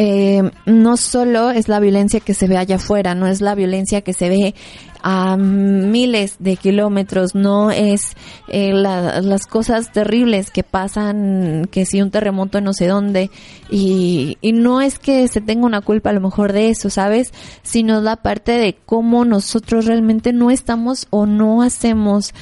Eh, 0.00 0.48
no 0.64 0.96
solo 0.96 1.50
es 1.50 1.68
la 1.68 1.80
violencia 1.80 2.20
que 2.20 2.32
se 2.32 2.46
ve 2.46 2.56
allá 2.56 2.76
afuera, 2.76 3.16
no 3.16 3.26
es 3.26 3.40
la 3.40 3.56
violencia 3.56 4.00
que 4.02 4.12
se 4.12 4.28
ve 4.28 4.54
a 5.02 5.36
miles 5.36 6.36
de 6.38 6.54
kilómetros, 6.54 7.34
no 7.34 7.72
es 7.72 8.16
eh, 8.46 8.72
las 8.72 9.46
cosas 9.46 9.90
terribles 9.90 10.50
que 10.50 10.62
pasan, 10.62 11.66
que 11.70 11.84
si 11.84 12.00
un 12.00 12.12
terremoto 12.12 12.60
no 12.60 12.72
sé 12.72 12.86
dónde, 12.86 13.30
y, 13.70 14.38
y 14.40 14.52
no 14.52 14.80
es 14.80 15.00
que 15.00 15.26
se 15.26 15.40
tenga 15.40 15.66
una 15.66 15.80
culpa 15.80 16.10
a 16.10 16.12
lo 16.14 16.20
mejor 16.20 16.52
de 16.52 16.70
eso, 16.70 16.90
¿sabes? 16.90 17.32
Sino 17.62 18.00
la 18.00 18.16
parte 18.16 18.52
de 18.52 18.76
cómo 18.86 19.24
nosotros 19.24 19.86
realmente 19.86 20.32
no 20.32 20.52
estamos 20.52 21.08
o 21.10 21.26
no 21.26 21.62
hacemos 21.62 22.34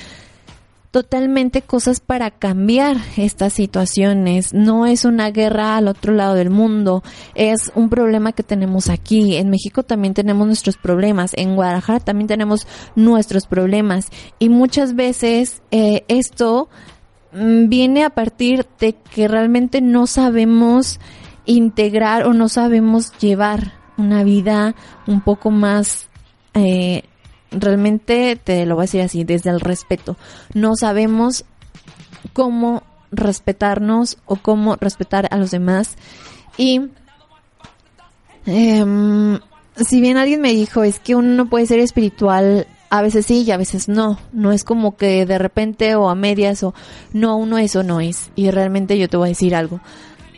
totalmente 0.96 1.60
cosas 1.60 2.00
para 2.00 2.30
cambiar 2.30 2.96
estas 3.18 3.52
situaciones. 3.52 4.54
No 4.54 4.86
es 4.86 5.04
una 5.04 5.30
guerra 5.30 5.76
al 5.76 5.88
otro 5.88 6.14
lado 6.14 6.32
del 6.32 6.48
mundo, 6.48 7.02
es 7.34 7.70
un 7.74 7.90
problema 7.90 8.32
que 8.32 8.42
tenemos 8.42 8.88
aquí. 8.88 9.36
En 9.36 9.50
México 9.50 9.82
también 9.82 10.14
tenemos 10.14 10.46
nuestros 10.46 10.78
problemas, 10.78 11.32
en 11.36 11.54
Guadalajara 11.54 12.00
también 12.00 12.28
tenemos 12.28 12.66
nuestros 12.94 13.46
problemas 13.46 14.08
y 14.38 14.48
muchas 14.48 14.94
veces 14.94 15.60
eh, 15.70 16.06
esto 16.08 16.70
mm, 17.32 17.68
viene 17.68 18.02
a 18.02 18.08
partir 18.08 18.64
de 18.80 18.94
que 18.94 19.28
realmente 19.28 19.82
no 19.82 20.06
sabemos 20.06 20.98
integrar 21.44 22.26
o 22.26 22.32
no 22.32 22.48
sabemos 22.48 23.12
llevar 23.18 23.74
una 23.98 24.24
vida 24.24 24.74
un 25.06 25.20
poco 25.20 25.50
más 25.50 26.08
eh, 26.54 27.02
realmente 27.56 28.38
te 28.42 28.66
lo 28.66 28.74
voy 28.74 28.82
a 28.82 28.86
decir 28.86 29.00
así, 29.00 29.24
desde 29.24 29.50
el 29.50 29.60
respeto. 29.60 30.16
No 30.54 30.76
sabemos 30.76 31.44
cómo 32.32 32.82
respetarnos 33.10 34.18
o 34.26 34.36
cómo 34.36 34.76
respetar 34.76 35.28
a 35.30 35.36
los 35.36 35.50
demás. 35.50 35.96
Y 36.56 36.82
eh, 38.46 39.38
si 39.76 40.00
bien 40.00 40.16
alguien 40.16 40.40
me 40.40 40.52
dijo, 40.52 40.82
es 40.84 40.98
que 40.98 41.14
uno 41.14 41.28
no 41.30 41.48
puede 41.48 41.66
ser 41.66 41.80
espiritual, 41.80 42.66
a 42.90 43.02
veces 43.02 43.26
sí 43.26 43.42
y 43.42 43.50
a 43.50 43.56
veces 43.56 43.88
no. 43.88 44.18
No 44.32 44.52
es 44.52 44.64
como 44.64 44.96
que 44.96 45.26
de 45.26 45.38
repente 45.38 45.94
o 45.96 46.08
a 46.08 46.14
medias 46.14 46.62
o 46.62 46.74
no, 47.12 47.36
uno 47.36 47.58
es 47.58 47.76
o 47.76 47.82
no 47.82 48.00
es. 48.00 48.30
Y 48.36 48.50
realmente 48.50 48.98
yo 48.98 49.08
te 49.08 49.16
voy 49.16 49.28
a 49.28 49.30
decir 49.30 49.54
algo. 49.54 49.80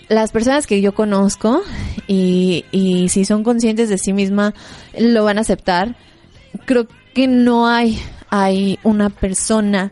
Las 0.09 0.33
personas 0.33 0.67
que 0.67 0.81
yo 0.81 0.95
conozco 0.95 1.61
y, 2.07 2.65
y 2.73 3.11
si 3.11 3.27
son 3.27 3.45
conscientes 3.45 3.91
de 3.91 3.99
sí 3.99 4.13
misma, 4.13 4.55
lo 4.99 5.25
van 5.25 5.39
a 5.39 5.43
aceptar. 5.43 5.97
Creo 6.65 6.89
que 7.19 7.27
no 7.27 7.67
hay, 7.67 7.99
hay 8.31 8.79
una 8.85 9.11
persona 9.11 9.91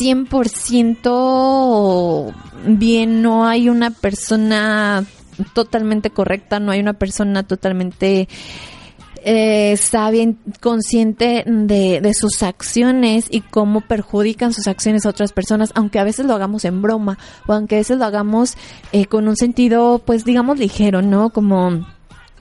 100% 0.00 2.34
bien, 2.66 3.22
no 3.22 3.46
hay 3.46 3.68
una 3.68 3.92
persona 3.92 5.04
totalmente 5.52 6.10
correcta, 6.10 6.58
no 6.58 6.72
hay 6.72 6.80
una 6.80 6.94
persona 6.94 7.44
totalmente 7.44 8.26
eh, 9.24 9.76
sabia, 9.76 10.34
consciente 10.60 11.44
de, 11.46 12.12
sus 12.14 12.42
acciones 12.42 13.26
y 13.30 13.42
cómo 13.42 13.82
perjudican 13.82 14.52
sus 14.52 14.66
acciones 14.66 15.06
a 15.06 15.10
otras 15.10 15.32
personas, 15.32 15.70
aunque 15.76 16.00
a 16.00 16.04
veces 16.04 16.26
lo 16.26 16.34
hagamos 16.34 16.64
en 16.64 16.82
broma 16.82 17.16
o 17.46 17.52
aunque 17.52 17.76
a 17.76 17.78
veces 17.78 17.96
lo 17.96 18.04
hagamos 18.04 18.56
eh, 18.90 19.06
con 19.06 19.28
un 19.28 19.36
sentido, 19.36 20.02
pues 20.04 20.24
digamos, 20.24 20.58
ligero, 20.58 21.00
¿no? 21.00 21.30
Como 21.30 21.86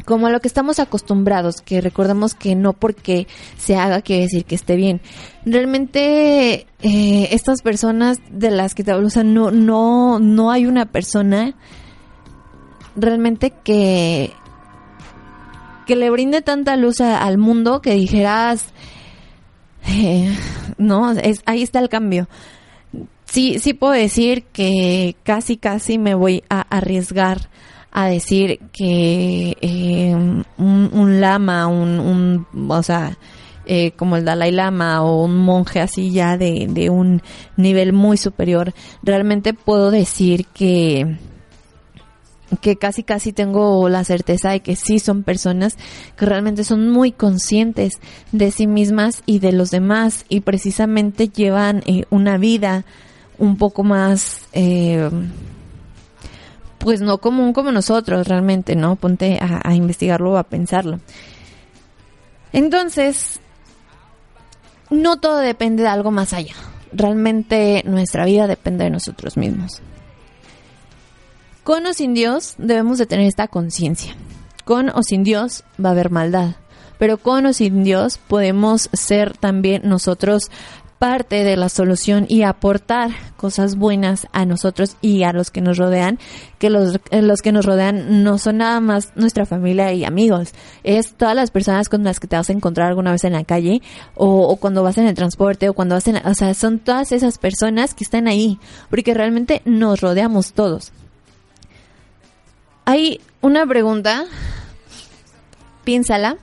como 0.07 0.27
a 0.27 0.29
lo 0.29 0.39
que 0.39 0.47
estamos 0.47 0.79
acostumbrados, 0.79 1.59
que 1.59 1.81
recordemos 1.81 2.33
que 2.33 2.55
no 2.55 2.71
porque 2.71 3.27
se 3.57 3.75
haga 3.75 4.01
quiere 4.01 4.23
decir 4.23 4.45
que 4.45 4.55
esté 4.55 4.77
bien. 4.77 5.01
Realmente 5.45 6.65
eh, 6.81 7.27
estas 7.31 7.61
personas 7.61 8.19
de 8.31 8.49
las 8.49 8.73
que 8.73 8.85
te 8.85 8.91
hablo, 8.91 9.09
no, 9.25 9.51
no, 9.51 10.17
no 10.19 10.49
hay 10.49 10.65
una 10.65 10.85
persona 10.85 11.55
realmente 12.95 13.51
que 13.51 14.31
que 15.85 15.95
le 15.97 16.09
brinde 16.09 16.41
tanta 16.41 16.77
luz 16.77 17.01
al 17.01 17.37
mundo 17.37 17.81
que 17.81 17.93
dijeras 17.93 18.65
eh, 19.87 20.35
no 20.77 21.11
es 21.11 21.41
ahí 21.45 21.63
está 21.63 21.79
el 21.79 21.89
cambio 21.89 22.27
sí 23.25 23.59
sí 23.59 23.73
puedo 23.73 23.93
decir 23.93 24.43
que 24.45 25.15
casi 25.23 25.57
casi 25.57 25.97
me 25.97 26.15
voy 26.15 26.43
a 26.49 26.61
arriesgar 26.61 27.49
a 27.91 28.07
decir 28.07 28.59
que 28.71 29.57
eh, 29.61 30.15
un, 30.57 31.21
lama, 31.21 31.67
un, 31.67 31.99
un, 31.99 32.69
o 32.69 32.83
sea, 32.83 33.17
eh, 33.65 33.91
como 33.91 34.15
el 34.15 34.25
Dalai 34.25 34.51
Lama 34.51 35.03
o 35.03 35.25
un 35.25 35.37
monje 35.37 35.81
así 35.81 36.11
ya 36.11 36.37
de, 36.37 36.67
de 36.69 36.89
un 36.89 37.21
nivel 37.57 37.93
muy 37.93 38.17
superior, 38.17 38.73
realmente 39.03 39.53
puedo 39.53 39.91
decir 39.91 40.45
que 40.53 41.17
que 42.61 42.77
casi 42.77 43.03
casi 43.03 43.33
tengo 43.33 43.89
la 43.89 44.03
certeza 44.03 44.51
de 44.51 44.61
que 44.61 44.75
sí 44.75 44.99
son 44.99 45.23
personas 45.23 45.75
que 46.15 46.25
realmente 46.25 46.63
son 46.63 46.89
muy 46.89 47.11
conscientes 47.11 47.99
de 48.31 48.51
sí 48.51 48.67
mismas 48.67 49.21
y 49.25 49.39
de 49.39 49.51
los 49.51 49.69
demás 49.69 50.25
y 50.29 50.41
precisamente 50.41 51.27
llevan 51.27 51.83
eh, 51.85 52.05
una 52.09 52.37
vida 52.37 52.85
un 53.37 53.57
poco 53.57 53.83
más 53.83 54.47
eh, 54.53 55.09
pues 56.77 57.01
no 57.01 57.17
común 57.19 57.53
como 57.53 57.71
nosotros 57.71 58.27
realmente, 58.27 58.75
¿no? 58.75 58.95
Ponte 58.95 59.39
a, 59.41 59.73
investigarlo 59.73 60.33
o 60.33 60.37
a 60.37 60.43
pensarlo. 60.43 60.99
Entonces, 62.53 63.39
no 64.89 65.19
todo 65.19 65.37
depende 65.37 65.83
de 65.83 65.89
algo 65.89 66.11
más 66.11 66.33
allá. 66.33 66.55
Realmente 66.91 67.83
nuestra 67.85 68.25
vida 68.25 68.47
depende 68.47 68.85
de 68.85 68.89
nosotros 68.89 69.37
mismos. 69.37 69.81
Con 71.63 71.85
o 71.85 71.93
sin 71.93 72.13
Dios 72.13 72.55
debemos 72.57 72.97
de 72.97 73.05
tener 73.05 73.27
esta 73.27 73.47
conciencia. 73.47 74.15
Con 74.63 74.89
o 74.89 75.03
sin 75.03 75.23
Dios 75.23 75.63
va 75.83 75.89
a 75.89 75.91
haber 75.91 76.09
maldad. 76.09 76.55
Pero 76.97 77.17
con 77.17 77.45
o 77.45 77.53
sin 77.53 77.83
Dios 77.83 78.17
podemos 78.17 78.89
ser 78.93 79.37
también 79.37 79.81
nosotros 79.83 80.49
parte 80.99 81.43
de 81.43 81.55
la 81.55 81.69
solución 81.69 82.25
y 82.27 82.43
aportar 82.43 83.11
cosas 83.35 83.75
buenas 83.75 84.27
a 84.31 84.45
nosotros 84.45 84.97
y 85.01 85.23
a 85.23 85.33
los 85.33 85.51
que 85.51 85.61
nos 85.61 85.77
rodean, 85.77 86.19
que 86.57 86.69
los, 86.69 86.99
eh, 87.11 87.21
los 87.21 87.41
que 87.41 87.51
nos 87.51 87.65
rodean 87.65 88.23
no 88.23 88.37
son 88.37 88.57
nada 88.57 88.79
más 88.79 89.11
nuestra 89.15 89.45
familia 89.45 89.93
y 89.93 90.05
amigos, 90.05 90.53
es 90.83 91.13
todas 91.13 91.35
las 91.35 91.51
personas 91.51 91.89
con 91.89 92.03
las 92.03 92.19
que 92.19 92.27
te 92.27 92.35
vas 92.35 92.49
a 92.49 92.53
encontrar 92.53 92.87
alguna 92.87 93.11
vez 93.11 93.23
en 93.23 93.33
la 93.33 93.43
calle 93.43 93.81
o, 94.15 94.55
cuando 94.57 94.83
vas 94.83 94.97
en 94.97 95.07
el 95.07 95.15
transporte 95.15 95.69
o 95.69 95.73
cuando 95.73 95.95
vas 95.95 96.07
en, 96.07 96.17
o 96.25 96.33
sea, 96.33 96.53
son 96.53 96.79
todas 96.79 97.11
esas 97.11 97.37
personas 97.37 97.93
que 97.93 98.03
están 98.03 98.27
ahí, 98.27 98.59
porque 98.89 99.13
realmente 99.13 99.61
nos 99.65 100.01
rodeamos 100.01 100.53
todos. 100.53 100.91
Hay 102.85 103.21
una 103.41 103.65
pregunta, 103.67 104.25
piénsala 105.83 106.37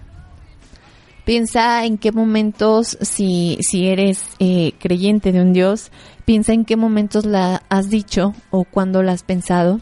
Piensa 1.25 1.87
en 1.87 1.97
qué 1.97 2.13
momentos, 2.13 2.99
si, 3.01 3.57
si 3.61 3.89
eres 3.89 4.25
eh, 4.39 4.73
creyente 4.79 5.33
de 5.33 5.41
un 5.41 5.55
Dios, 5.55 5.91
piensa 6.27 6.53
en 6.53 6.67
qué 6.67 6.77
momentos 6.77 7.25
la 7.25 7.63
has 7.71 7.89
dicho 7.89 8.35
o 8.51 8.65
cuando 8.65 9.03
la 9.03 9.13
has 9.13 9.23
pensado. 9.23 9.81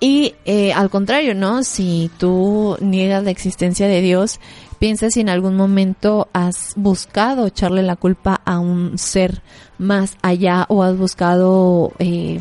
Y 0.00 0.34
eh, 0.44 0.72
al 0.72 0.90
contrario, 0.90 1.36
¿no? 1.36 1.62
Si 1.62 2.10
tú 2.18 2.76
niegas 2.80 3.22
la 3.22 3.30
existencia 3.30 3.86
de 3.86 4.00
Dios, 4.00 4.40
piensa 4.80 5.10
si 5.10 5.20
en 5.20 5.28
algún 5.28 5.54
momento 5.54 6.28
has 6.32 6.72
buscado 6.74 7.46
echarle 7.46 7.84
la 7.84 7.94
culpa 7.94 8.40
a 8.44 8.58
un 8.58 8.98
ser 8.98 9.40
más 9.78 10.16
allá 10.20 10.66
o 10.68 10.82
has 10.82 10.98
buscado 10.98 11.92
eh, 12.00 12.40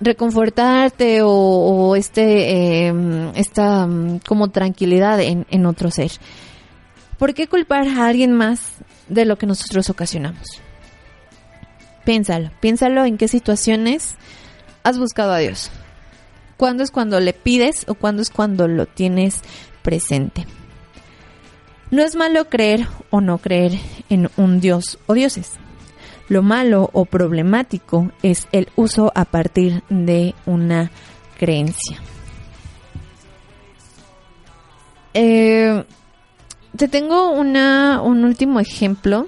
reconfortarte 0.00 1.20
o, 1.22 1.94
este, 1.94 2.88
em, 2.88 3.28
esta 3.36 3.86
mm, 3.86 4.18
como 4.26 4.48
tranquilidad 4.48 5.20
en, 5.20 5.46
en 5.48 5.66
otro 5.66 5.92
ser. 5.92 6.10
¿Por 7.24 7.32
qué 7.32 7.46
culpar 7.46 7.88
a 7.88 8.06
alguien 8.06 8.34
más 8.34 8.74
de 9.08 9.24
lo 9.24 9.38
que 9.38 9.46
nosotros 9.46 9.88
ocasionamos? 9.88 10.60
Piénsalo, 12.04 12.50
piénsalo 12.60 13.06
en 13.06 13.16
qué 13.16 13.28
situaciones 13.28 14.16
has 14.82 14.98
buscado 14.98 15.32
a 15.32 15.38
Dios. 15.38 15.70
¿Cuándo 16.58 16.82
es 16.82 16.90
cuando 16.90 17.18
le 17.20 17.32
pides 17.32 17.86
o 17.88 17.94
cuándo 17.94 18.20
es 18.20 18.28
cuando 18.28 18.68
lo 18.68 18.84
tienes 18.84 19.40
presente? 19.80 20.46
No 21.90 22.02
es 22.02 22.14
malo 22.14 22.50
creer 22.50 22.86
o 23.08 23.22
no 23.22 23.38
creer 23.38 23.72
en 24.10 24.28
un 24.36 24.60
Dios 24.60 24.98
o 25.06 25.14
dioses. 25.14 25.52
Lo 26.28 26.42
malo 26.42 26.90
o 26.92 27.06
problemático 27.06 28.12
es 28.22 28.48
el 28.52 28.68
uso 28.76 29.12
a 29.14 29.24
partir 29.24 29.82
de 29.88 30.34
una 30.44 30.90
creencia. 31.38 32.02
Eh, 35.14 35.84
te 36.76 36.88
tengo 36.88 37.30
una, 37.30 38.00
un 38.02 38.24
último 38.24 38.60
ejemplo 38.60 39.26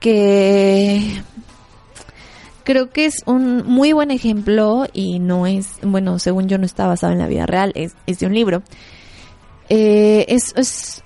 que 0.00 1.22
creo 2.64 2.90
que 2.90 3.06
es 3.06 3.22
un 3.26 3.64
muy 3.66 3.92
buen 3.92 4.10
ejemplo 4.10 4.86
y 4.92 5.18
no 5.18 5.46
es, 5.46 5.78
bueno, 5.82 6.18
según 6.18 6.48
yo 6.48 6.58
no 6.58 6.66
está 6.66 6.86
basado 6.86 7.12
en 7.12 7.18
la 7.18 7.28
vida 7.28 7.46
real, 7.46 7.72
es, 7.74 7.94
de 8.18 8.26
un 8.26 8.34
libro. 8.34 8.62
Eh, 9.68 10.26
es, 10.28 10.52
es 10.56 11.02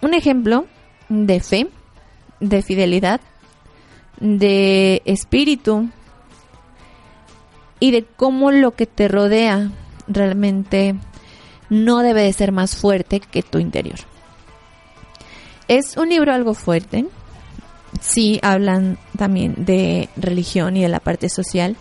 un 0.00 0.14
ejemplo 0.14 0.66
de 1.08 1.40
fe, 1.40 1.68
de 2.40 2.62
fidelidad, 2.62 3.20
de 4.20 5.02
espíritu 5.04 5.88
y 7.78 7.90
de 7.90 8.04
cómo 8.04 8.50
lo 8.50 8.72
que 8.72 8.86
te 8.86 9.08
rodea 9.08 9.70
realmente 10.08 10.96
no 11.72 12.00
debe 12.00 12.22
de 12.22 12.32
ser 12.34 12.52
más 12.52 12.76
fuerte 12.76 13.18
que 13.18 13.42
tu 13.42 13.58
interior. 13.58 13.98
Es 15.68 15.96
un 15.96 16.10
libro 16.10 16.32
algo 16.32 16.52
fuerte, 16.52 17.06
sí 18.00 18.38
hablan 18.42 18.98
también 19.16 19.54
de 19.64 20.10
religión 20.16 20.76
y 20.76 20.82
de 20.82 20.90
la 20.90 21.00
parte 21.00 21.30
social. 21.30 21.76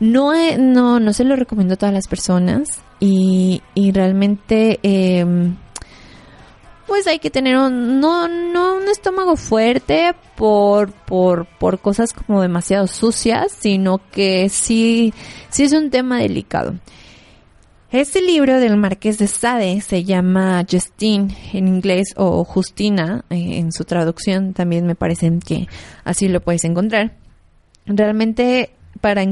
No, 0.00 0.32
no, 0.58 0.98
no 0.98 1.12
se 1.12 1.24
lo 1.24 1.36
recomiendo 1.36 1.74
a 1.74 1.76
todas 1.76 1.94
las 1.94 2.08
personas 2.08 2.80
y, 3.00 3.62
y 3.74 3.92
realmente 3.92 4.80
em, 4.82 5.56
pues 6.86 7.06
hay 7.06 7.18
que 7.18 7.30
tener 7.30 7.56
un, 7.58 8.00
no, 8.00 8.28
no 8.28 8.76
un 8.76 8.88
estómago 8.88 9.36
fuerte 9.36 10.14
por, 10.36 10.90
por, 10.92 11.46
por 11.46 11.80
cosas 11.80 12.14
como 12.14 12.40
demasiado 12.40 12.86
sucias, 12.86 13.52
sino 13.60 14.00
que 14.10 14.48
sí, 14.48 15.12
sí 15.50 15.64
es 15.64 15.72
un 15.72 15.90
tema 15.90 16.18
delicado. 16.18 16.74
Este 17.92 18.22
libro 18.22 18.58
del 18.58 18.78
Marqués 18.78 19.18
de 19.18 19.26
Sade 19.26 19.82
se 19.82 20.02
llama 20.02 20.64
Justine 20.68 21.28
en 21.52 21.68
inglés 21.68 22.14
o 22.16 22.42
Justina 22.42 23.26
eh, 23.28 23.58
en 23.58 23.70
su 23.70 23.84
traducción. 23.84 24.54
También 24.54 24.86
me 24.86 24.94
parece 24.94 25.30
que 25.46 25.68
así 26.02 26.28
lo 26.28 26.40
puedes 26.40 26.64
encontrar. 26.64 27.18
Realmente 27.84 28.70
para 29.02 29.22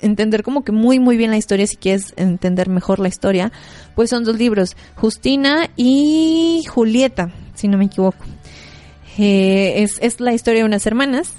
entender 0.00 0.42
como 0.42 0.64
que 0.64 0.72
muy 0.72 0.98
muy 0.98 1.18
bien 1.18 1.30
la 1.30 1.36
historia, 1.36 1.66
si 1.66 1.76
quieres 1.76 2.14
entender 2.16 2.70
mejor 2.70 3.00
la 3.00 3.08
historia, 3.08 3.52
pues 3.94 4.08
son 4.08 4.24
dos 4.24 4.38
libros, 4.38 4.78
Justina 4.94 5.68
y 5.76 6.64
Julieta, 6.70 7.34
si 7.54 7.68
no 7.68 7.76
me 7.76 7.84
equivoco. 7.84 8.24
Eh, 9.18 9.82
es, 9.82 9.98
es 10.00 10.20
la 10.20 10.32
historia 10.32 10.60
de 10.60 10.66
unas 10.66 10.86
hermanas. 10.86 11.34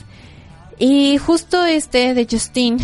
Y 0.77 1.17
justo 1.17 1.65
este 1.65 2.13
de 2.13 2.27
Justine, 2.29 2.77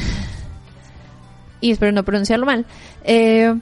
y 1.61 1.69
espero 1.69 1.91
no 1.91 2.03
pronunciarlo 2.03 2.47
mal, 2.47 2.65
eh, 3.03 3.53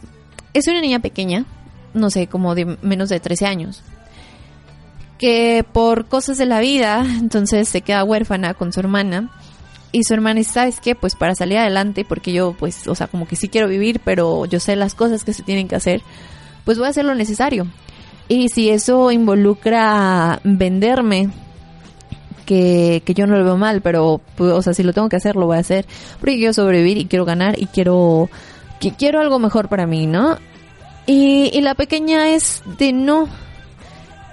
es 0.53 0.67
una 0.67 0.81
niña 0.81 0.99
pequeña, 0.99 1.45
no 1.93 2.09
sé, 2.09 2.27
como 2.27 2.55
de 2.55 2.77
menos 2.81 3.09
de 3.09 3.19
13 3.19 3.45
años, 3.45 3.83
que 5.17 5.63
por 5.71 6.07
cosas 6.07 6.37
de 6.37 6.45
la 6.45 6.59
vida, 6.59 7.05
entonces 7.19 7.69
se 7.69 7.81
queda 7.81 8.03
huérfana 8.03 8.53
con 8.53 8.73
su 8.73 8.79
hermana. 8.79 9.29
Y 9.93 10.05
su 10.05 10.13
hermana 10.13 10.37
dice, 10.37 10.53
¿sabes 10.53 10.79
qué? 10.79 10.95
Pues 10.95 11.15
para 11.15 11.35
salir 11.35 11.57
adelante, 11.57 12.05
porque 12.05 12.31
yo, 12.31 12.55
pues, 12.57 12.87
o 12.87 12.95
sea, 12.95 13.07
como 13.07 13.27
que 13.27 13.35
sí 13.35 13.49
quiero 13.49 13.67
vivir, 13.67 13.99
pero 14.03 14.45
yo 14.45 14.61
sé 14.61 14.77
las 14.77 14.95
cosas 14.95 15.25
que 15.25 15.33
se 15.33 15.43
tienen 15.43 15.67
que 15.67 15.75
hacer, 15.75 16.01
pues 16.63 16.77
voy 16.77 16.87
a 16.87 16.91
hacer 16.91 17.03
lo 17.03 17.13
necesario. 17.13 17.67
Y 18.29 18.47
si 18.47 18.69
eso 18.69 19.11
involucra 19.11 20.39
venderme, 20.45 21.29
que, 22.45 23.03
que 23.05 23.13
yo 23.13 23.27
no 23.27 23.37
lo 23.37 23.43
veo 23.43 23.57
mal, 23.57 23.81
pero, 23.81 24.21
pues, 24.37 24.53
o 24.53 24.61
sea, 24.61 24.73
si 24.73 24.83
lo 24.83 24.93
tengo 24.93 25.09
que 25.09 25.17
hacer, 25.17 25.35
lo 25.35 25.45
voy 25.45 25.57
a 25.57 25.59
hacer, 25.59 25.85
porque 26.21 26.37
quiero 26.37 26.53
sobrevivir 26.53 26.97
y 26.97 27.05
quiero 27.05 27.25
ganar 27.25 27.59
y 27.59 27.65
quiero 27.65 28.29
que 28.81 28.91
quiero 28.91 29.21
algo 29.21 29.39
mejor 29.39 29.69
para 29.69 29.85
mí, 29.85 30.07
¿no? 30.07 30.37
Y, 31.05 31.61
la 31.61 31.75
pequeña 31.75 32.29
es 32.29 32.63
de 32.77 32.91
no. 32.91 33.29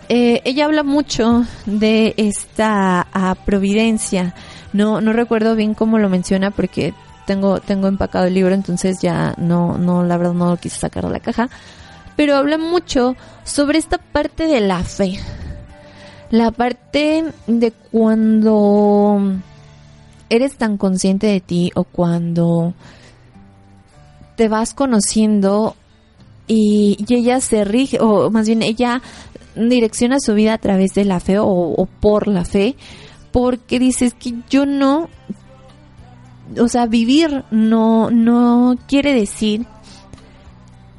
Eh, 0.09 0.40
ella 0.44 0.64
habla 0.64 0.82
mucho 0.82 1.44
de 1.66 2.14
esta 2.16 3.07
ah, 3.12 3.36
providencia. 3.44 4.34
No, 4.72 5.01
no 5.01 5.12
recuerdo 5.12 5.55
bien 5.55 5.74
cómo 5.74 5.99
lo 5.99 6.09
menciona 6.09 6.51
porque 6.51 6.94
tengo, 7.26 7.61
tengo 7.61 7.88
empacado 7.88 8.24
el 8.24 8.34
libro, 8.34 8.55
entonces 8.55 9.01
ya 9.03 9.34
no, 9.36 9.76
no, 9.76 10.03
la 10.03 10.16
verdad 10.16 10.32
no 10.32 10.51
lo 10.51 10.57
quise 10.57 10.78
sacar 10.80 11.05
de 11.05 11.11
la 11.11 11.20
caja. 11.20 11.51
Pero 12.16 12.34
habla 12.34 12.57
mucho 12.57 13.16
sobre 13.44 13.78
esta 13.78 13.99
parte 13.99 14.46
de 14.46 14.61
la 14.61 14.82
fe. 14.82 15.18
La 16.30 16.51
parte 16.53 17.24
de 17.46 17.72
cuando 17.90 19.20
eres 20.30 20.57
tan 20.57 20.78
consciente 20.78 21.26
de 21.26 21.40
ti 21.40 21.70
o 21.74 21.84
cuando 21.84 22.74
te 24.39 24.49
vas 24.49 24.72
conociendo 24.72 25.74
y, 26.47 26.97
ella 27.11 27.41
se 27.41 27.64
rige, 27.64 27.99
o 28.01 28.30
más 28.30 28.47
bien 28.47 28.62
ella 28.62 29.03
direcciona 29.57 30.20
su 30.20 30.34
vida 30.34 30.55
a 30.55 30.59
través 30.59 30.95
de 30.95 31.05
la 31.05 31.18
fe 31.18 31.39
o, 31.41 31.89
por 31.99 32.28
la 32.28 32.45
fe, 32.45 32.76
porque 33.32 33.80
dices 33.80 34.14
que 34.14 34.34
yo 34.49 34.64
no, 34.64 35.09
o 36.57 36.68
sea, 36.68 36.86
vivir 36.86 37.45
no, 37.51 38.12
no 38.12 38.78
quiere 38.86 39.12
decir 39.12 39.66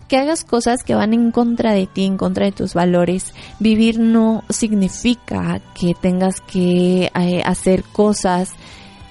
que 0.10 0.18
hagas 0.18 0.44
cosas 0.44 0.84
que 0.84 0.96
van 0.96 1.14
en 1.14 1.32
contra 1.32 1.72
de 1.72 1.88
ti, 1.88 2.04
en 2.04 2.18
contra 2.18 2.46
de 2.46 2.52
tus 2.52 2.74
valores. 2.74 3.34
Vivir 3.60 4.00
no 4.00 4.44
significa 4.50 5.62
que 5.80 5.94
tengas 5.94 6.42
que 6.42 7.10
eh, 7.16 7.42
hacer 7.46 7.84
cosas 7.84 8.52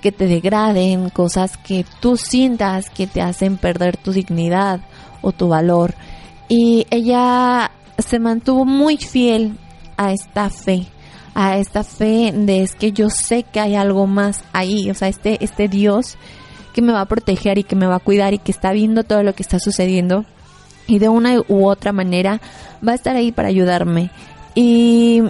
que 0.01 0.13
te 0.13 0.27
degraden, 0.27 1.11
cosas 1.11 1.57
que 1.57 1.85
tú 2.01 2.17
sientas 2.17 2.91
que 2.91 3.07
te 3.07 3.21
hacen 3.21 3.57
perder 3.57 3.97
tu 3.97 4.13
dignidad 4.13 4.81
o 5.23 5.33
tu 5.33 5.49
valor. 5.49 5.95
Y 6.49 6.87
ella 6.91 7.71
se 7.99 8.19
mantuvo 8.19 8.65
muy 8.65 8.97
fiel 8.97 9.57
a 9.97 10.13
esta 10.13 10.51
fe, 10.51 10.87
a 11.35 11.59
esta 11.59 11.83
fe 11.85 12.33
de 12.33 12.63
es 12.63 12.75
que 12.75 12.93
yo 12.93 13.11
sé 13.11 13.43
que 13.43 13.61
hay 13.61 13.75
algo 13.75 14.07
más 14.07 14.45
ahí, 14.53 14.91
o 14.91 14.95
sea, 14.95 15.09
este, 15.09 15.43
este 15.45 15.69
Dios 15.69 16.17
que 16.73 16.83
me 16.83 16.93
va 16.93 17.01
a 17.01 17.07
proteger 17.07 17.59
y 17.59 17.65
que 17.65 17.77
me 17.77 17.87
va 17.87 17.97
a 17.97 18.01
cuidar 18.01 18.35
y 18.35 18.39
que 18.39 18.53
está 18.53 18.73
viendo 18.73 19.03
todo 19.03 19.23
lo 19.23 19.35
que 19.35 19.43
está 19.43 19.59
sucediendo 19.59 20.25
y 20.87 20.99
de 20.99 21.09
una 21.09 21.41
u 21.47 21.67
otra 21.67 21.93
manera 21.93 22.41
va 22.87 22.93
a 22.93 22.95
estar 22.95 23.15
ahí 23.15 23.31
para 23.31 23.49
ayudarme. 23.49 24.11
Y 24.55 25.23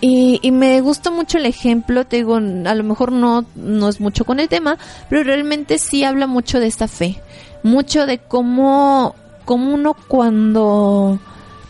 y, 0.00 0.50
me 0.50 0.80
gusta 0.80 1.10
mucho 1.10 1.36
el 1.36 1.46
ejemplo, 1.46 2.06
te 2.06 2.16
digo, 2.16 2.36
a 2.36 2.74
lo 2.74 2.84
mejor 2.84 3.12
no, 3.12 3.44
no 3.54 3.88
es 3.88 4.00
mucho 4.00 4.24
con 4.24 4.40
el 4.40 4.48
tema, 4.48 4.78
pero 5.10 5.24
realmente 5.24 5.78
sí 5.78 6.04
habla 6.04 6.26
mucho 6.26 6.58
de 6.58 6.66
esta 6.68 6.88
fe, 6.88 7.20
mucho 7.62 8.06
de 8.06 8.18
cómo, 8.18 9.14
cómo 9.44 9.74
uno 9.74 9.94
cuando 10.08 11.18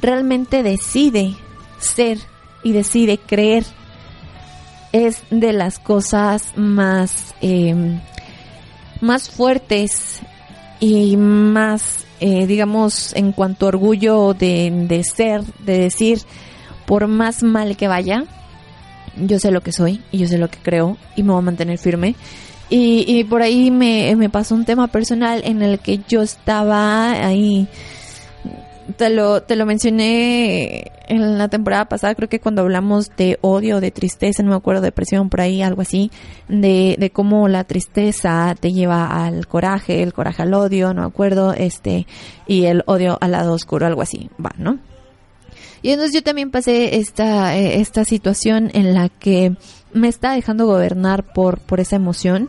realmente 0.01 0.63
decide 0.63 1.35
ser 1.81 2.19
y 2.63 2.73
decide 2.73 3.19
creer 3.19 3.65
es 4.93 5.23
de 5.31 5.53
las 5.53 5.79
cosas 5.79 6.53
más, 6.57 7.35
em, 7.41 8.01
más 9.01 9.29
fuertes 9.29 10.21
y 10.79 11.17
más, 11.17 12.05
eh, 12.21 12.47
digamos, 12.47 13.15
en 13.15 13.33
cuanto 13.33 13.67
a 13.67 13.71
orgullo 13.71 14.35
de, 14.35 14.71
de 14.89 15.03
ser, 15.03 15.43
de 15.65 15.79
decir, 15.79 16.21
por 16.91 17.07
más 17.07 17.45
mal 17.45 17.77
que 17.77 17.87
vaya, 17.87 18.25
yo 19.15 19.39
sé 19.39 19.53
lo 19.53 19.61
que 19.61 19.71
soy 19.71 20.03
y 20.11 20.19
yo 20.19 20.27
sé 20.27 20.39
lo 20.39 20.51
que 20.51 20.59
creo 20.61 20.97
y 21.15 21.23
me 21.23 21.31
voy 21.31 21.39
a 21.39 21.43
mantener 21.43 21.79
firme. 21.79 22.17
Y, 22.69 23.23
por 23.25 23.43
ahí 23.43 23.71
me, 23.71 24.29
pasó 24.29 24.57
un 24.57 24.65
tema 24.65 24.89
personal 24.89 25.41
en 25.45 25.63
el 25.63 25.79
que 25.79 26.01
yo 26.09 26.21
estaba 26.21 27.13
ahí. 27.13 27.69
Te 28.97 29.09
lo, 29.09 29.41
te 29.41 29.55
lo 29.55 29.67
mencioné 29.67 30.91
en 31.07 31.39
la 31.39 31.47
temporada 31.47 31.85
pasada, 31.85 32.17
creo 32.17 32.29
que 32.29 32.41
cuando 32.41 32.63
hablamos 32.63 33.09
de 33.17 33.39
odio, 33.41 33.81
de 33.81 33.93
tristeza, 33.93 34.43
no 34.43 34.51
me 34.51 34.57
acuerdo, 34.57 34.81
depresión, 34.81 35.31
por 35.31 35.43
ahí, 35.43 35.63
algo 35.63 35.83
así, 35.83 36.11
de, 36.49 36.97
de 36.99 37.11
cómo 37.11 37.47
la 37.47 37.63
tristeza 37.63 38.57
te 38.59 38.73
lleva 38.73 39.07
al 39.07 39.47
coraje, 39.47 40.03
el 40.03 40.13
coraje 40.13 40.43
al 40.43 40.55
odio, 40.55 40.93
no 40.93 41.03
me 41.03 41.07
acuerdo, 41.07 41.53
este, 41.53 42.09
y 42.49 42.65
el 42.65 42.83
odio 42.87 43.17
al 43.21 43.31
lado 43.31 43.53
oscuro, 43.53 43.87
algo 43.87 44.03
así, 44.03 44.29
va, 44.45 44.51
¿no? 44.59 44.90
Y 45.83 45.91
entonces 45.91 46.15
yo 46.15 46.23
también 46.23 46.51
pasé 46.51 46.97
esta, 46.97 47.57
eh, 47.57 47.81
esta 47.81 48.05
situación 48.05 48.71
en 48.75 48.95
la 48.95 49.09
que 49.09 49.57
me 49.93 50.09
está 50.09 50.33
dejando 50.33 50.67
gobernar 50.67 51.33
por, 51.33 51.59
por 51.59 51.81
esa 51.81 51.97
emoción. 51.97 52.49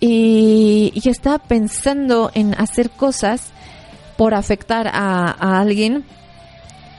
y, 0.00 0.92
estaba 1.04 1.38
pensando 1.38 2.30
en 2.34 2.54
hacer 2.54 2.90
cosas 2.90 3.52
por 4.16 4.34
afectar 4.34 4.88
a, 4.88 5.60
alguien. 5.60 6.04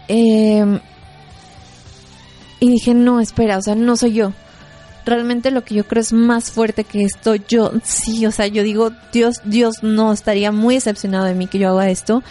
Eh, 0.08 0.80
y 2.60 2.70
dije, 2.70 2.94
no, 2.94 3.20
espera, 3.20 3.58
o 3.58 3.62
sea, 3.62 3.76
no 3.76 3.96
soy 3.96 4.14
yo. 4.14 4.34
Realmente 5.06 5.52
lo 5.52 5.64
que 5.64 5.76
yo 5.76 5.86
creo 5.86 6.02
es 6.02 6.14
más 6.14 6.52
fuerte 6.52 6.84
que 6.84 7.04
esto. 7.04 7.36
Yo, 7.36 7.72
sí, 7.84 8.26
o 8.26 8.32
sea, 8.32 8.48
yo 8.48 8.64
digo, 8.64 8.92
Dios, 9.12 9.42
Dios 9.44 9.84
no 9.84 10.12
estaría 10.14 10.52
muy 10.52 10.76
decepcionado 10.76 11.26
de 11.26 11.36
mí 11.36 11.48
que 11.48 11.60
yo 11.60 11.70
haga 11.70 11.90
esto, 11.90 12.24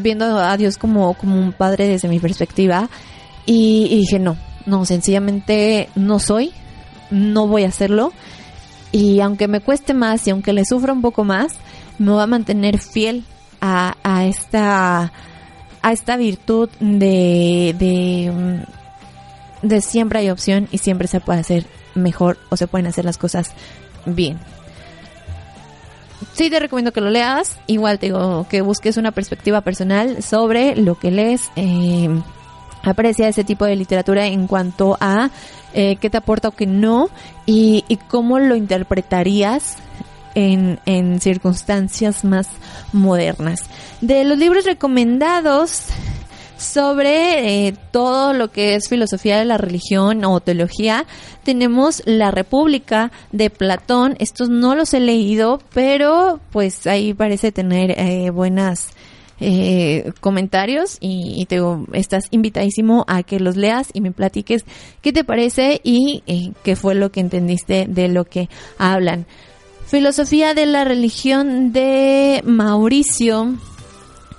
viendo 0.00 0.38
a 0.38 0.56
Dios 0.56 0.76
como, 0.76 1.14
como 1.14 1.36
un 1.36 1.52
padre 1.52 1.88
desde 1.88 2.08
mi 2.08 2.20
perspectiva. 2.20 2.88
Y, 3.46 3.88
dije, 3.96 4.18
no, 4.18 4.36
no, 4.66 4.84
sencillamente 4.84 5.88
no 5.94 6.18
soy, 6.18 6.52
no 7.10 7.46
voy 7.46 7.64
a 7.64 7.68
hacerlo. 7.68 8.12
Y 8.92 9.20
aunque 9.20 9.48
me 9.48 9.60
cueste 9.60 9.92
más 9.94 10.26
y 10.26 10.30
aunque 10.30 10.52
le 10.52 10.64
sufra 10.64 10.92
un 10.92 11.02
poco 11.02 11.24
más, 11.24 11.54
me 11.98 12.12
voy 12.12 12.22
a 12.22 12.26
mantener 12.26 12.78
fiel 12.78 13.24
a, 13.60 13.96
a 14.02 14.26
esta 14.26 15.12
a 15.84 15.92
esta 15.92 16.16
virtud 16.16 16.70
de, 16.80 17.76
de, 17.78 18.64
de 19.60 19.80
siempre 19.82 20.20
hay 20.20 20.30
opción 20.30 20.66
y 20.72 20.78
siempre 20.78 21.08
se 21.08 21.20
puede 21.20 21.40
hacer 21.40 21.66
mejor 21.94 22.38
o 22.48 22.56
se 22.56 22.66
pueden 22.66 22.86
hacer 22.86 23.04
las 23.04 23.18
cosas 23.18 23.50
bien. 24.06 24.38
Sí 26.34 26.50
te 26.50 26.58
recomiendo 26.58 26.92
que 26.92 27.00
lo 27.00 27.10
leas, 27.10 27.58
igual 27.68 28.00
te 28.00 28.06
digo 28.06 28.44
que 28.50 28.60
busques 28.60 28.96
una 28.96 29.12
perspectiva 29.12 29.60
personal 29.60 30.20
sobre 30.20 30.74
lo 30.74 30.98
que 30.98 31.12
lees. 31.12 31.50
Eh, 31.54 32.08
aprecia 32.82 33.28
ese 33.28 33.44
tipo 33.44 33.64
de 33.64 33.76
literatura 33.76 34.26
en 34.26 34.48
cuanto 34.48 34.96
a 35.00 35.30
eh, 35.74 35.96
qué 36.00 36.10
te 36.10 36.16
aporta 36.16 36.48
o 36.48 36.50
qué 36.50 36.66
no 36.66 37.08
y, 37.46 37.84
y 37.86 37.96
cómo 37.96 38.40
lo 38.40 38.56
interpretarías 38.56 39.76
en, 40.34 40.80
en, 40.86 41.20
circunstancias 41.20 42.24
más 42.24 42.48
modernas. 42.92 43.60
De 44.00 44.24
los 44.24 44.36
libros 44.36 44.64
recomendados 44.64 45.86
sobre 46.64 47.66
eh, 47.66 47.74
todo 47.92 48.32
lo 48.32 48.50
que 48.50 48.74
es 48.74 48.88
filosofía 48.88 49.38
de 49.38 49.44
la 49.44 49.58
religión 49.58 50.24
o 50.24 50.40
teología, 50.40 51.06
tenemos 51.44 52.02
La 52.06 52.30
República 52.30 53.12
de 53.32 53.50
Platón. 53.50 54.16
Estos 54.18 54.48
no 54.48 54.74
los 54.74 54.94
he 54.94 55.00
leído, 55.00 55.60
pero 55.72 56.40
pues 56.50 56.86
ahí 56.86 57.14
parece 57.14 57.52
tener 57.52 57.92
eh, 57.98 58.30
buenas 58.30 58.94
eh, 59.40 60.12
comentarios 60.20 60.96
y, 61.00 61.44
te 61.46 61.60
estás 61.92 62.26
invitadísimo 62.30 63.04
a 63.08 63.24
que 63.24 63.40
los 63.40 63.56
leas 63.56 63.88
y 63.92 64.00
me 64.00 64.12
platiques 64.12 64.64
qué 65.02 65.12
te 65.12 65.24
parece 65.24 65.80
y 65.82 66.22
eh, 66.26 66.52
qué 66.62 66.76
fue 66.76 66.94
lo 66.94 67.10
que 67.10 67.20
entendiste 67.20 67.86
de 67.88 68.08
lo 68.08 68.24
que 68.24 68.48
hablan. 68.78 69.26
Filosofía 69.86 70.54
de 70.54 70.66
la 70.66 70.84
religión 70.84 71.72
de 71.72 72.42
Mauricio 72.46 73.54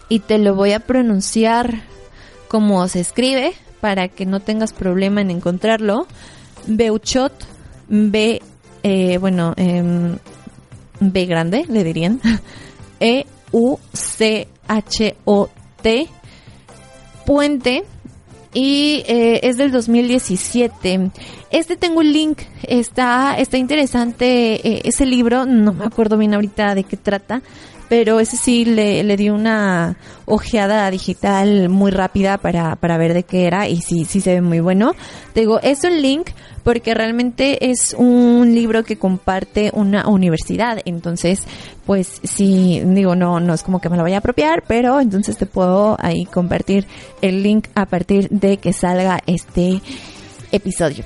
y 0.07 0.19
te 0.19 0.37
lo 0.37 0.55
voy 0.55 0.71
a 0.71 0.79
pronunciar 0.79 1.83
como 2.55 2.87
se 2.87 3.01
escribe 3.01 3.51
para 3.81 4.07
que 4.07 4.25
no 4.25 4.39
tengas 4.39 4.71
problema 4.71 5.19
en 5.19 5.29
encontrarlo. 5.29 6.07
Beuchot, 6.67 7.33
B, 7.89 8.41
eh, 8.81 9.17
bueno, 9.17 9.53
eh, 9.57 10.15
B 11.01 11.25
grande, 11.25 11.65
le 11.67 11.83
dirían. 11.83 12.21
E, 13.01 13.25
U, 13.51 13.77
C, 13.91 14.47
H, 14.69 15.17
O, 15.25 15.49
T. 15.81 16.07
Puente. 17.25 17.83
Y 18.53 19.03
eh, 19.05 19.41
es 19.43 19.57
del 19.57 19.73
2017. 19.73 21.11
Este 21.51 21.75
tengo 21.75 21.99
el 21.99 22.13
link. 22.13 22.39
Está, 22.63 23.37
está 23.37 23.57
interesante 23.57 24.65
eh, 24.65 24.81
ese 24.85 25.05
libro. 25.05 25.45
No 25.45 25.73
me 25.73 25.83
acuerdo 25.83 26.17
bien 26.17 26.33
ahorita 26.33 26.73
de 26.73 26.85
qué 26.85 26.95
trata 26.95 27.41
pero 27.87 28.19
ese 28.19 28.37
sí 28.37 28.65
le, 28.65 29.03
le 29.03 29.17
di 29.17 29.29
una 29.29 29.97
ojeada 30.25 30.89
digital 30.89 31.69
muy 31.69 31.91
rápida 31.91 32.37
para, 32.37 32.75
para 32.75 32.97
ver 32.97 33.13
de 33.13 33.23
qué 33.23 33.45
era 33.45 33.67
y 33.67 33.81
sí, 33.81 34.05
sí 34.05 34.21
se 34.21 34.35
ve 34.35 34.41
muy 34.41 34.59
bueno. 34.59 34.93
Te 35.33 35.41
digo, 35.41 35.59
es 35.61 35.83
un 35.83 36.01
link 36.01 36.29
porque 36.63 36.93
realmente 36.95 37.69
es 37.69 37.95
un 37.97 38.53
libro 38.55 38.83
que 38.83 38.97
comparte 38.97 39.71
una 39.73 40.07
universidad, 40.07 40.79
entonces 40.85 41.43
pues 41.85 42.19
sí, 42.23 42.81
digo, 42.83 43.15
no, 43.15 43.39
no 43.39 43.53
es 43.53 43.61
como 43.61 43.79
que 43.79 43.89
me 43.89 43.97
lo 43.97 44.03
vaya 44.03 44.15
a 44.15 44.19
apropiar, 44.19 44.63
pero 44.67 44.99
entonces 44.99 45.37
te 45.37 45.45
puedo 45.45 45.95
ahí 45.99 46.25
compartir 46.25 46.87
el 47.21 47.43
link 47.43 47.67
a 47.75 47.85
partir 47.85 48.29
de 48.29 48.57
que 48.57 48.73
salga 48.73 49.21
este 49.27 49.81
episodio 50.51 51.05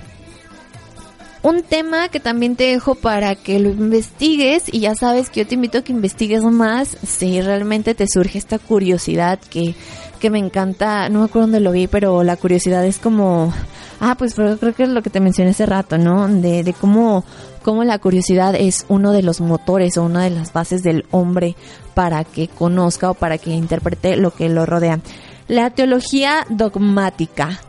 un 1.42 1.64
tema 1.64 2.10
que 2.10 2.20
también 2.20 2.56
te 2.56 2.66
dejo 2.66 2.96
para 2.96 3.36
que 3.36 3.60
lo 3.60 3.70
investigues 3.70 4.64
y 4.72 4.82
ya 4.82 4.96
sabes 4.96 5.30
que 5.30 5.42
yo 5.42 5.48
te 5.48 5.56
invito 5.56 5.78
a 5.78 5.82
que 5.82 5.94
investigues 5.94 6.44
más 6.44 6.98
si 7.08 7.42
realmente 7.42 7.96
te 7.96 8.08
surge 8.08 8.38
esta 8.38 8.60
curiosidad 8.60 9.40
que, 9.40 9.74
que 10.20 10.30
me 10.30 10.40
encanta, 10.40 11.08
no 11.10 11.20
me 11.20 11.26
acuerdo 11.26 11.48
dónde 11.48 11.62
lo 11.62 11.72
vi, 11.72 11.88
pero 11.88 12.24
la 12.24 12.36
curiosidad 12.36 12.86
es 12.86 12.98
como, 12.98 13.54
ah, 14.02 14.16
pues 14.18 14.36
creo 14.36 14.58
que 14.58 14.84
es 14.84 14.90
lo 14.90 15.02
que 15.02 15.10
te 15.10 15.22
mencioné 15.22 15.52
hace 15.52 15.66
rato, 15.66 15.98
¿no? 15.98 16.28
De, 16.28 16.64
de 16.64 16.74
cómo, 16.74 17.24
cómo 17.64 17.86
la 17.86 18.00
curiosidad 18.00 18.54
es 18.56 18.86
uno 18.90 19.14
de 19.14 19.24
los 19.24 19.40
motores 19.40 19.98
o 19.98 20.04
una 20.04 20.24
de 20.24 20.32
las 20.32 20.52
bases 20.52 20.84
del 20.84 21.06
hombre 21.12 21.56
para 21.94 22.26
que 22.26 22.50
conozca 22.50 23.12
o 23.12 23.14
para 23.14 23.38
que 23.38 23.52
interprete 23.52 24.18
lo 24.18 24.32
que 24.32 24.50
lo 24.50 24.66
rodea. 24.66 25.00
La 25.48 25.70
teología 25.70 26.46
dogmática. 26.50 27.62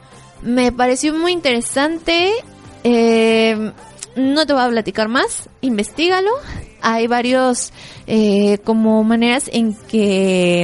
Me 0.43 0.73
pareció 0.73 1.14
muy 1.14 1.33
interesante 1.33 2.33
eh, 2.85 3.72
no 4.16 4.47
te 4.47 4.53
voy 4.53 4.62
a 4.62 4.68
platicar 4.68 5.09
más, 5.09 5.49
investigalo. 5.61 6.31
Hay 6.83 7.07
varios 7.07 7.72
eh, 8.07 8.59
como 8.64 9.05
maneras 9.05 9.51
en 9.53 9.74
que 9.74 10.62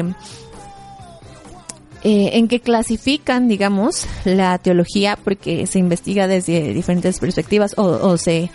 eh, 2.03 2.31
en 2.35 2.49
que 2.49 2.61
clasifican, 2.61 3.49
digamos, 3.49 4.07
la 4.25 4.59
teología, 4.59 5.19
porque 5.23 5.67
se 5.67 5.79
investiga 5.79 6.27
desde 6.27 6.73
diferentes 6.73 7.19
perspectivas 7.19 7.75
o, 7.77 8.17
se 8.17 8.51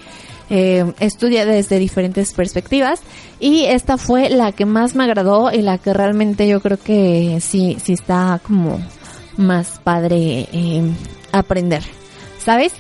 estudia 0.50 1.46
desde 1.46 1.80
diferentes 1.80 2.34
perspectivas 2.34 3.00
y 3.40 3.64
esta 3.68 3.98
fue 3.98 4.30
la 4.30 4.52
que 4.52 4.66
más 4.66 4.96
me 4.96 5.06
agradó 5.06 5.50
y 5.50 5.62
la 5.62 5.78
que 5.78 5.94
realmente 5.94 6.46
yo 6.46 6.60
creo 6.60 6.78
que 6.78 7.40
sí, 7.40 7.78
sí 7.82 7.94
está 7.94 8.42
como 8.44 8.78
más 9.38 9.80
padre 9.82 10.50
aprender, 11.32 11.84
¿sabes? 12.38 12.74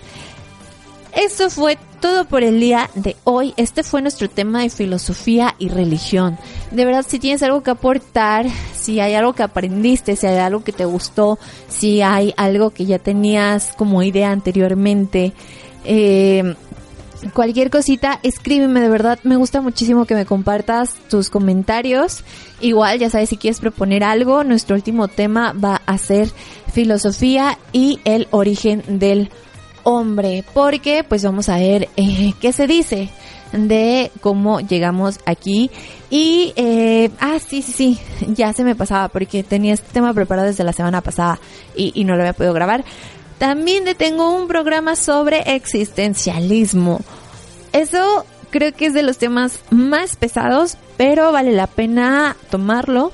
Eso 1.15 1.49
fue 1.49 1.77
todo 1.99 2.25
por 2.25 2.43
el 2.43 2.59
día 2.59 2.89
de 2.95 3.15
hoy. 3.25 3.53
Este 3.57 3.83
fue 3.83 4.01
nuestro 4.01 4.29
tema 4.29 4.61
de 4.61 4.69
filosofía 4.69 5.55
y 5.59 5.69
religión. 5.69 6.37
De 6.71 6.85
verdad, 6.85 7.05
si 7.07 7.19
tienes 7.19 7.43
algo 7.43 7.61
que 7.63 7.71
aportar, 7.71 8.47
si 8.73 8.99
hay 8.99 9.13
algo 9.13 9.33
que 9.33 9.43
aprendiste, 9.43 10.15
si 10.15 10.27
hay 10.27 10.37
algo 10.37 10.63
que 10.63 10.71
te 10.71 10.85
gustó, 10.85 11.37
si 11.67 12.01
hay 12.01 12.33
algo 12.37 12.71
que 12.71 12.85
ya 12.85 12.97
tenías 12.97 13.73
como 13.77 14.01
idea 14.03 14.31
anteriormente, 14.31 15.33
eh, 15.83 16.55
cualquier 17.33 17.69
cosita, 17.69 18.19
escríbeme 18.23 18.79
de 18.79 18.89
verdad. 18.89 19.19
Me 19.23 19.35
gusta 19.35 19.61
muchísimo 19.61 20.05
que 20.05 20.15
me 20.15 20.25
compartas 20.25 20.95
tus 21.09 21.29
comentarios. 21.29 22.23
Igual, 22.61 22.99
ya 22.99 23.09
sabes, 23.09 23.29
si 23.29 23.37
quieres 23.37 23.59
proponer 23.59 24.03
algo, 24.03 24.43
nuestro 24.43 24.75
último 24.75 25.07
tema 25.07 25.53
va 25.53 25.81
a 25.85 25.97
ser 25.97 26.29
filosofía 26.71 27.57
y 27.73 27.99
el 28.05 28.27
origen 28.31 28.83
del 28.87 29.29
hombre, 29.83 30.43
porque 30.53 31.03
pues 31.07 31.23
vamos 31.23 31.49
a 31.49 31.57
ver 31.57 31.89
eh, 31.97 32.33
qué 32.39 32.51
se 32.51 32.67
dice 32.67 33.09
de 33.51 34.11
cómo 34.21 34.59
llegamos 34.59 35.19
aquí. 35.25 35.69
Y, 36.09 36.53
eh, 36.55 37.09
ah, 37.19 37.37
sí, 37.45 37.61
sí, 37.61 37.71
sí, 37.71 37.99
ya 38.33 38.53
se 38.53 38.63
me 38.63 38.75
pasaba 38.75 39.07
porque 39.09 39.43
tenía 39.43 39.73
este 39.73 39.91
tema 39.91 40.13
preparado 40.13 40.47
desde 40.47 40.63
la 40.63 40.73
semana 40.73 41.01
pasada 41.01 41.39
y, 41.75 42.03
no 42.03 42.15
lo 42.15 42.21
había 42.21 42.33
podido 42.33 42.53
grabar. 42.53 42.83
También 43.37 43.85
tengo 43.97 44.31
un 44.35 44.47
programa 44.47 44.95
sobre 44.95 45.55
existencialismo. 45.55 47.01
Eso 47.73 48.25
creo 48.49 48.73
que 48.73 48.87
es 48.87 48.93
de 48.93 49.03
los 49.03 49.17
temas 49.17 49.59
más 49.71 50.15
pesados, 50.15 50.77
pero 50.97 51.31
vale 51.31 51.51
la 51.51 51.67
pena 51.67 52.35
tomarlo. 52.49 53.11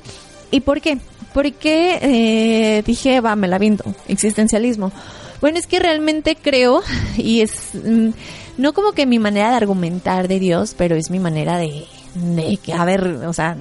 ¿Y 0.52 0.62
por 0.62 0.82
qué? 0.82 0.98
Porque 1.34 2.00
eh, 2.02 2.84
dije, 2.86 3.22
va, 3.22 3.36
me 3.36 3.48
la 3.48 3.60
viento, 3.60 3.86
existencialismo. 4.08 4.92
Bueno, 5.42 5.60
es 5.60 5.68
que 5.68 5.80
realmente 5.80 6.36
creo, 6.36 6.82
y 7.18 7.42
es 7.42 7.72
mm, 7.74 8.10
no 8.58 8.74
como 8.74 8.92
que 8.94 9.06
mi 9.06 9.20
manera 9.20 9.52
de 9.52 9.56
argumentar 9.56 10.28
de 10.28 10.40
Dios, 10.40 10.74
pero 10.78 10.96
es 10.96 11.10
mi 11.10 11.20
manera 11.20 11.58
de, 11.58 11.86
de 12.16 12.58
que, 12.58 12.74
a 12.74 12.84
ver, 12.86 13.06
o 13.06 13.34
sea, 13.34 13.56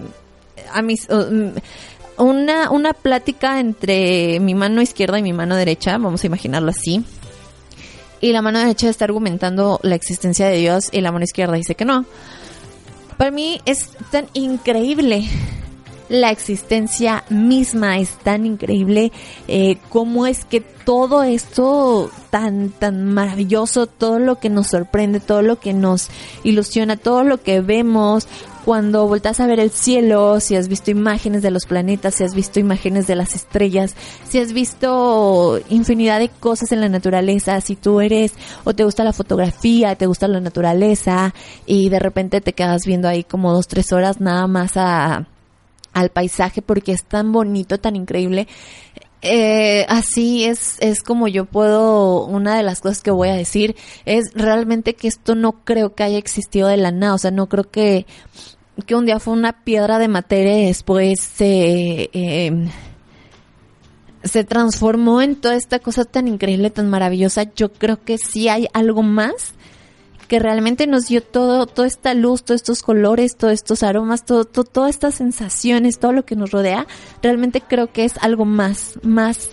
a 0.72 0.82
mis, 0.82 1.08
uh, 1.10 1.52
una, 2.18 2.70
una 2.70 2.92
plática 2.94 3.60
entre 3.60 4.40
mi 4.40 4.54
mano 4.54 4.80
izquierda 4.80 5.18
y 5.18 5.22
mi 5.22 5.32
mano 5.32 5.56
derecha, 5.56 5.92
vamos 5.98 6.24
a 6.24 6.26
imaginarlo 6.26 6.70
así. 6.70 7.04
Y 8.20 8.32
la 8.32 8.40
mano 8.40 8.58
derecha 8.58 8.88
está 8.88 9.04
argumentando 9.04 9.78
la 9.82 9.94
existencia 9.94 10.46
de 10.46 10.56
Dios 10.56 10.88
y 10.92 11.02
la 11.02 11.12
mano 11.12 11.24
izquierda 11.24 11.54
dice 11.56 11.74
que 11.74 11.84
no. 11.84 12.06
Para 13.18 13.30
mí 13.30 13.60
es 13.66 13.90
tan 14.10 14.26
increíble 14.32 15.28
la 16.08 16.30
existencia 16.30 17.24
misma 17.30 17.98
es 17.98 18.10
tan 18.18 18.46
increíble, 18.46 19.12
eh, 19.48 19.78
cómo 19.88 20.26
es 20.26 20.44
que 20.44 20.60
todo 20.60 21.22
esto 21.24 22.10
tan, 22.30 22.70
tan 22.70 23.04
maravilloso, 23.12 23.86
todo 23.86 24.18
lo 24.18 24.38
que 24.38 24.50
nos 24.50 24.68
sorprende, 24.68 25.20
todo 25.20 25.42
lo 25.42 25.58
que 25.58 25.72
nos 25.72 26.08
ilusiona, 26.44 26.96
todo 26.96 27.24
lo 27.24 27.42
que 27.42 27.60
vemos, 27.60 28.28
cuando 28.66 29.06
voltas 29.06 29.38
a 29.38 29.46
ver 29.46 29.60
el 29.60 29.70
cielo, 29.70 30.40
si 30.40 30.56
has 30.56 30.66
visto 30.66 30.90
imágenes 30.90 31.40
de 31.42 31.52
los 31.52 31.66
planetas, 31.66 32.16
si 32.16 32.24
has 32.24 32.34
visto 32.34 32.58
imágenes 32.58 33.06
de 33.06 33.14
las 33.14 33.36
estrellas, 33.36 33.94
si 34.28 34.40
has 34.40 34.52
visto 34.52 35.60
infinidad 35.68 36.18
de 36.18 36.28
cosas 36.28 36.72
en 36.72 36.80
la 36.80 36.88
naturaleza, 36.88 37.60
si 37.60 37.76
tú 37.76 38.00
eres 38.00 38.32
o 38.64 38.74
te 38.74 38.82
gusta 38.82 39.04
la 39.04 39.12
fotografía, 39.12 39.94
te 39.94 40.06
gusta 40.06 40.26
la 40.26 40.40
naturaleza 40.40 41.32
y 41.64 41.90
de 41.90 42.00
repente 42.00 42.40
te 42.40 42.54
quedas 42.54 42.86
viendo 42.86 43.06
ahí 43.06 43.22
como 43.22 43.52
dos, 43.52 43.68
tres 43.68 43.92
horas 43.92 44.20
nada 44.20 44.48
más 44.48 44.76
a 44.76 45.28
al 45.96 46.10
paisaje 46.10 46.60
porque 46.60 46.92
es 46.92 47.04
tan 47.04 47.32
bonito, 47.32 47.78
tan 47.78 47.96
increíble. 47.96 48.46
Eh, 49.22 49.86
así 49.88 50.44
es, 50.44 50.76
es 50.80 51.02
como 51.02 51.26
yo 51.26 51.46
puedo, 51.46 52.26
una 52.26 52.54
de 52.54 52.62
las 52.62 52.80
cosas 52.80 53.02
que 53.02 53.10
voy 53.10 53.30
a 53.30 53.34
decir 53.34 53.74
es 54.04 54.30
realmente 54.34 54.94
que 54.94 55.08
esto 55.08 55.34
no 55.34 55.64
creo 55.64 55.94
que 55.94 56.02
haya 56.02 56.18
existido 56.18 56.68
de 56.68 56.76
la 56.76 56.90
nada, 56.90 57.14
o 57.14 57.18
sea, 57.18 57.30
no 57.30 57.48
creo 57.48 57.70
que, 57.70 58.04
que 58.84 58.94
un 58.94 59.06
día 59.06 59.18
fue 59.18 59.32
una 59.32 59.64
piedra 59.64 59.98
de 59.98 60.08
materia 60.08 60.60
y 60.60 60.66
después 60.66 61.18
se, 61.18 62.10
eh, 62.12 62.68
se 64.22 64.44
transformó 64.44 65.22
en 65.22 65.36
toda 65.36 65.56
esta 65.56 65.78
cosa 65.78 66.04
tan 66.04 66.28
increíble, 66.28 66.68
tan 66.68 66.90
maravillosa. 66.90 67.44
Yo 67.54 67.72
creo 67.72 68.04
que 68.04 68.18
sí 68.18 68.50
hay 68.50 68.68
algo 68.74 69.02
más 69.02 69.55
que 70.26 70.38
realmente 70.38 70.86
nos 70.86 71.06
dio 71.06 71.22
todo, 71.22 71.66
toda 71.66 71.88
esta 71.88 72.14
luz, 72.14 72.42
todos 72.42 72.60
estos 72.60 72.82
colores, 72.82 73.36
todos 73.36 73.52
estos 73.52 73.82
aromas, 73.82 74.24
todo, 74.24 74.44
todas 74.44 74.90
estas 74.90 75.14
sensaciones, 75.14 75.98
todo 75.98 76.12
lo 76.12 76.24
que 76.24 76.36
nos 76.36 76.50
rodea, 76.50 76.86
realmente 77.22 77.60
creo 77.60 77.92
que 77.92 78.04
es 78.04 78.14
algo 78.18 78.44
más, 78.44 78.98
más 79.02 79.50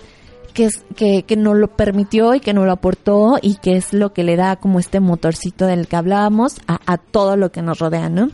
que, 0.53 0.65
es, 0.65 0.83
que, 0.95 1.23
que 1.23 1.35
nos 1.35 1.57
lo 1.57 1.67
permitió 1.69 2.33
y 2.35 2.39
que 2.39 2.53
nos 2.53 2.65
lo 2.65 2.71
aportó 2.71 3.37
y 3.41 3.55
que 3.55 3.77
es 3.77 3.93
lo 3.93 4.13
que 4.13 4.23
le 4.23 4.35
da 4.35 4.55
como 4.55 4.79
este 4.79 4.99
motorcito 4.99 5.65
del 5.65 5.87
que 5.87 5.95
hablábamos 5.95 6.57
a, 6.67 6.79
a 6.85 6.97
todo 6.97 7.37
lo 7.37 7.51
que 7.51 7.61
nos 7.61 7.79
rodea, 7.79 8.09
¿no? 8.09 8.29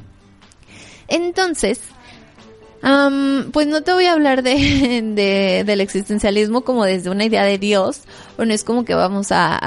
Entonces, 1.08 1.82
Pues 2.82 3.68
no 3.68 3.84
te 3.84 3.94
voy 3.94 4.06
a 4.06 4.14
hablar 4.14 4.44
de, 4.44 4.54
de, 5.16 5.64
del 5.66 5.82
existencialismo 5.82 6.62
como 6.62 6.86
desde 6.86 7.10
una 7.10 7.26
idea 7.26 7.44
de 7.44 7.58
Dios. 7.58 8.02
Bueno, 8.38 8.54
es 8.54 8.64
como 8.64 8.86
que 8.86 8.96
vamos 8.96 9.32
a, 9.32 9.58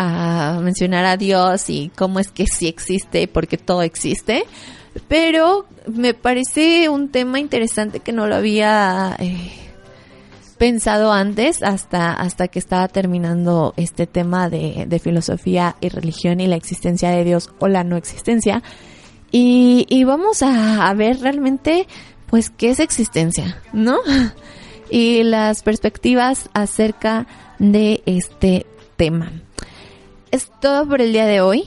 a, 0.55 0.61
mencionar 0.61 1.05
a 1.05 1.17
Dios 1.17 1.69
y 1.69 1.91
cómo 1.97 2.21
es 2.21 2.31
que 2.31 2.47
sí 2.47 2.69
existe, 2.69 3.29
porque 3.29 3.59
todo 3.59 3.83
existe. 3.83 4.45
Pero 5.09 5.67
me 5.87 6.15
parece 6.15 6.89
un 6.89 7.09
tema 7.09 7.39
interesante 7.39 8.01
que 8.01 8.13
no 8.13 8.27
lo 8.27 8.37
había 8.37 9.17
eh, 9.19 9.51
pensado 10.59 11.13
antes 11.13 11.63
hasta, 11.63 12.13
hasta 12.13 12.49
que 12.49 12.59
estaba 12.59 12.89
terminando 12.89 13.73
este 13.77 14.07
tema 14.07 14.49
de, 14.51 14.85
de 14.87 14.99
filosofía 14.99 15.77
y 15.81 15.89
religión 15.89 16.41
y 16.41 16.47
la 16.47 16.57
existencia 16.57 17.11
de 17.11 17.25
Dios 17.25 17.51
o 17.59 17.69
la 17.69 17.85
no 17.85 17.97
existencia. 17.97 18.63
Y, 19.31 19.87
y 19.89 20.05
vamos 20.05 20.43
a, 20.43 20.87
a 20.87 20.95
ver 20.95 21.21
realmente 21.21 21.87
pues 22.33 22.49
qué 22.49 22.71
es 22.71 22.81
existencia, 22.81 23.61
¿no? 23.75 23.99
Y 24.91 25.23
las 25.23 25.63
perspectivas 25.63 26.51
acerca 26.53 27.27
de 27.59 28.03
este 28.05 28.67
tema. 28.97 29.33
Es 30.31 30.51
todo 30.61 30.87
por 30.87 31.01
el 31.01 31.13
día 31.13 31.25
de 31.25 31.41
hoy. 31.41 31.65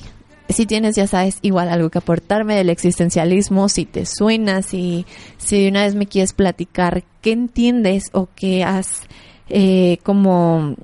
Si 0.49 0.67
tienes, 0.67 0.95
ya 0.95 1.07
sabes, 1.07 1.37
igual 1.41 1.69
algo 1.69 1.89
que 1.89 1.99
aportarme 1.99 2.55
del 2.55 2.69
existencialismo, 2.69 3.67
si 3.69 3.85
te 3.85 4.05
suena, 4.05 4.61
si, 4.61 5.07
si 5.37 5.67
una 5.67 5.83
vez 5.83 5.95
me 5.95 6.05
quieres 6.05 6.33
platicar 6.33 7.03
qué 7.21 7.31
entiendes 7.31 8.05
o 8.11 8.27
qué 8.35 8.63
has 8.63 9.01
eh, 9.49 9.97
como 10.03 10.75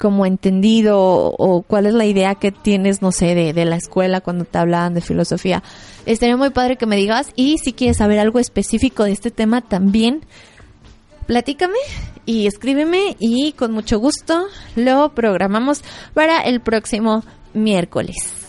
como 0.00 0.24
entendido 0.24 0.98
o, 0.98 1.60
cuál 1.60 1.84
es 1.84 1.92
la 1.92 2.06
idea 2.06 2.34
que 2.34 2.52
tienes, 2.52 3.02
no 3.02 3.12
sé, 3.12 3.34
de, 3.34 3.52
de, 3.52 3.66
la 3.66 3.76
escuela 3.76 4.22
cuando 4.22 4.46
te 4.46 4.56
hablaban 4.56 4.94
de 4.94 5.02
filosofía. 5.02 5.62
Estaría 6.06 6.38
muy 6.38 6.48
padre 6.48 6.76
que 6.76 6.86
me 6.86 6.96
digas 6.96 7.30
y 7.36 7.58
si 7.58 7.74
quieres 7.74 7.98
saber 7.98 8.18
algo 8.18 8.38
específico 8.38 9.04
de 9.04 9.12
este 9.12 9.30
tema 9.30 9.60
también, 9.60 10.24
platícame 11.26 11.78
y 12.24 12.46
escríbeme 12.46 13.14
y 13.18 13.52
con 13.52 13.72
mucho 13.72 13.98
gusto 13.98 14.46
lo 14.74 15.14
programamos 15.14 15.82
para 16.14 16.40
el 16.40 16.60
próximo 16.60 17.22
miércoles. 17.52 18.40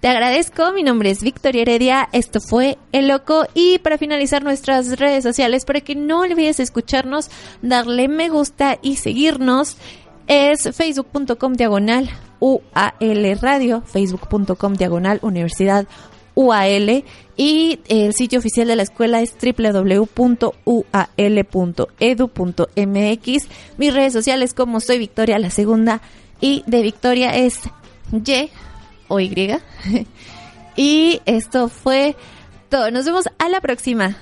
Te 0.00 0.06
agradezco, 0.06 0.72
mi 0.72 0.84
nombre 0.84 1.10
es 1.10 1.24
Victoria 1.24 1.62
Heredia, 1.62 2.08
esto 2.12 2.38
fue 2.40 2.78
El 2.92 3.08
Loco 3.08 3.46
y 3.52 3.78
para 3.78 3.98
finalizar 3.98 4.44
nuestras 4.44 4.96
redes 4.96 5.24
sociales, 5.24 5.64
para 5.64 5.80
que 5.80 5.96
no 5.96 6.20
olvides 6.20 6.60
escucharnos, 6.60 7.30
darle 7.62 8.06
me 8.06 8.28
gusta 8.28 8.78
y 8.80 8.94
seguirnos 8.94 9.76
es 10.28 10.70
facebook.com 10.76 11.54
diagonal 11.54 12.08
UAL 12.38 13.38
Radio, 13.40 13.82
facebook.com 13.82 14.74
diagonal 14.74 15.18
Universidad 15.22 15.86
UAL 16.34 17.04
y 17.36 17.80
el 17.88 18.14
sitio 18.14 18.38
oficial 18.38 18.68
de 18.68 18.76
la 18.76 18.84
escuela 18.84 19.20
es 19.20 19.34
www.ual.edu.mx. 19.42 20.08
Mis 23.76 23.94
redes 23.94 24.12
sociales 24.12 24.54
como 24.54 24.78
soy 24.80 24.98
Victoria 24.98 25.40
la 25.40 25.50
segunda 25.50 26.00
y 26.40 26.62
de 26.66 26.82
Victoria 26.82 27.34
es 27.34 27.60
Y 28.12 28.50
o 29.08 29.18
Y. 29.18 29.34
y 30.76 31.20
esto 31.26 31.68
fue 31.68 32.14
todo. 32.68 32.92
Nos 32.92 33.04
vemos 33.04 33.28
a 33.38 33.48
la 33.48 33.60
próxima. 33.60 34.16